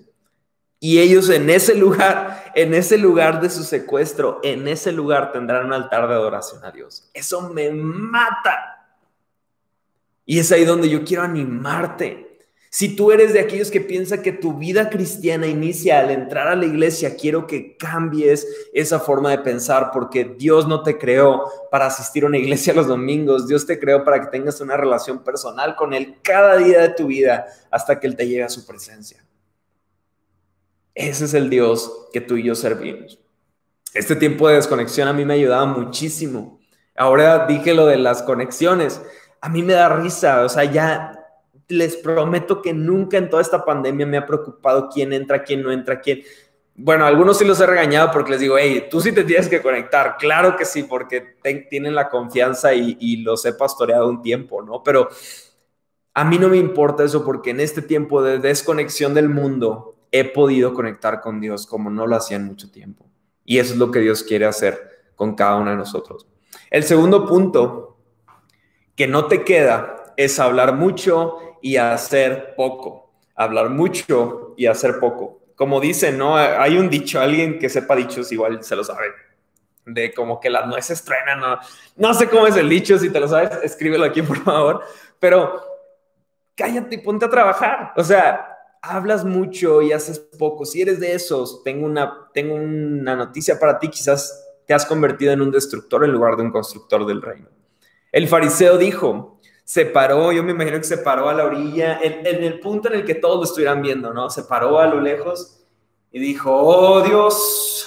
Y 0.80 0.98
ellos 0.98 1.28
en 1.28 1.50
ese 1.50 1.74
lugar, 1.76 2.52
en 2.54 2.74
ese 2.74 2.98
lugar 2.98 3.40
de 3.40 3.50
su 3.50 3.62
secuestro, 3.62 4.40
en 4.42 4.66
ese 4.66 4.90
lugar 4.90 5.30
tendrán 5.30 5.66
un 5.66 5.72
altar 5.72 6.08
de 6.08 6.14
adoración 6.14 6.64
a 6.64 6.72
Dios. 6.72 7.08
Eso 7.14 7.50
me 7.50 7.70
mata. 7.70 8.77
Y 10.28 10.38
es 10.38 10.52
ahí 10.52 10.64
donde 10.64 10.88
yo 10.88 11.04
quiero 11.04 11.24
animarte 11.24 12.28
si 12.70 12.94
tú 12.94 13.12
eres 13.12 13.32
de 13.32 13.40
aquellos 13.40 13.70
que 13.70 13.80
piensa 13.80 14.20
que 14.20 14.30
tu 14.30 14.52
vida 14.52 14.90
cristiana 14.90 15.46
inicia 15.46 16.00
al 16.00 16.10
entrar 16.10 16.48
a 16.48 16.56
la 16.56 16.66
iglesia, 16.66 17.16
quiero 17.16 17.46
que 17.46 17.78
cambies 17.78 18.46
esa 18.74 19.00
forma 19.00 19.30
de 19.30 19.38
pensar 19.38 19.90
porque 19.90 20.24
Dios 20.24 20.68
no 20.68 20.82
te 20.82 20.98
creó 20.98 21.44
para 21.70 21.86
asistir 21.86 22.24
a 22.24 22.26
una 22.26 22.36
iglesia 22.36 22.72
los 22.74 22.86
domingos, 22.86 23.48
Dios 23.48 23.64
te 23.64 23.78
creó 23.78 24.04
para 24.04 24.20
que 24.20 24.26
tengas 24.26 24.60
una 24.60 24.76
relación 24.76 25.24
personal 25.24 25.76
con 25.76 25.94
Él 25.94 26.16
cada 26.22 26.58
día 26.58 26.82
de 26.82 26.90
tu 26.90 27.06
vida 27.06 27.46
hasta 27.70 27.98
que 27.98 28.06
Él 28.06 28.16
te 28.16 28.26
llegue 28.26 28.44
a 28.44 28.50
su 28.50 28.66
presencia. 28.66 29.24
Ese 30.94 31.24
es 31.24 31.32
el 31.32 31.48
Dios 31.48 32.08
que 32.12 32.20
tú 32.20 32.36
y 32.36 32.42
yo 32.42 32.54
servimos. 32.54 33.18
Este 33.94 34.14
tiempo 34.14 34.46
de 34.46 34.56
desconexión 34.56 35.08
a 35.08 35.14
mí 35.14 35.24
me 35.24 35.34
ayudaba 35.34 35.64
muchísimo. 35.64 36.60
Ahora 36.94 37.46
dije 37.46 37.72
lo 37.72 37.86
de 37.86 37.96
las 37.96 38.22
conexiones. 38.22 39.00
A 39.40 39.48
mí 39.48 39.62
me 39.62 39.74
da 39.74 39.88
risa, 39.88 40.44
o 40.44 40.48
sea, 40.48 40.64
ya 40.64 41.18
les 41.68 41.96
prometo 41.96 42.62
que 42.62 42.72
nunca 42.72 43.18
en 43.18 43.28
toda 43.28 43.42
esta 43.42 43.64
pandemia 43.64 44.06
me 44.06 44.16
ha 44.16 44.26
preocupado 44.26 44.88
quién 44.92 45.12
entra, 45.12 45.44
quién 45.44 45.62
no 45.62 45.70
entra, 45.70 46.00
quién. 46.00 46.22
bueno, 46.74 47.04
algunos 47.04 47.38
sí 47.38 47.44
los 47.44 47.60
he 47.60 47.66
regañado 47.66 48.10
porque 48.10 48.32
les 48.32 48.40
digo, 48.40 48.56
hey, 48.58 48.86
tú 48.90 49.00
sí 49.00 49.12
te 49.12 49.24
tienes 49.24 49.48
que 49.48 49.60
conectar. 49.60 50.16
Claro 50.18 50.56
que 50.56 50.64
sí, 50.64 50.84
porque 50.84 51.36
tienen 51.68 51.94
la 51.94 52.08
confianza 52.08 52.74
y, 52.74 52.96
y, 53.00 53.18
los 53.18 53.44
he 53.44 53.52
pastoreado 53.52 54.08
un 54.08 54.22
tiempo, 54.22 54.62
¿no? 54.62 54.82
Pero 54.82 55.08
a 56.14 56.24
mí 56.24 56.38
no 56.38 56.48
me 56.48 56.56
importa 56.56 57.04
eso 57.04 57.24
porque 57.24 57.50
en 57.50 57.60
este 57.60 57.82
tiempo 57.82 58.22
de 58.22 58.38
desconexión 58.38 59.14
del 59.14 59.28
mundo 59.28 59.96
he 60.10 60.24
podido 60.24 60.74
conectar 60.74 61.20
con 61.20 61.40
Dios 61.40 61.66
como 61.66 61.90
no 61.90 62.06
lo 62.06 62.16
hacía 62.16 62.38
en 62.38 62.44
mucho 62.44 62.70
tiempo. 62.70 63.04
Y 63.44 63.58
eso 63.58 63.74
es 63.74 63.78
lo 63.78 63.90
que 63.90 64.00
Dios 64.00 64.22
quiere 64.22 64.46
hacer 64.46 65.12
con 65.14 65.34
cada 65.34 65.56
uno 65.56 65.70
de 65.70 65.76
nosotros. 65.76 66.26
El 66.70 66.84
segundo 66.84 67.26
punto 67.26 67.87
que 68.98 69.06
no 69.06 69.26
te 69.26 69.44
queda 69.44 70.12
es 70.16 70.40
hablar 70.40 70.74
mucho 70.74 71.38
y 71.62 71.76
hacer 71.76 72.56
poco. 72.56 73.12
Hablar 73.36 73.70
mucho 73.70 74.54
y 74.56 74.66
hacer 74.66 74.98
poco. 74.98 75.40
Como 75.54 75.80
dicen, 75.80 76.18
¿no? 76.18 76.36
Hay 76.36 76.76
un 76.76 76.90
dicho, 76.90 77.20
alguien 77.20 77.60
que 77.60 77.68
sepa 77.68 77.94
dichos 77.94 78.32
igual 78.32 78.64
se 78.64 78.74
lo 78.74 78.82
sabe, 78.82 79.06
de 79.86 80.12
como 80.12 80.40
que 80.40 80.50
las 80.50 80.66
nueces 80.66 81.04
truenan, 81.04 81.38
no, 81.38 81.58
no 81.94 82.12
sé 82.12 82.28
cómo 82.28 82.48
es 82.48 82.56
el 82.56 82.68
dicho, 82.68 82.98
si 82.98 83.10
te 83.10 83.20
lo 83.20 83.28
sabes, 83.28 83.50
escríbelo 83.62 84.04
aquí 84.04 84.20
por 84.22 84.38
favor, 84.44 84.82
pero 85.18 85.60
cállate 86.56 86.96
y 86.96 86.98
ponte 86.98 87.24
a 87.24 87.30
trabajar, 87.30 87.92
o 87.96 88.04
sea, 88.04 88.58
hablas 88.82 89.24
mucho 89.24 89.80
y 89.80 89.92
haces 89.92 90.18
poco, 90.18 90.64
si 90.64 90.82
eres 90.82 91.00
de 91.00 91.14
esos, 91.14 91.62
tengo 91.64 91.86
una, 91.86 92.28
tengo 92.34 92.54
una 92.54 93.16
noticia 93.16 93.58
para 93.58 93.78
ti, 93.78 93.88
quizás 93.88 94.44
te 94.66 94.74
has 94.74 94.84
convertido 94.84 95.32
en 95.32 95.40
un 95.40 95.50
destructor 95.50 96.04
en 96.04 96.12
lugar 96.12 96.36
de 96.36 96.42
un 96.42 96.52
constructor 96.52 97.06
del 97.06 97.22
reino. 97.22 97.48
El 98.12 98.28
fariseo 98.28 98.78
dijo, 98.78 99.38
se 99.64 99.84
paró, 99.84 100.32
yo 100.32 100.42
me 100.42 100.52
imagino 100.52 100.78
que 100.78 100.84
se 100.84 100.96
paró 100.96 101.28
a 101.28 101.34
la 101.34 101.44
orilla, 101.44 101.98
en, 102.02 102.42
el 102.42 102.58
punto 102.58 102.88
en 102.88 102.94
el 102.94 103.04
que 103.04 103.14
todos 103.14 103.36
lo 103.36 103.44
estuvieran 103.44 103.82
viendo, 103.82 104.14
¿no? 104.14 104.30
Se 104.30 104.44
paró 104.44 104.78
a 104.78 104.86
lo 104.86 104.98
lejos 104.98 105.60
y 106.10 106.18
dijo, 106.18 106.50
oh 106.50 107.02
Dios, 107.02 107.86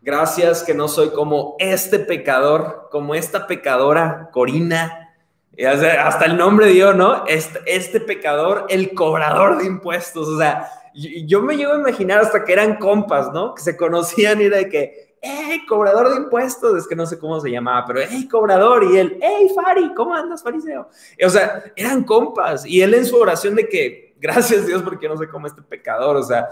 gracias 0.00 0.62
que 0.62 0.74
no 0.74 0.86
soy 0.86 1.10
como 1.10 1.56
este 1.58 1.98
pecador, 1.98 2.86
como 2.92 3.16
esta 3.16 3.48
pecadora 3.48 4.30
Corina. 4.32 5.16
Y 5.56 5.64
hasta 5.64 6.26
el 6.26 6.36
nombre 6.36 6.68
dio, 6.68 6.94
¿no? 6.94 7.26
Este, 7.26 7.58
este 7.66 7.98
pecador, 7.98 8.66
el 8.68 8.94
cobrador 8.94 9.58
de 9.58 9.66
impuestos. 9.66 10.28
O 10.28 10.38
sea, 10.38 10.70
yo, 10.94 11.10
yo 11.26 11.42
me 11.42 11.56
llevo 11.56 11.72
a 11.72 11.78
imaginar 11.80 12.20
hasta 12.20 12.44
que 12.44 12.52
eran 12.52 12.76
compas, 12.76 13.32
¿no? 13.32 13.56
Que 13.56 13.62
se 13.62 13.76
conocían 13.76 14.40
y 14.40 14.44
era 14.44 14.58
de 14.58 14.68
que, 14.68 15.07
¡Ey, 15.20 15.66
cobrador 15.66 16.10
de 16.10 16.16
impuestos! 16.16 16.78
Es 16.78 16.86
que 16.86 16.94
no 16.94 17.06
sé 17.06 17.18
cómo 17.18 17.40
se 17.40 17.50
llamaba, 17.50 17.84
pero 17.86 18.00
¡Ey, 18.00 18.28
cobrador! 18.28 18.84
Y 18.84 18.96
él, 18.96 19.18
¡Ey, 19.20 19.48
Fari! 19.54 19.92
¿Cómo 19.94 20.14
andas, 20.14 20.42
fariseo? 20.42 20.88
o 21.24 21.30
sea, 21.30 21.64
eran 21.74 22.04
compas. 22.04 22.64
Y 22.66 22.82
él 22.82 22.94
en 22.94 23.06
su 23.06 23.16
oración 23.16 23.54
de 23.54 23.68
que, 23.68 24.14
gracias 24.20 24.66
Dios 24.66 24.82
porque 24.82 25.08
no 25.08 25.16
sé 25.16 25.28
cómo 25.28 25.46
este 25.46 25.62
pecador, 25.62 26.16
o 26.16 26.22
sea, 26.22 26.48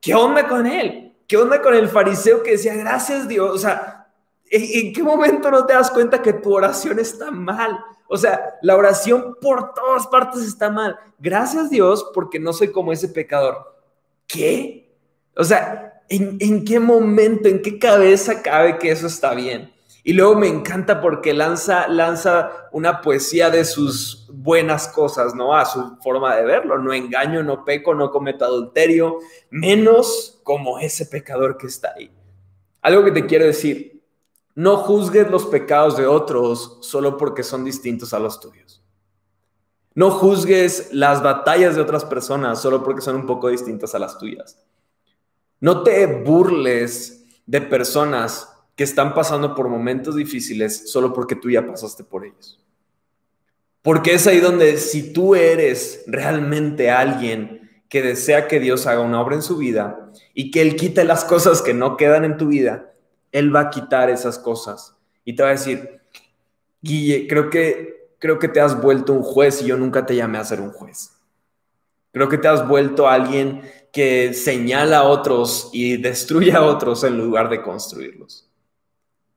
¿qué 0.00 0.14
onda 0.14 0.46
con 0.48 0.66
él? 0.66 1.14
¿Qué 1.26 1.36
onda 1.36 1.62
con 1.62 1.74
el 1.74 1.88
fariseo 1.88 2.42
que 2.42 2.52
decía, 2.52 2.74
gracias 2.74 3.28
Dios? 3.28 3.50
O 3.50 3.58
sea, 3.58 4.08
¿en, 4.50 4.92
qué 4.92 5.02
momento 5.02 5.50
no 5.50 5.64
te 5.64 5.74
das 5.74 5.90
cuenta 5.90 6.20
que 6.20 6.32
tu 6.32 6.52
oración 6.52 6.98
está 6.98 7.30
mal? 7.30 7.78
O 8.08 8.16
sea, 8.16 8.58
la 8.62 8.76
oración 8.76 9.36
por 9.40 9.72
todas 9.72 10.08
partes 10.08 10.42
está 10.42 10.68
mal. 10.70 10.98
Gracias 11.20 11.70
Dios 11.70 12.10
porque 12.12 12.40
no 12.40 12.52
soy 12.52 12.72
como 12.72 12.90
ese 12.90 13.08
pecador. 13.08 13.76
¿Qué? 14.26 14.92
O 15.36 15.44
sea, 15.44 15.89
¿En, 16.12 16.64
qué 16.64 16.80
momento, 16.80 17.48
en 17.48 17.62
qué 17.62 17.78
cabeza 17.78 18.42
cabe 18.42 18.78
que 18.78 18.90
eso 18.90 19.06
está 19.06 19.32
bien? 19.32 19.72
Y 20.02 20.12
luego 20.12 20.34
me 20.34 20.48
encanta 20.48 21.00
porque 21.00 21.32
lanza, 21.32 21.86
lanza 21.86 22.50
una 22.72 23.00
poesía 23.00 23.48
de 23.48 23.64
sus 23.64 24.28
buenas 24.32 24.88
cosas, 24.88 25.36
¿no? 25.36 25.54
A 25.54 25.64
su 25.64 25.98
forma 26.02 26.34
de 26.34 26.44
verlo. 26.44 26.78
No 26.78 26.92
engaño, 26.92 27.44
no 27.44 27.64
peco, 27.64 27.94
no 27.94 28.10
cometo 28.10 28.44
adulterio, 28.44 29.18
menos 29.50 30.40
como 30.42 30.80
ese 30.80 31.06
pecador 31.06 31.56
que 31.56 31.68
está 31.68 31.92
ahí. 31.94 32.10
Algo 32.82 33.04
que 33.04 33.12
te 33.12 33.26
quiero 33.26 33.44
decir, 33.44 34.02
no 34.56 34.78
juzgues 34.78 35.30
los 35.30 35.46
pecados 35.46 35.96
de 35.96 36.08
otros 36.08 36.78
solo 36.80 37.16
porque 37.18 37.44
son 37.44 37.64
distintos 37.64 38.12
a 38.12 38.18
los 38.18 38.40
tuyos. 38.40 38.82
No 39.94 40.10
juzgues 40.10 40.88
las 40.92 41.22
batallas 41.22 41.76
de 41.76 41.82
otras 41.82 42.04
personas 42.04 42.60
solo 42.60 42.82
porque 42.82 43.00
son 43.00 43.14
un 43.14 43.26
poco 43.26 43.48
distintas 43.48 43.94
a 43.94 44.00
las 44.00 44.18
tuyas. 44.18 44.58
No 45.60 45.82
te 45.82 46.06
burles 46.06 47.24
de 47.46 47.60
personas 47.60 48.48
que 48.74 48.84
están 48.84 49.12
pasando 49.12 49.54
por 49.54 49.68
momentos 49.68 50.16
difíciles 50.16 50.90
solo 50.90 51.12
porque 51.12 51.36
tú 51.36 51.50
ya 51.50 51.66
pasaste 51.66 52.02
por 52.02 52.24
ellos. 52.24 52.58
Porque 53.82 54.14
es 54.14 54.26
ahí 54.26 54.40
donde 54.40 54.78
si 54.78 55.12
tú 55.12 55.34
eres 55.34 56.04
realmente 56.06 56.90
alguien 56.90 57.60
que 57.90 58.02
desea 58.02 58.48
que 58.48 58.60
Dios 58.60 58.86
haga 58.86 59.00
una 59.00 59.20
obra 59.20 59.34
en 59.34 59.42
su 59.42 59.56
vida 59.56 60.10
y 60.32 60.50
que 60.50 60.62
Él 60.62 60.76
quite 60.76 61.04
las 61.04 61.24
cosas 61.24 61.60
que 61.60 61.74
no 61.74 61.96
quedan 61.96 62.24
en 62.24 62.36
tu 62.36 62.48
vida, 62.48 62.92
Él 63.32 63.54
va 63.54 63.60
a 63.60 63.70
quitar 63.70 64.10
esas 64.10 64.38
cosas 64.38 64.96
y 65.24 65.34
te 65.34 65.42
va 65.42 65.50
a 65.50 65.52
decir, 65.52 66.00
Guille, 66.80 67.26
creo 67.28 67.50
que, 67.50 68.14
creo 68.18 68.38
que 68.38 68.48
te 68.48 68.60
has 68.60 68.80
vuelto 68.80 69.12
un 69.12 69.22
juez 69.22 69.60
y 69.60 69.66
yo 69.66 69.76
nunca 69.76 70.06
te 70.06 70.16
llamé 70.16 70.38
a 70.38 70.44
ser 70.44 70.60
un 70.60 70.70
juez. 70.70 71.16
Creo 72.12 72.28
que 72.28 72.38
te 72.38 72.48
has 72.48 72.66
vuelto 72.66 73.08
alguien 73.08 73.62
que 73.92 74.34
señala 74.34 74.98
a 74.98 75.08
otros 75.08 75.70
y 75.72 75.96
destruye 75.96 76.52
a 76.52 76.62
otros 76.62 77.04
en 77.04 77.18
lugar 77.18 77.48
de 77.48 77.62
construirlos. 77.62 78.48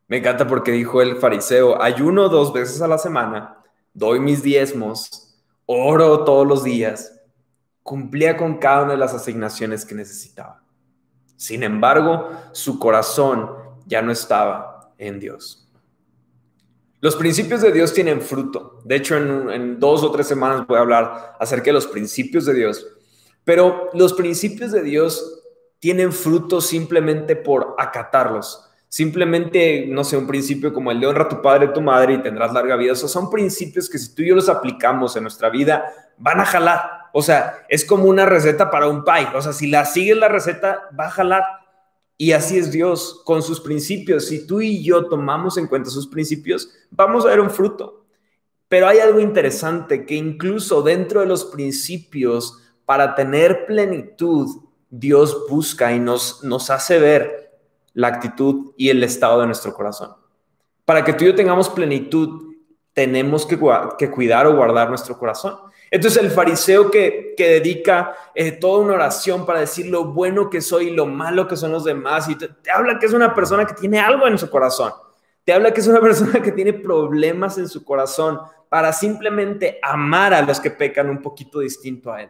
Me 0.07 0.17
encanta 0.17 0.47
porque 0.47 0.71
dijo 0.71 1.01
el 1.01 1.17
fariseo, 1.17 1.81
ayuno 1.81 2.29
dos 2.29 2.53
veces 2.53 2.81
a 2.81 2.87
la 2.87 2.97
semana, 2.97 3.57
doy 3.93 4.19
mis 4.19 4.43
diezmos, 4.43 5.35
oro 5.65 6.23
todos 6.23 6.45
los 6.45 6.63
días, 6.63 7.19
cumplía 7.81 8.37
con 8.37 8.57
cada 8.57 8.83
una 8.83 8.91
de 8.91 8.97
las 8.97 9.13
asignaciones 9.13 9.85
que 9.85 9.95
necesitaba. 9.95 10.61
Sin 11.35 11.63
embargo, 11.63 12.29
su 12.51 12.77
corazón 12.77 13.49
ya 13.85 14.01
no 14.01 14.11
estaba 14.11 14.93
en 14.97 15.19
Dios. 15.19 15.67
Los 17.01 17.15
principios 17.15 17.61
de 17.61 17.71
Dios 17.71 17.93
tienen 17.93 18.21
fruto. 18.21 18.79
De 18.85 18.95
hecho, 18.95 19.17
en, 19.17 19.49
en 19.49 19.79
dos 19.79 20.03
o 20.03 20.11
tres 20.11 20.27
semanas 20.27 20.65
voy 20.67 20.77
a 20.77 20.81
hablar 20.81 21.35
acerca 21.39 21.65
de 21.65 21.73
los 21.73 21.87
principios 21.87 22.45
de 22.45 22.53
Dios 22.53 22.85
pero 23.43 23.89
los 23.93 24.13
principios 24.13 24.71
de 24.71 24.83
Dios 24.83 25.41
tienen 25.79 26.13
fruto 26.13 26.61
simplemente 26.61 27.35
por 27.35 27.75
acatarlos. 27.77 28.69
Simplemente, 28.87 29.85
no 29.87 30.03
sé, 30.03 30.15
un 30.15 30.27
principio 30.27 30.71
como 30.71 30.91
el 30.91 30.99
de 30.99 31.07
honra 31.07 31.23
a 31.23 31.29
tu 31.29 31.41
padre 31.41 31.65
y 31.65 31.73
tu 31.73 31.81
madre 31.81 32.13
y 32.13 32.21
tendrás 32.21 32.53
larga 32.53 32.75
vida. 32.75 32.93
O 32.93 32.95
son 32.95 33.29
principios 33.29 33.89
que 33.89 33.97
si 33.97 34.13
tú 34.13 34.21
y 34.21 34.27
yo 34.27 34.35
los 34.35 34.49
aplicamos 34.49 35.15
en 35.15 35.23
nuestra 35.23 35.49
vida, 35.49 35.83
van 36.17 36.39
a 36.39 36.45
jalar. 36.45 37.09
O 37.11 37.21
sea, 37.21 37.65
es 37.69 37.85
como 37.85 38.05
una 38.05 38.25
receta 38.25 38.69
para 38.69 38.87
un 38.87 39.03
pie. 39.03 39.27
O 39.35 39.41
sea, 39.41 39.51
si 39.51 39.67
la 39.67 39.85
sigues 39.85 40.15
la 40.15 40.27
receta, 40.27 40.89
va 40.97 41.07
a 41.07 41.11
jalar. 41.11 41.43
Y 42.17 42.31
así 42.31 42.57
es 42.57 42.71
Dios 42.71 43.21
con 43.25 43.41
sus 43.41 43.59
principios. 43.59 44.27
Si 44.27 44.45
tú 44.45 44.61
y 44.61 44.83
yo 44.83 45.07
tomamos 45.07 45.57
en 45.57 45.67
cuenta 45.67 45.89
sus 45.89 46.07
principios, 46.07 46.69
vamos 46.91 47.25
a 47.25 47.29
ver 47.29 47.39
un 47.39 47.49
fruto. 47.49 48.05
Pero 48.67 48.87
hay 48.87 48.99
algo 48.99 49.19
interesante 49.19 50.05
que 50.05 50.15
incluso 50.15 50.81
dentro 50.81 51.19
de 51.21 51.25
los 51.25 51.45
principios 51.45 52.59
para 52.85 53.15
tener 53.15 53.65
plenitud, 53.65 54.61
Dios 54.89 55.45
busca 55.49 55.93
y 55.93 55.99
nos, 55.99 56.43
nos 56.43 56.69
hace 56.69 56.99
ver 56.99 57.51
la 57.93 58.07
actitud 58.07 58.73
y 58.77 58.89
el 58.89 59.03
estado 59.03 59.41
de 59.41 59.47
nuestro 59.47 59.73
corazón. 59.73 60.13
Para 60.85 61.03
que 61.03 61.13
tú 61.13 61.23
y 61.23 61.27
yo 61.27 61.35
tengamos 61.35 61.69
plenitud, 61.69 62.53
tenemos 62.93 63.45
que, 63.45 63.57
cuidar 63.57 64.47
o 64.47 64.55
guardar 64.55 64.89
nuestro 64.89 65.17
corazón. 65.17 65.57
Entonces 65.89 66.21
el 66.21 66.31
fariseo 66.31 66.91
que, 66.91 67.33
que 67.37 67.49
dedica 67.49 68.15
eh, 68.35 68.51
toda 68.51 68.79
una 68.79 68.93
oración 68.93 69.45
para 69.45 69.59
decir 69.59 69.87
lo 69.87 70.05
bueno 70.05 70.49
que 70.49 70.61
soy 70.61 70.89
y 70.89 70.95
lo 70.95 71.05
malo 71.05 71.47
que 71.47 71.55
son 71.55 71.71
los 71.71 71.83
demás, 71.83 72.27
y 72.29 72.35
te 72.35 72.71
habla 72.71 72.99
que 72.99 73.05
es 73.05 73.13
una 73.13 73.33
persona 73.33 73.65
que 73.65 73.73
tiene 73.73 73.99
algo 73.99 74.27
en 74.27 74.37
su 74.37 74.49
corazón, 74.49 74.91
te 75.43 75.53
habla 75.53 75.73
que 75.73 75.81
es 75.81 75.87
una 75.87 76.01
persona 76.01 76.41
que 76.41 76.51
tiene 76.51 76.73
problemas 76.73 77.57
en 77.57 77.67
su 77.67 77.83
corazón 77.83 78.39
para 78.69 78.91
simplemente 78.91 79.79
amar 79.81 80.33
a 80.33 80.41
los 80.41 80.59
que 80.59 80.71
pecan 80.71 81.09
un 81.09 81.21
poquito 81.21 81.59
distinto 81.59 82.11
a 82.11 82.23
él. 82.23 82.29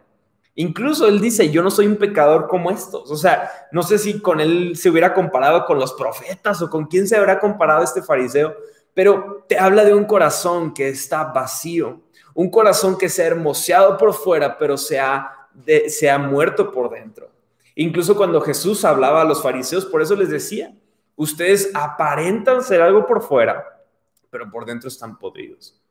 Incluso 0.56 1.08
él 1.08 1.20
dice, 1.20 1.50
yo 1.50 1.64
no 1.64 1.72
soy 1.72 1.88
un 1.88 1.96
pecador 1.96 2.48
como 2.48 2.70
estos. 2.70 3.10
O 3.10 3.16
sea, 3.16 3.50
no 3.72 3.82
sé 3.82 3.98
si 3.98 4.20
con 4.22 4.40
él 4.40 4.76
se 4.76 4.90
hubiera 4.90 5.14
comparado 5.14 5.66
con 5.66 5.80
los 5.80 5.94
profetas 5.94 6.62
o 6.62 6.70
con 6.70 6.86
quién 6.86 7.08
se 7.08 7.16
habrá 7.16 7.40
comparado 7.40 7.84
este 7.84 8.04
fariseo, 8.04 8.56
pero 8.94 9.46
te 9.48 9.58
habla 9.58 9.84
de 9.84 9.96
un 9.96 10.06
corazón 10.06 10.74
que 10.74 10.90
está 10.90 11.24
vacío, 11.26 12.02
un 12.36 12.52
corazón 12.52 12.98
que 12.98 13.10
se 13.10 13.24
ha 13.24 13.28
hermoseado 13.28 13.98
por 13.98 14.14
fuera, 14.14 14.58
pero 14.58 14.78
se 14.78 15.00
ha, 15.00 15.48
se 15.88 16.10
ha 16.10 16.20
muerto 16.20 16.72
por 16.72 16.92
dentro. 16.92 17.32
Incluso 17.76 18.16
cuando 18.16 18.40
Jesús 18.42 18.86
hablaba 18.86 19.22
a 19.22 19.26
los 19.26 19.42
fariseos, 19.42 19.86
por 19.86 20.04
eso 20.04 20.16
les 20.16 20.30
decía, 20.30 20.76
ustedes 21.16 21.72
aparentan 21.74 22.64
ser 22.64 22.82
algo 22.82 23.08
por 23.08 23.24
fuera, 23.24 23.82
pero 24.30 24.50
por 24.52 24.66
dentro 24.66 24.88
están 24.88 25.18
podridos. 25.18 25.82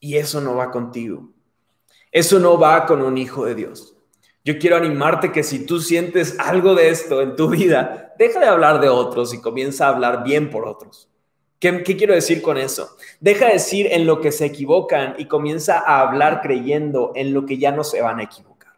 Y 0.00 0.16
eso 0.16 0.40
no 0.40 0.56
va 0.56 0.72
contigo. 0.72 1.28
Eso 2.10 2.40
no 2.40 2.58
va 2.58 2.86
con 2.86 3.02
un 3.02 3.16
hijo 3.16 3.44
de 3.44 3.54
Dios. 3.54 3.94
Yo 4.44 4.58
quiero 4.58 4.76
animarte 4.76 5.32
que 5.32 5.42
si 5.42 5.66
tú 5.66 5.80
sientes 5.80 6.38
algo 6.38 6.74
de 6.74 6.88
esto 6.88 7.20
en 7.20 7.36
tu 7.36 7.48
vida, 7.50 8.14
deja 8.18 8.40
de 8.40 8.46
hablar 8.46 8.80
de 8.80 8.88
otros 8.88 9.34
y 9.34 9.40
comienza 9.40 9.86
a 9.86 9.90
hablar 9.90 10.24
bien 10.24 10.50
por 10.50 10.66
otros. 10.66 11.10
¿Qué, 11.58 11.82
quiero 11.82 12.14
decir 12.14 12.40
con 12.40 12.56
eso? 12.56 12.96
Deja 13.20 13.46
de 13.46 13.52
decir 13.52 13.86
en 13.90 14.06
lo 14.06 14.22
que 14.22 14.32
se 14.32 14.46
equivocan 14.46 15.14
y 15.18 15.26
comienza 15.26 15.78
a 15.78 16.00
hablar 16.00 16.40
creyendo 16.40 17.12
en 17.14 17.34
lo 17.34 17.44
que 17.44 17.58
ya 17.58 17.70
no 17.70 17.84
se 17.84 18.00
van 18.00 18.18
a 18.18 18.22
equivocar. 18.22 18.72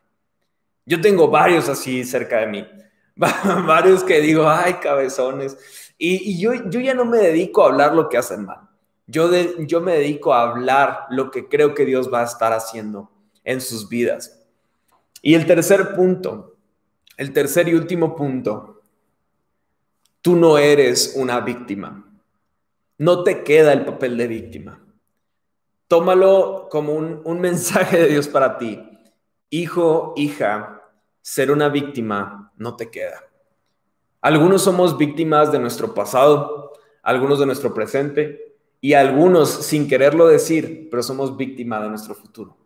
Yo 0.84 1.00
tengo 1.00 1.28
varios 1.28 1.68
así 1.68 2.02
cerca 2.02 2.38
de 2.38 2.48
mí. 2.48 2.66
varios 3.14 4.02
que 4.02 4.20
digo, 4.20 4.48
ay, 4.48 4.74
cabezones. 4.74 5.56
Y, 5.96 6.40
yo, 6.40 6.54
yo 6.68 6.80
ya 6.80 6.94
no 6.94 7.04
me 7.04 7.18
dedico 7.18 7.62
a 7.62 7.66
hablar 7.66 7.94
lo 7.94 8.08
que 8.08 8.18
hacen 8.18 8.44
mal. 8.44 8.68
Yo, 9.06 9.30
yo 9.60 9.80
me 9.80 9.92
dedico 9.92 10.34
a 10.34 10.42
hablar 10.42 11.06
lo 11.10 11.30
que 11.30 11.48
creo 11.48 11.74
que 11.74 11.84
Dios 11.84 12.12
va 12.12 12.22
a 12.22 12.24
estar 12.24 12.52
haciendo 12.52 13.12
en 13.44 13.60
sus 13.60 13.88
vidas. 13.88 14.41
Y 15.22 15.34
el 15.34 15.46
tercer 15.46 15.94
punto, 15.94 16.56
el 17.16 17.32
tercer 17.32 17.68
y 17.68 17.74
último 17.74 18.16
punto, 18.16 18.82
tú 20.20 20.36
no 20.36 20.58
eres 20.58 21.14
una 21.16 21.40
víctima. 21.40 22.12
No 22.98 23.22
te 23.22 23.44
queda 23.44 23.72
el 23.72 23.84
papel 23.84 24.16
de 24.16 24.26
víctima. 24.26 24.84
Tómalo 25.86 26.68
como 26.70 26.94
un, 26.94 27.22
un 27.24 27.40
mensaje 27.40 27.98
de 27.98 28.08
Dios 28.08 28.26
para 28.26 28.58
ti. 28.58 28.82
Hijo, 29.50 30.12
hija, 30.16 30.82
ser 31.20 31.50
una 31.52 31.68
víctima 31.68 32.52
no 32.56 32.74
te 32.76 32.90
queda. 32.90 33.22
Algunos 34.20 34.62
somos 34.62 34.98
víctimas 34.98 35.52
de 35.52 35.58
nuestro 35.58 35.94
pasado, 35.94 36.72
algunos 37.02 37.38
de 37.38 37.46
nuestro 37.46 37.74
presente 37.74 38.56
y 38.80 38.94
algunos 38.94 39.50
sin 39.50 39.88
quererlo 39.88 40.26
decir, 40.26 40.88
pero 40.90 41.02
somos 41.02 41.36
víctimas 41.36 41.82
de 41.82 41.88
nuestro 41.88 42.14
futuro. 42.14 42.61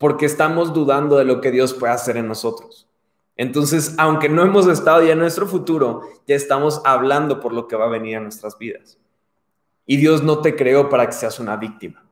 Porque 0.00 0.26
estamos 0.26 0.74
dudando 0.74 1.16
de 1.16 1.24
lo 1.24 1.40
que 1.40 1.52
Dios 1.52 1.74
puede 1.74 1.92
hacer 1.92 2.16
en 2.16 2.26
nosotros. 2.26 2.88
Entonces, 3.36 3.94
aunque 3.98 4.28
no 4.28 4.42
hemos 4.42 4.66
estado 4.66 5.04
ya 5.04 5.12
en 5.12 5.20
nuestro 5.20 5.46
futuro, 5.46 6.00
ya 6.26 6.34
estamos 6.34 6.82
hablando 6.84 7.38
por 7.38 7.52
lo 7.52 7.68
que 7.68 7.76
va 7.76 7.84
a 7.84 7.90
venir 7.90 8.16
a 8.16 8.20
nuestras 8.20 8.58
vidas. 8.58 8.98
Y 9.86 9.98
Dios 9.98 10.24
no 10.24 10.40
te 10.40 10.56
creó 10.56 10.88
para 10.88 11.06
que 11.06 11.12
seas 11.12 11.38
una 11.38 11.56
víctima. 11.56 12.04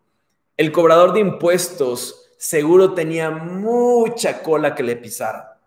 El 0.57 0.71
cobrador 0.71 1.13
de 1.13 1.21
impuestos 1.21 2.31
seguro 2.39 2.95
tenía 2.95 3.31
mucha 3.31 4.45
cola 4.45 4.77
que 4.77 4.85
le 4.85 4.95
pisara 4.95 5.59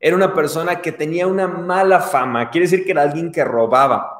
era 0.00 0.16
una 0.16 0.34
persona 0.34 0.80
que 0.80 0.92
tenía 0.92 1.26
una 1.26 1.46
mala 1.46 2.00
fama, 2.00 2.48
quiere 2.50 2.66
decir 2.66 2.84
que 2.84 2.92
era 2.92 3.02
alguien 3.02 3.30
que 3.30 3.44
robaba. 3.44 4.16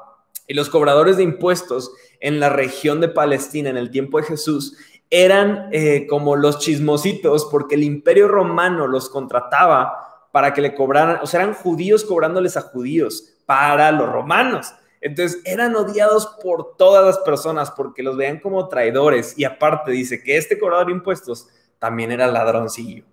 Y 0.47 0.53
los 0.53 0.69
cobradores 0.69 1.17
de 1.17 1.23
impuestos 1.23 1.91
en 2.21 2.39
la 2.39 2.51
región 2.51 3.01
de 3.01 3.09
Palestina 3.09 3.71
en 3.71 3.79
el 3.79 3.91
tiempo 3.91 4.19
de 4.19 4.25
Jesús 4.25 4.77
eran 5.11 5.69
eh, 5.73 6.07
como 6.09 6.37
los 6.37 6.61
chismositos 6.61 7.49
porque 7.51 7.75
el 7.75 7.83
imperio 7.83 8.29
romano 8.29 8.87
los 8.87 9.09
contrataba 9.09 10.29
para 10.33 10.55
que 10.55 10.61
le 10.61 10.75
cobraran, 10.75 11.19
o 11.23 11.27
sea, 11.27 11.43
eran 11.43 11.55
judíos 11.55 12.05
cobrándoles 12.05 12.57
a 12.57 12.63
judíos 12.63 13.35
para 13.47 13.91
los 13.91 14.09
romanos. 14.09 14.73
Entonces 15.01 15.41
eran 15.45 15.75
odiados 15.75 16.27
por 16.43 16.77
todas 16.77 17.05
las 17.05 17.19
personas 17.19 17.71
porque 17.71 18.03
los 18.03 18.17
veían 18.17 18.39
como 18.39 18.69
traidores 18.69 19.37
y 19.37 19.45
aparte 19.45 19.91
dice 19.91 20.23
que 20.23 20.37
este 20.37 20.59
cobrador 20.59 20.87
de 20.87 20.93
impuestos 20.93 21.49
también 21.79 22.13
era 22.13 22.27
ladroncillo. 22.27 23.05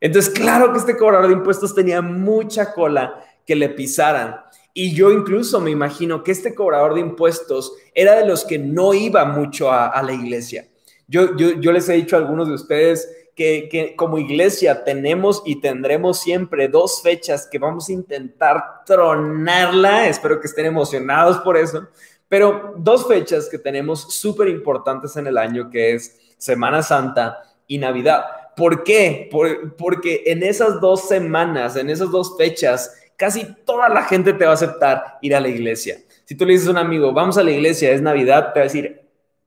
Entonces, 0.00 0.32
claro 0.32 0.72
que 0.72 0.78
este 0.78 0.96
cobrador 0.96 1.28
de 1.28 1.34
impuestos 1.34 1.74
tenía 1.74 2.02
mucha 2.02 2.72
cola 2.72 3.24
que 3.46 3.56
le 3.56 3.68
pisaran. 3.70 4.42
Y 4.74 4.94
yo 4.94 5.10
incluso 5.10 5.60
me 5.60 5.70
imagino 5.70 6.22
que 6.22 6.30
este 6.30 6.54
cobrador 6.54 6.94
de 6.94 7.00
impuestos 7.00 7.72
era 7.94 8.14
de 8.14 8.26
los 8.26 8.44
que 8.44 8.58
no 8.58 8.94
iba 8.94 9.24
mucho 9.24 9.72
a, 9.72 10.00
la 10.02 10.12
iglesia. 10.12 10.68
Yo, 11.08 11.34
yo, 11.36 11.72
les 11.72 11.88
he 11.88 11.94
dicho 11.94 12.16
a 12.16 12.18
algunos 12.18 12.48
de 12.48 12.54
ustedes 12.54 13.08
que, 13.34 13.68
que, 13.70 13.96
como 13.96 14.18
iglesia 14.18 14.84
tenemos 14.84 15.42
y 15.46 15.60
tendremos 15.60 16.20
siempre 16.20 16.68
dos 16.68 17.00
fechas 17.02 17.48
que 17.50 17.58
vamos 17.58 17.88
a 17.88 17.92
intentar 17.92 18.84
tronarla. 18.84 20.06
Espero 20.06 20.38
que 20.38 20.46
estén 20.46 20.66
emocionados 20.66 21.38
por 21.38 21.56
eso. 21.56 21.88
Pero 22.28 22.74
dos 22.76 23.08
fechas 23.08 23.48
que 23.48 23.58
tenemos 23.58 24.14
súper 24.14 24.48
importantes 24.48 25.16
en 25.16 25.26
el 25.26 25.38
año, 25.38 25.70
que 25.70 25.94
es 25.94 26.18
Semana 26.36 26.82
Santa 26.82 27.42
y 27.66 27.78
Navidad. 27.78 28.24
¿Por 28.54 28.82
qué? 28.84 29.30
porque 29.78 30.24
en 30.26 30.42
esas 30.42 30.80
dos 30.80 31.08
semanas, 31.08 31.76
en 31.76 31.88
esas 31.88 32.10
dos 32.10 32.36
fechas, 32.36 32.92
casi 33.16 33.46
toda 33.64 33.88
la 33.88 34.02
gente 34.02 34.32
te 34.32 34.44
va 34.44 34.50
a 34.50 34.54
aceptar 34.54 35.18
ir 35.22 35.34
a 35.34 35.40
la 35.40 35.48
iglesia. 35.48 35.98
Si 36.24 36.34
tú 36.34 36.44
le 36.44 36.52
dices 36.52 36.68
a 36.68 36.72
un 36.72 36.78
amigo, 36.78 37.12
vamos 37.12 37.38
a 37.38 37.42
la 37.42 37.50
iglesia, 37.50 37.90
es 37.92 38.02
Navidad, 38.02 38.52
te 38.52 38.60
va 38.60 38.64
a 38.64 38.68
decir, 38.68 38.97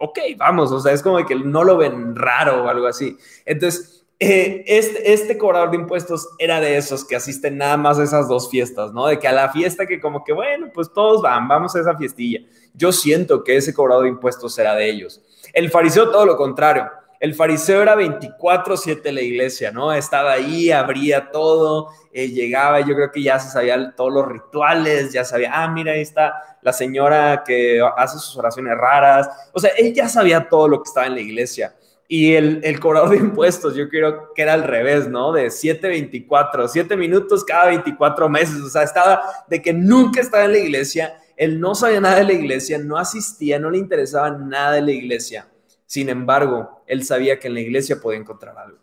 ok, 0.02 0.20
vamos, 0.38 0.72
o 0.72 0.80
sea, 0.80 0.94
es 0.94 1.02
como 1.02 1.24
que 1.26 1.36
no 1.36 1.64
lo 1.64 1.78
ven 1.78 2.16
raro 2.16 2.64
o 2.64 2.68
algo 2.68 2.88
así. 2.88 3.18
Entonces, 3.46 4.06
eh, 4.20 4.64
este, 4.68 5.14
este 5.14 5.38
cobrador 5.38 5.72
de 5.72 5.78
impuestos 5.78 6.30
era 6.38 6.60
de 6.60 6.78
esos 6.78 7.06
que 7.06 7.16
asisten 7.16 7.58
nada 7.58 7.78
más 7.78 8.00
a 8.00 8.04
esas 8.04 8.28
dos 8.28 8.50
fiestas, 8.50 8.94
¿no? 8.94 9.08
De 9.08 9.20
que 9.20 9.28
a 9.28 9.32
la 9.32 9.50
fiesta 9.50 9.86
que 9.86 10.00
como 10.00 10.24
que, 10.24 10.34
bueno, 10.34 10.72
pues 10.74 10.92
todos 10.92 11.22
van, 11.22 11.48
vamos 11.48 11.76
a 11.76 11.80
esa 11.80 11.96
fiestilla. 11.98 12.42
Yo 12.74 12.92
siento 12.92 13.44
que 13.44 13.58
ese 13.58 13.74
cobrador 13.74 14.04
de 14.04 14.10
impuestos 14.10 14.58
era 14.60 14.76
de 14.76 14.90
ellos. 14.90 15.22
El 15.54 15.70
fariseo 15.70 16.10
todo 16.12 16.26
lo 16.26 16.38
contrario 16.38 16.90
el 17.22 17.36
fariseo 17.36 17.84
era 17.84 17.96
24/7 17.96 19.12
la 19.12 19.22
iglesia, 19.22 19.72
¿no? 19.72 19.94
Estaba 19.94 20.32
ahí, 20.32 20.72
abría 20.72 21.30
todo, 21.30 21.90
eh, 22.12 22.30
llegaba, 22.30 22.80
yo 22.80 22.96
creo 22.96 23.12
que 23.12 23.22
ya 23.22 23.38
se 23.38 23.52
sabía 23.52 23.94
todos 23.96 24.12
los 24.12 24.28
rituales, 24.28 25.14
ya 25.14 25.24
sabía, 25.24 25.52
ah, 25.54 25.68
mira, 25.68 25.92
ahí 25.92 26.02
está 26.02 26.34
la 26.64 26.74
señora 26.74 27.44
que 27.46 27.80
hace 27.96 28.18
sus 28.18 28.36
oraciones 28.38 28.76
raras. 28.76 29.30
O 29.54 29.60
sea, 29.60 29.70
él 29.78 29.94
ya 29.94 30.10
sabía 30.10 30.50
todo 30.50 30.68
lo 30.68 30.82
que 30.82 30.88
estaba 30.88 31.06
en 31.06 31.14
la 31.14 31.22
iglesia. 31.22 31.76
Y 32.08 32.34
el, 32.34 32.60
el 32.64 32.80
cobrador 32.80 33.12
de 33.12 33.18
impuestos, 33.18 33.76
yo 33.76 33.88
creo 33.88 34.34
que 34.34 34.42
era 34.42 34.54
al 34.54 34.64
revés, 34.64 35.08
¿no? 35.08 35.32
De 35.32 35.52
7.24, 35.52 36.68
7 36.68 36.98
minutos 36.98 37.46
cada 37.46 37.68
24 37.68 38.30
meses. 38.30 38.60
O 38.62 38.70
sea, 38.70 38.82
estaba 38.82 39.22
de 39.48 39.62
que 39.62 39.74
nunca 39.74 40.22
estaba 40.22 40.46
en 40.46 40.54
la 40.54 40.58
iglesia, 40.58 41.22
él 41.38 41.60
no 41.60 41.76
sabía 41.76 42.02
nada 42.02 42.16
de 42.16 42.24
la 42.24 42.34
iglesia, 42.34 42.80
no 42.80 42.98
asistía, 42.98 43.60
no 43.60 43.70
le 43.70 43.78
interesaba 43.78 44.32
nada 44.32 44.72
de 44.72 44.82
la 44.82 44.92
iglesia. 44.92 45.51
Sin 45.91 46.08
embargo, 46.08 46.86
él 46.88 47.04
sabía 47.04 47.38
que 47.38 47.49
en 47.49 47.54
la 47.54 47.60
iglesia 47.60 47.99
podía 47.99 48.17
encontrar 48.17 48.58
algo. 48.58 48.77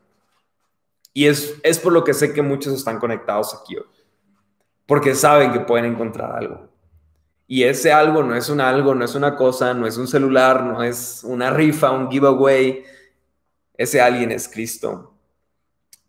Y 1.14 1.24
es, 1.24 1.54
es 1.62 1.78
por 1.78 1.94
lo 1.94 2.04
que 2.04 2.12
sé 2.12 2.34
que 2.34 2.42
muchos 2.42 2.74
están 2.74 2.98
conectados 2.98 3.54
aquí 3.54 3.78
hoy. 3.78 3.86
Porque 4.84 5.14
saben 5.14 5.54
que 5.54 5.60
pueden 5.60 5.86
encontrar 5.86 6.36
algo. 6.36 6.68
Y 7.46 7.62
ese 7.62 7.92
algo 7.94 8.22
no 8.22 8.36
es 8.36 8.50
un 8.50 8.60
algo, 8.60 8.94
no 8.94 9.06
es 9.06 9.14
una 9.14 9.36
cosa, 9.36 9.72
no 9.72 9.86
es 9.86 9.96
un 9.96 10.06
celular, 10.06 10.62
no 10.62 10.82
es 10.82 11.24
una 11.24 11.48
rifa, 11.48 11.92
un 11.92 12.10
giveaway. 12.10 12.84
Ese 13.72 14.02
alguien 14.02 14.30
es 14.30 14.46
Cristo. 14.46 15.14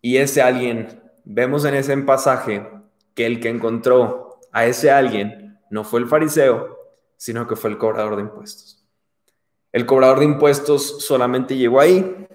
Y 0.02 0.18
ese 0.18 0.42
alguien, 0.42 1.00
vemos 1.24 1.64
en 1.64 1.76
ese 1.76 1.96
pasaje 1.96 2.68
que 3.14 3.24
el 3.24 3.40
que 3.40 3.48
encontró 3.48 4.38
a 4.52 4.66
ese 4.66 4.90
alguien 4.90 5.58
no 5.70 5.82
fue 5.82 6.00
el 6.00 6.08
fariseo, 6.08 6.76
sino 7.16 7.46
que 7.46 7.56
fue 7.56 7.70
el 7.70 7.78
cobrador 7.78 8.16
de 8.16 8.22
impuestos. 8.24 8.79
El 9.72 9.86
cobrador 9.86 10.18
de 10.18 10.24
impuestos 10.24 11.04
solamente 11.04 11.56
llegó 11.56 11.80
ahí, 11.80 12.26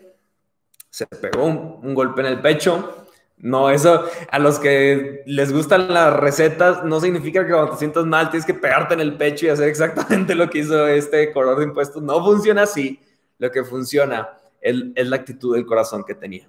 se 0.89 1.05
pegó 1.07 1.45
un, 1.45 1.93
golpe 1.93 2.21
en 2.21 2.27
el 2.27 2.41
pecho. 2.41 3.07
No, 3.37 3.69
eso 3.69 4.05
a 4.31 4.39
los 4.39 4.59
que 4.59 5.23
les 5.25 5.51
gustan 5.51 5.93
las 5.93 6.13
recetas 6.13 6.85
no 6.85 7.01
significa 7.01 7.45
que 7.45 7.51
cuando 7.51 7.71
te 7.71 7.77
sientas 7.77 8.05
mal 8.05 8.29
tienes 8.29 8.45
que 8.45 8.53
pegarte 8.53 8.93
en 8.93 9.01
el 9.01 9.17
pecho 9.17 9.45
y 9.45 9.49
hacer 9.49 9.67
exactamente 9.67 10.35
lo 10.35 10.49
que 10.49 10.59
hizo 10.59 10.87
este 10.87 11.33
cobrador 11.33 11.59
de 11.59 11.65
impuestos. 11.65 12.01
No 12.01 12.23
funciona 12.23 12.63
así. 12.63 12.99
Lo 13.37 13.51
que 13.51 13.65
funciona 13.65 14.29
es, 14.61 14.75
es 14.95 15.07
la 15.07 15.17
actitud 15.17 15.55
del 15.55 15.65
corazón 15.65 16.05
que 16.05 16.15
tenía. 16.15 16.47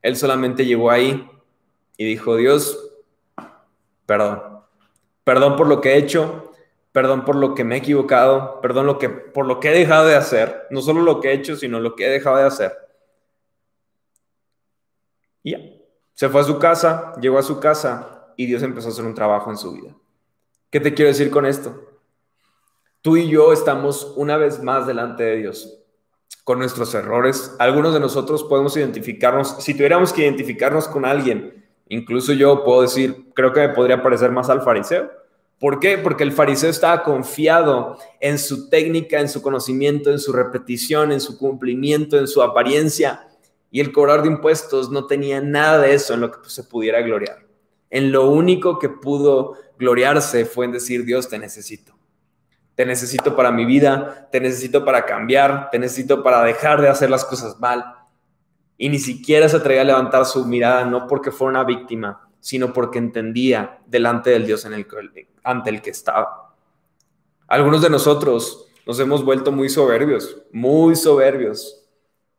Él 0.00 0.16
solamente 0.16 0.64
llegó 0.64 0.90
ahí 0.90 1.28
y 1.96 2.04
dijo, 2.04 2.36
Dios, 2.36 2.92
perdón. 4.06 4.40
Perdón 5.24 5.56
por 5.56 5.66
lo 5.66 5.80
que 5.80 5.94
he 5.94 5.96
hecho, 5.96 6.52
perdón 6.94 7.24
por 7.24 7.34
lo 7.34 7.56
que 7.56 7.64
me 7.64 7.74
he 7.74 7.78
equivocado, 7.78 8.60
perdón 8.60 8.86
lo 8.86 9.00
que, 9.00 9.08
por 9.08 9.46
lo 9.46 9.58
que 9.58 9.72
he 9.72 9.76
dejado 9.76 10.06
de 10.06 10.14
hacer, 10.14 10.68
no 10.70 10.80
solo 10.80 11.02
lo 11.02 11.20
que 11.20 11.30
he 11.30 11.32
hecho, 11.32 11.56
sino 11.56 11.80
lo 11.80 11.96
que 11.96 12.06
he 12.06 12.08
dejado 12.08 12.36
de 12.36 12.44
hacer. 12.44 12.72
Y 15.42 15.50
ya, 15.50 15.58
se 16.12 16.28
fue 16.28 16.42
a 16.42 16.44
su 16.44 16.56
casa, 16.60 17.12
llegó 17.20 17.36
a 17.36 17.42
su 17.42 17.58
casa 17.58 18.32
y 18.36 18.46
Dios 18.46 18.62
empezó 18.62 18.86
a 18.86 18.90
hacer 18.92 19.04
un 19.04 19.14
trabajo 19.14 19.50
en 19.50 19.56
su 19.56 19.72
vida. 19.72 19.92
¿Qué 20.70 20.78
te 20.78 20.94
quiero 20.94 21.08
decir 21.08 21.32
con 21.32 21.46
esto? 21.46 21.74
Tú 23.00 23.16
y 23.16 23.28
yo 23.28 23.52
estamos 23.52 24.12
una 24.14 24.36
vez 24.36 24.62
más 24.62 24.86
delante 24.86 25.24
de 25.24 25.36
Dios 25.38 25.76
con 26.44 26.60
nuestros 26.60 26.94
errores. 26.94 27.56
Algunos 27.58 27.92
de 27.92 27.98
nosotros 27.98 28.44
podemos 28.44 28.76
identificarnos, 28.76 29.56
si 29.58 29.74
tuviéramos 29.74 30.12
que 30.12 30.22
identificarnos 30.22 30.86
con 30.86 31.04
alguien, 31.04 31.66
incluso 31.88 32.32
yo 32.34 32.62
puedo 32.62 32.82
decir, 32.82 33.32
creo 33.34 33.52
que 33.52 33.66
me 33.66 33.74
podría 33.74 34.00
parecer 34.00 34.30
más 34.30 34.48
al 34.48 34.62
fariseo 34.62 35.23
¿Por 35.58 35.80
qué? 35.80 35.98
Porque 35.98 36.24
el 36.24 36.32
fariseo 36.32 36.68
estaba 36.68 37.02
confiado 37.02 37.96
en 38.20 38.38
su 38.38 38.68
técnica, 38.68 39.20
en 39.20 39.28
su 39.28 39.40
conocimiento, 39.40 40.10
en 40.10 40.18
su 40.18 40.32
repetición, 40.32 41.12
en 41.12 41.20
su 41.20 41.38
cumplimiento, 41.38 42.18
en 42.18 42.26
su 42.26 42.42
apariencia. 42.42 43.28
Y 43.70 43.80
el 43.80 43.92
cobrador 43.92 44.22
de 44.22 44.28
impuestos 44.28 44.90
no 44.90 45.06
tenía 45.06 45.40
nada 45.40 45.78
de 45.78 45.94
eso 45.94 46.14
en 46.14 46.20
lo 46.20 46.30
que 46.30 46.50
se 46.50 46.64
pudiera 46.64 47.00
gloriar. 47.00 47.46
En 47.90 48.12
lo 48.12 48.28
único 48.28 48.78
que 48.78 48.88
pudo 48.88 49.54
gloriarse 49.78 50.44
fue 50.44 50.66
en 50.66 50.72
decir, 50.72 51.04
Dios, 51.04 51.28
te 51.28 51.38
necesito. 51.38 51.94
Te 52.74 52.84
necesito 52.84 53.36
para 53.36 53.52
mi 53.52 53.64
vida, 53.64 54.28
te 54.32 54.40
necesito 54.40 54.84
para 54.84 55.04
cambiar, 55.04 55.70
te 55.70 55.78
necesito 55.78 56.22
para 56.22 56.42
dejar 56.42 56.80
de 56.80 56.88
hacer 56.88 57.08
las 57.08 57.24
cosas 57.24 57.58
mal. 57.60 57.84
Y 58.76 58.88
ni 58.88 58.98
siquiera 58.98 59.48
se 59.48 59.56
atrevía 59.56 59.82
a 59.82 59.84
levantar 59.84 60.26
su 60.26 60.44
mirada, 60.44 60.84
no 60.84 61.06
porque 61.06 61.30
fuera 61.30 61.50
una 61.50 61.64
víctima, 61.64 62.23
sino 62.44 62.74
porque 62.74 62.98
entendía 62.98 63.80
delante 63.86 64.28
del 64.28 64.44
Dios 64.44 64.66
en 64.66 64.74
el, 64.74 64.86
ante 65.42 65.70
el 65.70 65.80
que 65.80 65.88
estaba. 65.88 66.54
Algunos 67.48 67.80
de 67.80 67.88
nosotros 67.88 68.66
nos 68.86 69.00
hemos 69.00 69.24
vuelto 69.24 69.50
muy 69.50 69.70
soberbios, 69.70 70.42
muy 70.52 70.94
soberbios. 70.94 71.88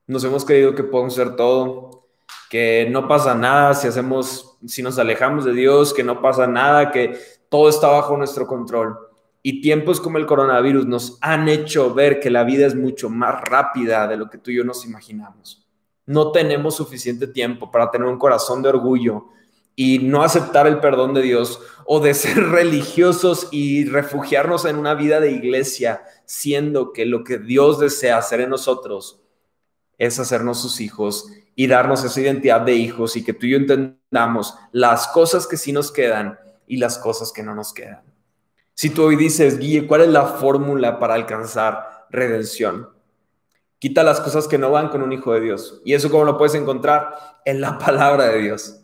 Nos 0.05 0.23
hemos 0.23 0.45
creído 0.45 0.75
que 0.75 0.83
podemos 0.83 1.15
ser 1.15 1.35
todo, 1.35 2.05
que 2.51 2.87
no 2.91 3.07
pasa 3.07 3.33
nada 3.33 3.73
si 3.73 3.87
hacemos, 3.87 4.59
si 4.67 4.83
nos 4.83 4.99
alejamos 4.99 5.43
de 5.43 5.53
Dios, 5.53 5.91
que 5.91 6.03
no 6.03 6.21
pasa 6.21 6.45
nada, 6.45 6.91
que 6.91 7.17
todo 7.49 7.67
está 7.67 7.87
bajo 7.87 8.15
nuestro 8.15 8.45
control. 8.45 8.95
Y 9.41 9.59
tiempos 9.59 9.99
como 9.99 10.19
el 10.19 10.27
coronavirus 10.27 10.85
nos 10.85 11.17
han 11.19 11.49
hecho 11.49 11.95
ver 11.95 12.19
que 12.19 12.29
la 12.29 12.43
vida 12.43 12.67
es 12.67 12.75
mucho 12.75 13.09
más 13.09 13.41
rápida 13.41 14.07
de 14.07 14.17
lo 14.17 14.29
que 14.29 14.37
tú 14.37 14.51
y 14.51 14.57
yo 14.57 14.63
nos 14.63 14.85
imaginamos. 14.85 15.65
No 16.05 16.31
tenemos 16.31 16.75
suficiente 16.75 17.25
tiempo 17.25 17.71
para 17.71 17.89
tener 17.89 18.07
un 18.07 18.19
corazón 18.19 18.61
de 18.61 18.69
orgullo 18.69 19.29
y 19.75 19.99
no 19.99 20.23
aceptar 20.23 20.67
el 20.67 20.79
perdón 20.79 21.13
de 21.13 21.21
Dios 21.21 21.59
o 21.85 21.99
de 21.99 22.13
ser 22.15 22.37
religiosos 22.49 23.47
y 23.51 23.85
refugiarnos 23.85 24.65
en 24.65 24.77
una 24.77 24.93
vida 24.93 25.19
de 25.19 25.31
iglesia, 25.31 26.03
siendo 26.25 26.93
que 26.93 27.05
lo 27.05 27.23
que 27.23 27.37
Dios 27.37 27.79
desea 27.79 28.17
hacer 28.17 28.41
en 28.41 28.49
nosotros 28.49 29.21
es 29.97 30.19
hacernos 30.19 30.61
sus 30.61 30.81
hijos 30.81 31.31
y 31.55 31.67
darnos 31.67 32.03
esa 32.03 32.19
identidad 32.19 32.61
de 32.61 32.73
hijos 32.73 33.15
y 33.15 33.23
que 33.23 33.33
tú 33.33 33.45
y 33.45 33.51
yo 33.51 33.57
entendamos 33.57 34.55
las 34.71 35.07
cosas 35.07 35.47
que 35.47 35.57
sí 35.57 35.71
nos 35.71 35.91
quedan 35.91 36.37
y 36.67 36.77
las 36.77 36.97
cosas 36.97 37.31
que 37.31 37.43
no 37.43 37.55
nos 37.55 37.73
quedan. 37.73 38.01
Si 38.73 38.89
tú 38.89 39.03
hoy 39.03 39.15
dices, 39.15 39.57
Guille, 39.57 39.87
¿cuál 39.87 40.01
es 40.01 40.09
la 40.09 40.25
fórmula 40.25 40.99
para 40.99 41.13
alcanzar 41.13 42.07
redención? 42.09 42.89
Quita 43.79 44.03
las 44.03 44.19
cosas 44.19 44.47
que 44.47 44.57
no 44.57 44.71
van 44.71 44.89
con 44.89 45.01
un 45.01 45.13
hijo 45.13 45.33
de 45.33 45.41
Dios. 45.41 45.81
¿Y 45.85 45.93
eso 45.93 46.09
cómo 46.09 46.25
lo 46.25 46.37
puedes 46.37 46.55
encontrar? 46.55 47.15
En 47.45 47.61
la 47.61 47.77
palabra 47.77 48.25
de 48.25 48.41
Dios. 48.41 48.81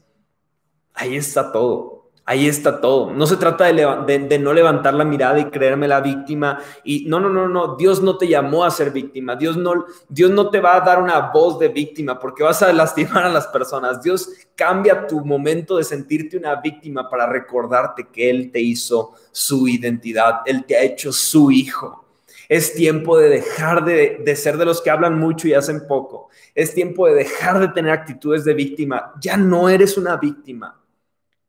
Ahí 0.93 1.15
está 1.15 1.51
todo. 1.51 2.01
Ahí 2.23 2.47
está 2.47 2.79
todo. 2.79 3.11
No 3.11 3.25
se 3.25 3.35
trata 3.35 3.65
de, 3.65 4.39
no 4.39 4.53
levantar 4.53 4.93
la 4.93 5.03
mirada 5.03 5.39
y 5.39 5.45
creerme 5.45 5.87
la 5.87 6.01
víctima. 6.01 6.59
Y 6.83 7.05
no, 7.07 7.19
no, 7.19 7.29
no, 7.29 7.47
no. 7.47 7.75
Dios 7.75 8.01
no 8.01 8.17
te 8.17 8.27
llamó 8.27 8.63
a 8.63 8.71
ser 8.71 8.91
víctima. 8.91 9.35
Dios 9.35 9.57
no, 9.57 9.85
Dios 10.07 10.29
no 10.29 10.49
te 10.49 10.59
va 10.59 10.75
a 10.75 10.81
dar 10.81 11.01
una 11.01 11.31
voz 11.31 11.57
de 11.57 11.69
víctima 11.69 12.19
porque 12.19 12.43
vas 12.43 12.61
a 12.61 12.71
lastimar 12.71 13.25
a 13.25 13.29
las 13.29 13.47
personas. 13.47 14.03
Dios 14.03 14.29
cambia 14.55 15.07
tu 15.07 15.25
momento 15.25 15.77
de 15.77 15.83
sentirte 15.83 16.37
una 16.37 16.55
víctima 16.55 17.09
para 17.09 17.25
recordarte 17.25 18.07
que 18.07 18.29
Él 18.29 18.51
te 18.51 18.61
hizo 18.61 19.13
su 19.31 19.67
identidad. 19.67 20.41
Él 20.45 20.63
te 20.65 20.77
ha 20.77 20.83
hecho 20.83 21.11
su 21.11 21.49
hijo. 21.49 22.05
Es 22.47 22.75
tiempo 22.75 23.17
de 23.17 23.29
dejar 23.29 23.83
de, 23.83 24.21
de 24.23 24.35
ser 24.35 24.57
de 24.57 24.65
los 24.65 24.81
que 24.81 24.91
hablan 24.91 25.17
mucho 25.17 25.47
y 25.47 25.53
hacen 25.53 25.87
poco. 25.87 26.29
Es 26.53 26.73
tiempo 26.73 27.07
de 27.07 27.15
dejar 27.15 27.59
de 27.59 27.69
tener 27.69 27.91
actitudes 27.91 28.45
de 28.45 28.53
víctima. 28.53 29.13
Ya 29.19 29.37
no 29.37 29.69
eres 29.69 29.97
una 29.97 30.17
víctima 30.17 30.80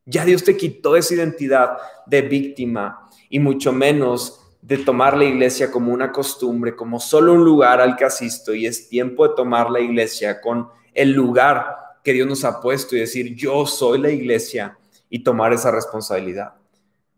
ya 0.05 0.25
Dios 0.25 0.45
te 0.45 0.57
quitó 0.57 0.97
esa 0.97 1.15
identidad 1.15 1.77
de 2.07 2.23
víctima 2.23 3.09
y 3.29 3.39
mucho 3.39 3.73
menos 3.73 4.41
de 4.61 4.79
tomar 4.79 5.17
la 5.17 5.25
iglesia 5.25 5.71
como 5.71 5.93
una 5.93 6.13
costumbre, 6.13 6.77
como 6.77 7.01
solo 7.01 7.33
un 7.33 7.45
lugar 7.45 7.81
al 7.81 7.97
que 7.97 8.05
asisto 8.05 8.55
y 8.55 8.67
es 8.67 8.89
tiempo 8.89 9.27
de 9.27 9.35
tomar 9.35 9.71
la 9.71 9.81
iglesia 9.81 10.41
con 10.41 10.69
el 10.95 11.13
lugar 11.13 11.77
que 12.05 12.13
Dios 12.13 12.29
nos 12.29 12.45
ha 12.45 12.61
puesto 12.61 12.97
y 12.97 13.01
decir, 13.01 13.35
yo 13.35 13.67
soy 13.67 13.99
la 13.99 14.11
iglesia 14.11 14.79
y 15.09 15.23
tomar 15.23 15.53
esa 15.53 15.71
responsabilidad. 15.71 16.55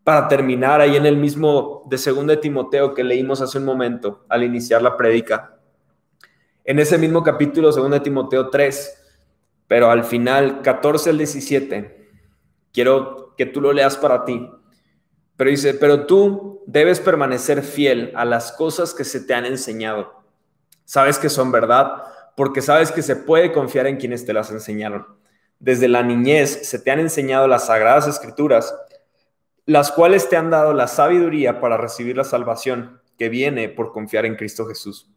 Para 0.03 0.27
terminar 0.27 0.81
ahí 0.81 0.95
en 0.95 1.05
el 1.05 1.17
mismo 1.17 1.83
de 1.89 1.97
2 1.97 2.27
de 2.27 2.37
Timoteo 2.37 2.93
que 2.93 3.03
leímos 3.03 3.41
hace 3.41 3.57
un 3.57 3.65
momento 3.65 4.25
al 4.29 4.43
iniciar 4.43 4.81
la 4.81 4.97
prédica, 4.97 5.57
en 6.63 6.79
ese 6.79 6.97
mismo 6.97 7.23
capítulo 7.23 7.71
2 7.71 7.91
de 7.91 7.99
Timoteo 7.99 8.49
3, 8.49 9.03
pero 9.67 9.91
al 9.91 10.03
final 10.03 10.61
14 10.61 11.11
al 11.11 11.17
17, 11.19 12.04
Quiero 12.75 13.33
que 13.37 13.45
tú 13.45 13.61
lo 13.61 13.71
leas 13.71 13.95
para 13.95 14.25
ti. 14.25 14.51
Pero 15.37 15.49
dice, 15.49 15.73
pero 15.75 16.05
tú 16.05 16.61
debes 16.67 16.99
permanecer 16.99 17.61
fiel 17.61 18.11
a 18.17 18.25
las 18.25 18.51
cosas 18.51 18.93
que 18.93 19.05
se 19.05 19.21
te 19.21 19.33
han 19.33 19.45
enseñado. 19.45 20.25
Sabes 20.83 21.17
que 21.17 21.29
son 21.29 21.53
verdad 21.53 22.03
porque 22.35 22.61
sabes 22.61 22.91
que 22.91 23.01
se 23.01 23.15
puede 23.15 23.53
confiar 23.53 23.87
en 23.87 23.95
quienes 23.95 24.25
te 24.25 24.33
las 24.33 24.51
enseñaron. 24.51 25.07
Desde 25.57 25.87
la 25.87 26.03
niñez 26.03 26.67
se 26.67 26.77
te 26.77 26.91
han 26.91 26.99
enseñado 26.99 27.47
las 27.47 27.67
sagradas 27.67 28.09
escrituras, 28.09 28.75
las 29.65 29.93
cuales 29.93 30.27
te 30.27 30.35
han 30.35 30.49
dado 30.49 30.73
la 30.73 30.87
sabiduría 30.89 31.61
para 31.61 31.77
recibir 31.77 32.17
la 32.17 32.25
salvación 32.25 32.99
que 33.17 33.29
viene 33.29 33.69
por 33.69 33.93
confiar 33.93 34.25
en 34.25 34.35
Cristo 34.35 34.65
Jesús. 34.65 35.09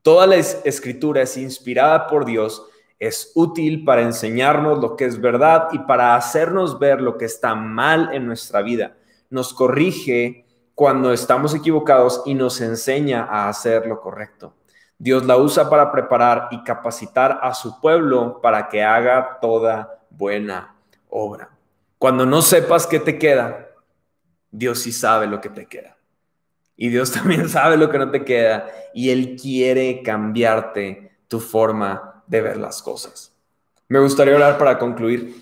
Toda 0.00 0.26
la 0.26 0.36
escritura 0.36 1.20
es 1.20 1.36
inspirada 1.36 2.06
por 2.06 2.24
Dios 2.24 2.66
es 3.02 3.32
útil 3.34 3.82
para 3.84 4.02
enseñarnos 4.02 4.78
lo 4.78 4.94
que 4.94 5.06
es 5.06 5.20
verdad 5.20 5.70
y 5.72 5.80
para 5.80 6.14
hacernos 6.14 6.78
ver 6.78 7.00
lo 7.00 7.18
que 7.18 7.24
está 7.24 7.56
mal 7.56 8.10
en 8.12 8.28
nuestra 8.28 8.62
vida. 8.62 8.94
Nos 9.28 9.52
corrige 9.52 10.46
cuando 10.76 11.12
estamos 11.12 11.52
equivocados 11.52 12.22
y 12.26 12.34
nos 12.34 12.60
enseña 12.60 13.24
a 13.24 13.48
hacer 13.48 13.88
lo 13.88 14.00
correcto. 14.00 14.54
Dios 14.98 15.26
la 15.26 15.36
usa 15.36 15.68
para 15.68 15.90
preparar 15.90 16.46
y 16.52 16.62
capacitar 16.62 17.40
a 17.42 17.52
su 17.54 17.80
pueblo 17.80 18.40
para 18.40 18.68
que 18.68 18.84
haga 18.84 19.38
toda 19.40 20.00
buena 20.08 20.76
obra. 21.10 21.50
Cuando 21.98 22.24
no 22.24 22.40
sepas 22.40 22.86
qué 22.86 23.00
te 23.00 23.18
queda, 23.18 23.66
Dios 24.48 24.78
sí 24.78 24.92
sabe 24.92 25.26
lo 25.26 25.40
que 25.40 25.48
te 25.48 25.66
queda. 25.66 25.96
Y 26.76 26.88
Dios 26.88 27.10
también 27.20 27.48
sabe 27.48 27.76
lo 27.76 27.90
que 27.90 27.98
no 27.98 28.12
te 28.12 28.24
queda. 28.24 28.68
Y 28.94 29.10
Él 29.10 29.34
quiere 29.34 30.04
cambiarte 30.04 31.18
tu 31.26 31.40
forma 31.40 32.11
de 32.32 32.40
ver 32.40 32.56
las 32.56 32.82
cosas. 32.82 33.30
Me 33.88 34.00
gustaría 34.00 34.32
hablar 34.32 34.56
para 34.56 34.78
concluir. 34.78 35.34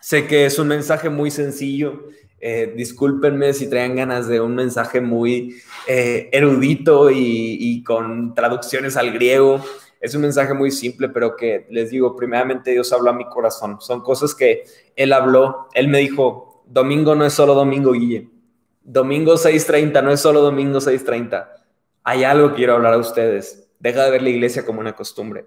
Sé 0.00 0.26
que 0.26 0.46
es 0.46 0.58
un 0.58 0.66
mensaje 0.66 1.08
muy 1.08 1.30
sencillo. 1.30 2.08
Eh, 2.40 2.74
discúlpenme 2.76 3.54
si 3.54 3.70
traen 3.70 3.94
ganas 3.94 4.26
de 4.26 4.40
un 4.40 4.56
mensaje 4.56 5.00
muy 5.00 5.62
eh, 5.86 6.28
erudito 6.32 7.08
y, 7.08 7.56
y 7.60 7.84
con 7.84 8.34
traducciones 8.34 8.96
al 8.96 9.12
griego. 9.12 9.64
Es 10.00 10.12
un 10.16 10.22
mensaje 10.22 10.54
muy 10.54 10.72
simple, 10.72 11.08
pero 11.08 11.36
que 11.36 11.68
les 11.70 11.90
digo, 11.90 12.16
primeramente 12.16 12.72
Dios 12.72 12.92
habló 12.92 13.10
a 13.10 13.14
mi 13.14 13.26
corazón. 13.26 13.80
Son 13.80 14.00
cosas 14.02 14.34
que 14.34 14.64
Él 14.96 15.12
habló. 15.12 15.68
Él 15.72 15.86
me 15.86 16.00
dijo, 16.00 16.64
domingo 16.66 17.14
no 17.14 17.24
es 17.24 17.32
solo 17.32 17.54
domingo, 17.54 17.92
Guille. 17.92 18.28
Domingo 18.82 19.34
6.30 19.34 20.02
no 20.02 20.10
es 20.10 20.18
solo 20.18 20.40
domingo 20.40 20.80
6.30. 20.80 21.48
Hay 22.02 22.24
algo 22.24 22.50
que 22.50 22.56
quiero 22.56 22.74
hablar 22.74 22.94
a 22.94 22.98
ustedes. 22.98 23.70
Deja 23.78 24.04
de 24.04 24.10
ver 24.10 24.22
la 24.22 24.30
iglesia 24.30 24.66
como 24.66 24.80
una 24.80 24.96
costumbre. 24.96 25.46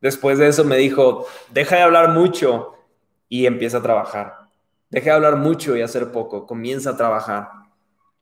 Después 0.00 0.38
de 0.38 0.48
eso 0.48 0.64
me 0.64 0.76
dijo, 0.76 1.26
deja 1.50 1.76
de 1.76 1.82
hablar 1.82 2.10
mucho 2.10 2.74
y 3.28 3.46
empieza 3.46 3.78
a 3.78 3.82
trabajar. 3.82 4.34
Deja 4.90 5.10
de 5.10 5.16
hablar 5.16 5.36
mucho 5.36 5.76
y 5.76 5.82
hacer 5.82 6.12
poco, 6.12 6.46
comienza 6.46 6.90
a 6.90 6.96
trabajar. 6.96 7.48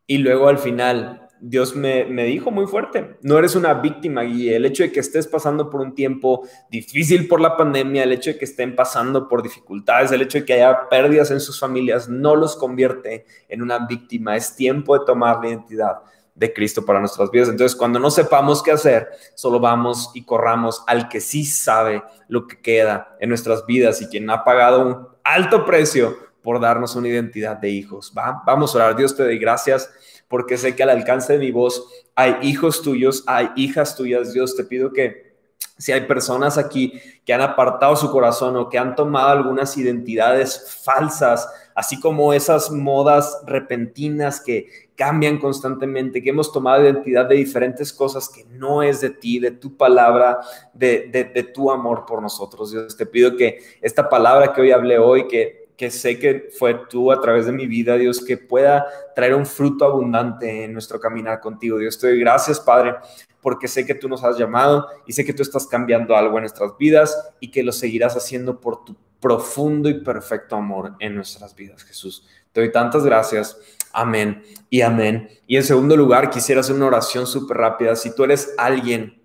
Y 0.06 0.18
luego 0.18 0.48
al 0.48 0.58
final, 0.58 1.28
Dios 1.40 1.74
me, 1.74 2.04
dijo 2.24 2.50
muy 2.50 2.66
fuerte, 2.66 3.16
no 3.22 3.36
eres 3.36 3.56
una 3.56 3.74
víctima 3.74 4.24
y 4.24 4.48
el 4.48 4.64
hecho 4.64 4.84
de 4.84 4.92
que 4.92 5.00
estés 5.00 5.26
pasando 5.26 5.70
por 5.70 5.80
un 5.80 5.94
tiempo 5.94 6.46
difícil 6.70 7.26
por 7.26 7.40
la 7.40 7.56
pandemia, 7.56 8.04
el 8.04 8.12
hecho 8.12 8.30
de 8.30 8.38
que 8.38 8.44
estén 8.44 8.76
pasando 8.76 9.28
por 9.28 9.42
dificultades, 9.42 10.12
el 10.12 10.22
hecho 10.22 10.38
de 10.38 10.44
que 10.44 10.52
haya 10.54 10.88
pérdidas 10.88 11.30
en 11.30 11.40
sus 11.40 11.58
familias, 11.58 12.08
no 12.08 12.36
los 12.36 12.56
convierte 12.56 13.26
en 13.48 13.60
una 13.60 13.86
víctima. 13.86 14.36
Es 14.36 14.54
tiempo 14.54 14.98
de 14.98 15.04
tomar 15.04 15.40
la 15.42 15.48
identidad 15.48 15.96
de 16.42 16.52
Cristo 16.52 16.84
para 16.84 16.98
nuestras 16.98 17.30
vidas. 17.30 17.48
Entonces, 17.48 17.76
cuando 17.76 17.98
no 17.98 18.10
sepamos 18.10 18.62
qué 18.62 18.72
hacer, 18.72 19.08
solo 19.34 19.60
vamos 19.60 20.10
y 20.12 20.24
corramos 20.24 20.82
al 20.86 21.08
que 21.08 21.20
sí 21.20 21.44
sabe 21.44 22.02
lo 22.28 22.46
que 22.46 22.60
queda 22.60 23.16
en 23.20 23.28
nuestras 23.28 23.64
vidas 23.64 24.02
y 24.02 24.08
quien 24.08 24.28
ha 24.28 24.44
pagado 24.44 24.86
un 24.86 25.08
alto 25.22 25.64
precio 25.64 26.16
por 26.42 26.60
darnos 26.60 26.96
una 26.96 27.08
identidad 27.08 27.56
de 27.56 27.70
hijos. 27.70 28.12
¿va? 28.16 28.42
Vamos 28.44 28.74
a 28.74 28.78
orar. 28.78 28.96
Dios 28.96 29.16
te 29.16 29.22
doy 29.22 29.38
gracias 29.38 29.88
porque 30.26 30.58
sé 30.58 30.74
que 30.74 30.82
al 30.82 30.90
alcance 30.90 31.34
de 31.34 31.38
mi 31.38 31.52
voz 31.52 31.86
hay 32.16 32.36
hijos 32.42 32.82
tuyos, 32.82 33.22
hay 33.28 33.50
hijas 33.54 33.94
tuyas. 33.94 34.32
Dios, 34.32 34.56
te 34.56 34.64
pido 34.64 34.92
que 34.92 35.36
si 35.78 35.92
hay 35.92 36.02
personas 36.02 36.58
aquí 36.58 37.00
que 37.24 37.32
han 37.32 37.40
apartado 37.40 37.94
su 37.94 38.10
corazón 38.10 38.56
o 38.56 38.68
que 38.68 38.78
han 38.78 38.96
tomado 38.96 39.28
algunas 39.28 39.76
identidades 39.76 40.80
falsas, 40.82 41.48
así 41.74 42.00
como 42.00 42.32
esas 42.32 42.70
modas 42.70 43.42
repentinas 43.46 44.40
que 44.40 44.68
cambian 44.94 45.38
constantemente, 45.38 46.22
que 46.22 46.30
hemos 46.30 46.52
tomado 46.52 46.84
identidad 46.84 47.26
de 47.26 47.36
diferentes 47.36 47.92
cosas 47.92 48.28
que 48.28 48.44
no 48.44 48.82
es 48.82 49.00
de 49.00 49.10
ti, 49.10 49.38
de 49.38 49.50
tu 49.50 49.76
palabra, 49.76 50.40
de, 50.72 51.08
de, 51.34 51.42
tu 51.42 51.70
amor 51.70 52.04
por 52.06 52.22
nosotros. 52.22 52.70
Dios, 52.70 52.96
te 52.96 53.06
pido 53.06 53.36
que 53.36 53.58
esta 53.80 54.08
palabra 54.08 54.52
que 54.52 54.60
hoy 54.60 54.70
hablé 54.70 54.98
hoy, 54.98 55.26
que, 55.26 55.70
que 55.76 55.90
sé 55.90 56.18
que 56.18 56.50
fue 56.56 56.82
tú 56.88 57.10
a 57.10 57.20
través 57.20 57.46
de 57.46 57.52
mi 57.52 57.66
vida, 57.66 57.96
Dios, 57.96 58.24
que 58.24 58.36
pueda 58.36 58.86
traer 59.14 59.34
un 59.34 59.46
fruto 59.46 59.84
abundante 59.84 60.64
en 60.64 60.72
nuestro 60.72 61.00
caminar 61.00 61.40
contigo. 61.40 61.78
Dios, 61.78 61.98
te 61.98 62.08
doy 62.08 62.20
gracias, 62.20 62.60
Padre, 62.60 62.94
porque 63.40 63.66
sé 63.66 63.84
que 63.84 63.94
tú 63.94 64.08
nos 64.08 64.22
has 64.22 64.38
llamado 64.38 64.86
y 65.06 65.12
sé 65.12 65.24
que 65.24 65.32
tú 65.32 65.42
estás 65.42 65.66
cambiando 65.66 66.14
algo 66.14 66.36
en 66.38 66.42
nuestras 66.42 66.76
vidas 66.78 67.32
y 67.40 67.50
que 67.50 67.64
lo 67.64 67.72
seguirás 67.72 68.16
haciendo 68.16 68.60
por 68.60 68.84
tu 68.84 68.94
profundo 69.22 69.88
y 69.88 70.02
perfecto 70.02 70.56
amor 70.56 70.96
en 70.98 71.14
nuestras 71.14 71.54
vidas, 71.54 71.84
Jesús. 71.84 72.26
Te 72.52 72.60
doy 72.60 72.72
tantas 72.72 73.04
gracias. 73.04 73.56
Amén 73.92 74.42
y 74.68 74.80
amén. 74.82 75.28
Y 75.46 75.56
en 75.56 75.62
segundo 75.62 75.96
lugar, 75.96 76.28
quisiera 76.28 76.60
hacer 76.60 76.74
una 76.74 76.86
oración 76.86 77.26
súper 77.26 77.56
rápida. 77.56 77.94
Si 77.94 78.14
tú 78.14 78.24
eres 78.24 78.52
alguien 78.58 79.21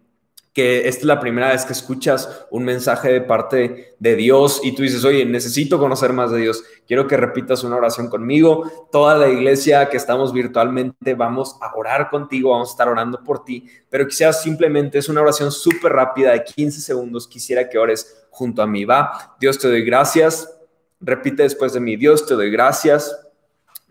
que 0.58 0.88
esta 0.88 1.02
es 1.02 1.06
la 1.06 1.20
primera 1.20 1.50
vez 1.50 1.66
que 1.66 1.74
escuchas 1.74 2.48
un 2.50 2.64
mensaje 2.64 3.10
de 3.14 3.22
parte 3.22 3.96
de 4.00 4.16
Dios 4.16 4.60
y 4.64 4.74
tú 4.74 4.82
dices, 4.82 5.06
oye, 5.06 5.24
necesito 5.24 5.78
conocer 5.78 6.14
más 6.14 6.32
de 6.32 6.40
Dios, 6.40 6.64
quiero 6.88 7.06
que 7.06 7.16
repitas 7.16 7.64
una 7.64 7.76
oración 7.76 8.10
conmigo. 8.10 8.90
Toda 8.92 9.16
la 9.16 9.30
iglesia 9.30 9.88
que 9.88 9.98
estamos 9.98 10.34
virtualmente 10.34 11.14
vamos 11.14 11.58
a 11.62 11.76
orar 11.76 12.10
contigo, 12.10 12.54
vamos 12.54 12.70
a 12.70 12.72
estar 12.72 12.90
orando 12.90 13.24
por 13.24 13.46
ti, 13.46 13.68
pero 13.88 14.08
quizás 14.08 14.42
simplemente 14.42 14.98
es 14.98 15.08
una 15.10 15.22
oración 15.22 15.52
súper 15.52 15.94
rápida 15.94 16.32
de 16.32 16.44
15 16.44 16.82
segundos, 16.82 17.28
quisiera 17.28 17.70
que 17.70 17.78
ores 17.78 18.26
junto 18.32 18.64
a 18.64 18.66
mí. 18.66 18.84
Va, 18.84 19.36
Dios 19.40 19.60
te 19.60 19.68
doy 19.68 19.84
gracias, 19.84 20.58
repite 21.00 21.44
después 21.44 21.74
de 21.74 21.82
mí, 21.82 21.98
Dios 21.98 22.26
te 22.26 22.34
doy 22.34 22.50
gracias 22.50 23.16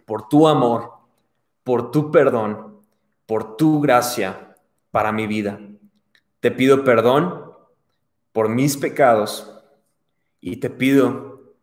por 0.05 0.27
tu 0.27 0.49
amor, 0.49 0.91
por 1.63 1.93
tu 1.93 2.11
perdón, 2.11 2.81
por 3.25 3.57
tu 3.57 3.81
gracia 3.81 4.57
para 4.91 5.13
mi 5.13 5.29
vida. 5.29 5.61
Te 6.47 6.53
pido 6.53 6.85
perdón 6.85 7.43
por 8.31 8.49
mis 8.49 8.77
pecados 8.77 9.53
y 10.41 10.59
te 10.59 10.71
pido 10.71 11.57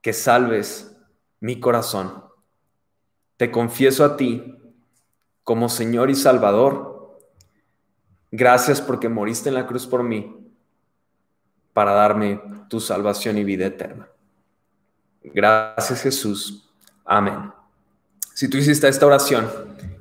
que 0.00 0.12
salves 0.12 0.96
mi 1.38 1.60
corazón. 1.60 2.24
Te 3.36 3.52
confieso 3.52 4.04
a 4.04 4.16
ti 4.16 4.58
como 5.44 5.68
Señor 5.68 6.10
y 6.10 6.16
Salvador. 6.16 7.20
Gracias 8.32 8.80
porque 8.80 9.08
moriste 9.08 9.48
en 9.48 9.54
la 9.54 9.68
cruz 9.68 9.86
por 9.86 10.02
mí 10.02 10.52
para 11.72 11.92
darme 11.92 12.42
tu 12.68 12.80
salvación 12.80 13.38
y 13.38 13.44
vida 13.44 13.66
eterna. 13.66 14.08
Gracias 15.22 16.02
Jesús. 16.02 16.68
Amén. 17.04 17.52
Si 18.34 18.48
tú 18.48 18.56
hiciste 18.56 18.88
esta 18.88 19.06
oración, 19.06 19.48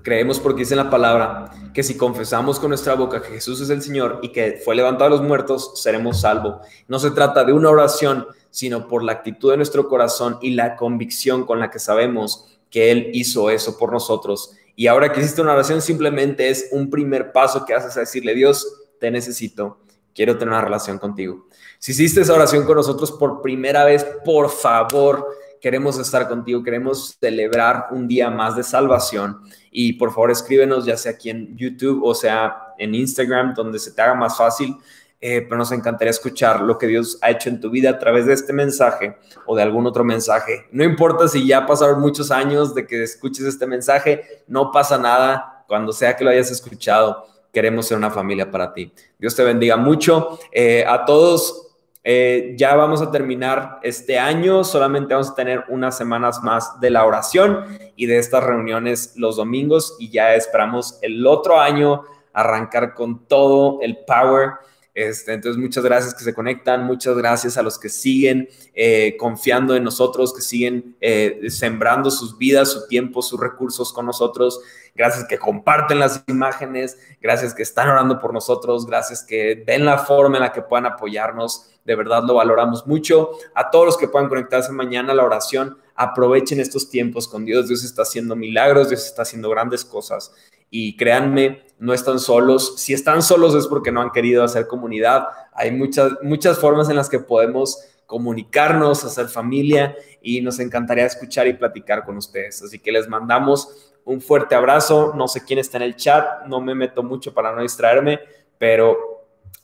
creemos 0.09 0.39
porque 0.39 0.61
dice 0.61 0.73
en 0.73 0.79
la 0.79 0.89
palabra 0.89 1.51
que 1.71 1.83
si 1.83 1.95
confesamos 1.95 2.59
con 2.59 2.69
nuestra 2.69 2.95
boca 2.95 3.21
que 3.21 3.29
Jesús 3.29 3.61
es 3.61 3.69
el 3.69 3.83
Señor 3.83 4.17
y 4.23 4.29
que 4.29 4.59
fue 4.65 4.73
levantado 4.73 5.11
de 5.11 5.17
los 5.17 5.21
muertos, 5.21 5.73
seremos 5.75 6.21
salvos. 6.21 6.65
No 6.87 6.97
se 6.97 7.11
trata 7.11 7.43
de 7.43 7.53
una 7.53 7.69
oración, 7.69 8.25
sino 8.49 8.87
por 8.87 9.03
la 9.03 9.11
actitud 9.11 9.51
de 9.51 9.57
nuestro 9.57 9.87
corazón 9.87 10.39
y 10.41 10.55
la 10.55 10.75
convicción 10.75 11.45
con 11.45 11.59
la 11.59 11.69
que 11.69 11.77
sabemos 11.77 12.47
que 12.71 12.89
Él 12.89 13.11
hizo 13.13 13.51
eso 13.51 13.77
por 13.77 13.91
nosotros. 13.91 14.55
Y 14.75 14.87
ahora 14.87 15.13
que 15.13 15.19
hiciste 15.19 15.43
una 15.43 15.53
oración, 15.53 15.79
simplemente 15.79 16.49
es 16.49 16.69
un 16.71 16.89
primer 16.89 17.31
paso 17.31 17.63
que 17.63 17.75
haces 17.75 17.95
a 17.95 17.99
decirle, 17.99 18.33
Dios, 18.33 18.67
te 18.99 19.11
necesito, 19.11 19.77
quiero 20.15 20.39
tener 20.39 20.55
una 20.55 20.61
relación 20.61 20.97
contigo. 20.97 21.45
Si 21.77 21.91
hiciste 21.91 22.21
esa 22.21 22.33
oración 22.33 22.65
con 22.65 22.77
nosotros 22.77 23.11
por 23.11 23.43
primera 23.43 23.85
vez, 23.85 24.07
por 24.25 24.49
favor, 24.49 25.27
queremos 25.61 25.99
estar 25.99 26.27
contigo, 26.27 26.63
queremos 26.63 27.17
celebrar 27.19 27.87
un 27.91 28.07
día 28.07 28.29
más 28.29 28.55
de 28.55 28.63
salvación. 28.63 29.41
Y 29.71 29.93
por 29.93 30.11
favor 30.11 30.31
escríbenos 30.31 30.85
ya 30.85 30.97
sea 30.97 31.13
aquí 31.13 31.29
en 31.29 31.55
YouTube 31.57 32.01
o 32.03 32.15
sea 32.15 32.73
en 32.77 32.95
Instagram, 32.95 33.53
donde 33.53 33.79
se 33.79 33.91
te 33.91 34.01
haga 34.01 34.15
más 34.15 34.37
fácil. 34.37 34.75
Eh, 35.21 35.41
pero 35.41 35.57
nos 35.57 35.73
encantaría 35.73 36.11
escuchar 36.11 36.61
lo 36.61 36.77
que 36.77 36.87
Dios 36.87 37.17
ha 37.21 37.29
hecho 37.29 37.49
en 37.49 37.59
tu 37.59 37.69
vida 37.69 37.89
a 37.89 37.99
través 37.99 38.25
de 38.25 38.31
este 38.31 38.53
mensaje 38.53 39.17
o 39.45 39.55
de 39.55 39.61
algún 39.61 39.85
otro 39.85 40.05
mensaje. 40.05 40.67
No 40.71 40.83
importa 40.85 41.27
si 41.27 41.45
ya 41.45 41.65
pasaron 41.65 41.99
muchos 41.99 42.31
años 42.31 42.73
de 42.73 42.87
que 42.87 43.03
escuches 43.03 43.45
este 43.45 43.67
mensaje, 43.67 44.43
no 44.47 44.71
pasa 44.71 44.97
nada 44.97 45.65
cuando 45.67 45.91
sea 45.91 46.15
que 46.15 46.23
lo 46.23 46.29
hayas 46.29 46.51
escuchado. 46.51 47.25
Queremos 47.51 47.87
ser 47.87 47.97
una 47.97 48.11
familia 48.11 48.49
para 48.49 48.73
ti. 48.73 48.93
Dios 49.17 49.35
te 49.35 49.43
bendiga 49.43 49.75
mucho. 49.75 50.39
Eh, 50.53 50.85
a 50.87 51.03
todos, 51.03 51.68
eh, 52.11 52.55
ya 52.57 52.75
vamos 52.75 53.03
a 53.03 53.11
terminar 53.11 53.79
este 53.83 54.17
año, 54.17 54.63
solamente 54.63 55.13
vamos 55.13 55.29
a 55.29 55.35
tener 55.35 55.65
unas 55.67 55.95
semanas 55.95 56.41
más 56.41 56.79
de 56.79 56.89
la 56.89 57.05
oración 57.05 57.65
y 57.95 58.07
de 58.07 58.17
estas 58.17 58.43
reuniones 58.43 59.13
los 59.15 59.35
domingos 59.35 59.95
y 59.99 60.09
ya 60.09 60.33
esperamos 60.33 60.97
el 61.03 61.27
otro 61.27 61.59
año 61.59 62.01
arrancar 62.33 62.95
con 62.95 63.27
todo 63.27 63.77
el 63.83 63.99
power. 64.07 64.53
Este, 64.93 65.33
entonces, 65.33 65.61
muchas 65.61 65.83
gracias 65.83 66.13
que 66.13 66.23
se 66.23 66.33
conectan, 66.33 66.83
muchas 66.83 67.15
gracias 67.15 67.57
a 67.57 67.61
los 67.63 67.79
que 67.79 67.89
siguen 67.89 68.49
eh, 68.73 69.15
confiando 69.17 69.75
en 69.75 69.83
nosotros, 69.83 70.33
que 70.33 70.41
siguen 70.41 70.95
eh, 70.99 71.49
sembrando 71.49 72.11
sus 72.11 72.37
vidas, 72.37 72.71
su 72.71 72.87
tiempo, 72.87 73.21
sus 73.21 73.39
recursos 73.39 73.93
con 73.93 74.05
nosotros. 74.05 74.59
Gracias 74.95 75.25
que 75.25 75.37
comparten 75.37 75.99
las 75.99 76.23
imágenes, 76.27 76.97
gracias 77.21 77.53
que 77.53 77.63
están 77.63 77.89
orando 77.89 78.19
por 78.19 78.33
nosotros, 78.33 78.85
gracias 78.85 79.23
que 79.23 79.63
den 79.65 79.85
la 79.85 79.99
forma 79.99 80.37
en 80.37 80.43
la 80.43 80.51
que 80.51 80.61
puedan 80.61 80.87
apoyarnos 80.87 81.69
de 81.89 81.95
verdad 81.95 82.23
lo 82.23 82.35
valoramos 82.35 82.85
mucho. 82.85 83.31
A 83.55 83.71
todos 83.71 83.85
los 83.87 83.97
que 83.97 84.07
puedan 84.07 84.29
conectarse 84.29 84.71
mañana 84.71 85.13
a 85.13 85.15
la 85.15 85.23
oración, 85.23 85.79
aprovechen 85.95 86.59
estos 86.59 86.91
tiempos 86.91 87.27
con 87.27 87.45
Dios. 87.45 87.67
Dios 87.67 87.83
está 87.83 88.03
haciendo 88.03 88.35
milagros, 88.35 88.89
Dios 88.89 89.07
está 89.07 89.23
haciendo 89.23 89.49
grandes 89.49 89.85
cosas. 89.85 90.31
Y 90.69 90.95
créanme, 90.97 91.63
no 91.79 91.93
están 91.93 92.19
solos. 92.19 92.75
Si 92.77 92.93
están 92.93 93.21
solos 93.21 93.55
es 93.55 93.67
porque 93.67 93.91
no 93.91 94.01
han 94.01 94.11
querido 94.11 94.43
hacer 94.43 94.67
comunidad. 94.67 95.27
Hay 95.53 95.71
muchas, 95.71 96.11
muchas 96.21 96.59
formas 96.59 96.89
en 96.89 96.97
las 96.97 97.09
que 97.09 97.19
podemos 97.19 97.79
comunicarnos, 98.05 99.05
hacer 99.05 99.27
familia 99.27 99.95
y 100.21 100.41
nos 100.41 100.59
encantaría 100.59 101.05
escuchar 101.05 101.47
y 101.47 101.53
platicar 101.53 102.03
con 102.03 102.17
ustedes. 102.17 102.61
Así 102.61 102.79
que 102.79 102.91
les 102.91 103.07
mandamos 103.07 103.91
un 104.03 104.19
fuerte 104.19 104.55
abrazo. 104.55 105.13
No 105.15 105.27
sé 105.27 105.45
quién 105.45 105.59
está 105.59 105.77
en 105.77 105.83
el 105.83 105.95
chat, 105.95 106.45
no 106.47 106.59
me 106.59 106.75
meto 106.75 107.01
mucho 107.03 107.33
para 107.33 107.55
no 107.55 107.61
distraerme, 107.61 108.19
pero 108.57 108.97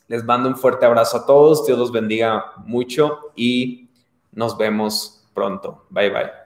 les 0.07 0.23
mando 0.23 0.47
un 0.47 0.55
fuerte 0.55 0.85
abrazo 0.85 1.17
a 1.17 1.25
todos, 1.25 1.65
Dios 1.65 1.79
los 1.79 1.91
bendiga 1.91 2.53
mucho 2.57 3.31
y 3.35 3.89
nos 4.31 4.57
vemos 4.57 5.27
pronto. 5.33 5.85
Bye 5.89 6.09
bye. 6.11 6.44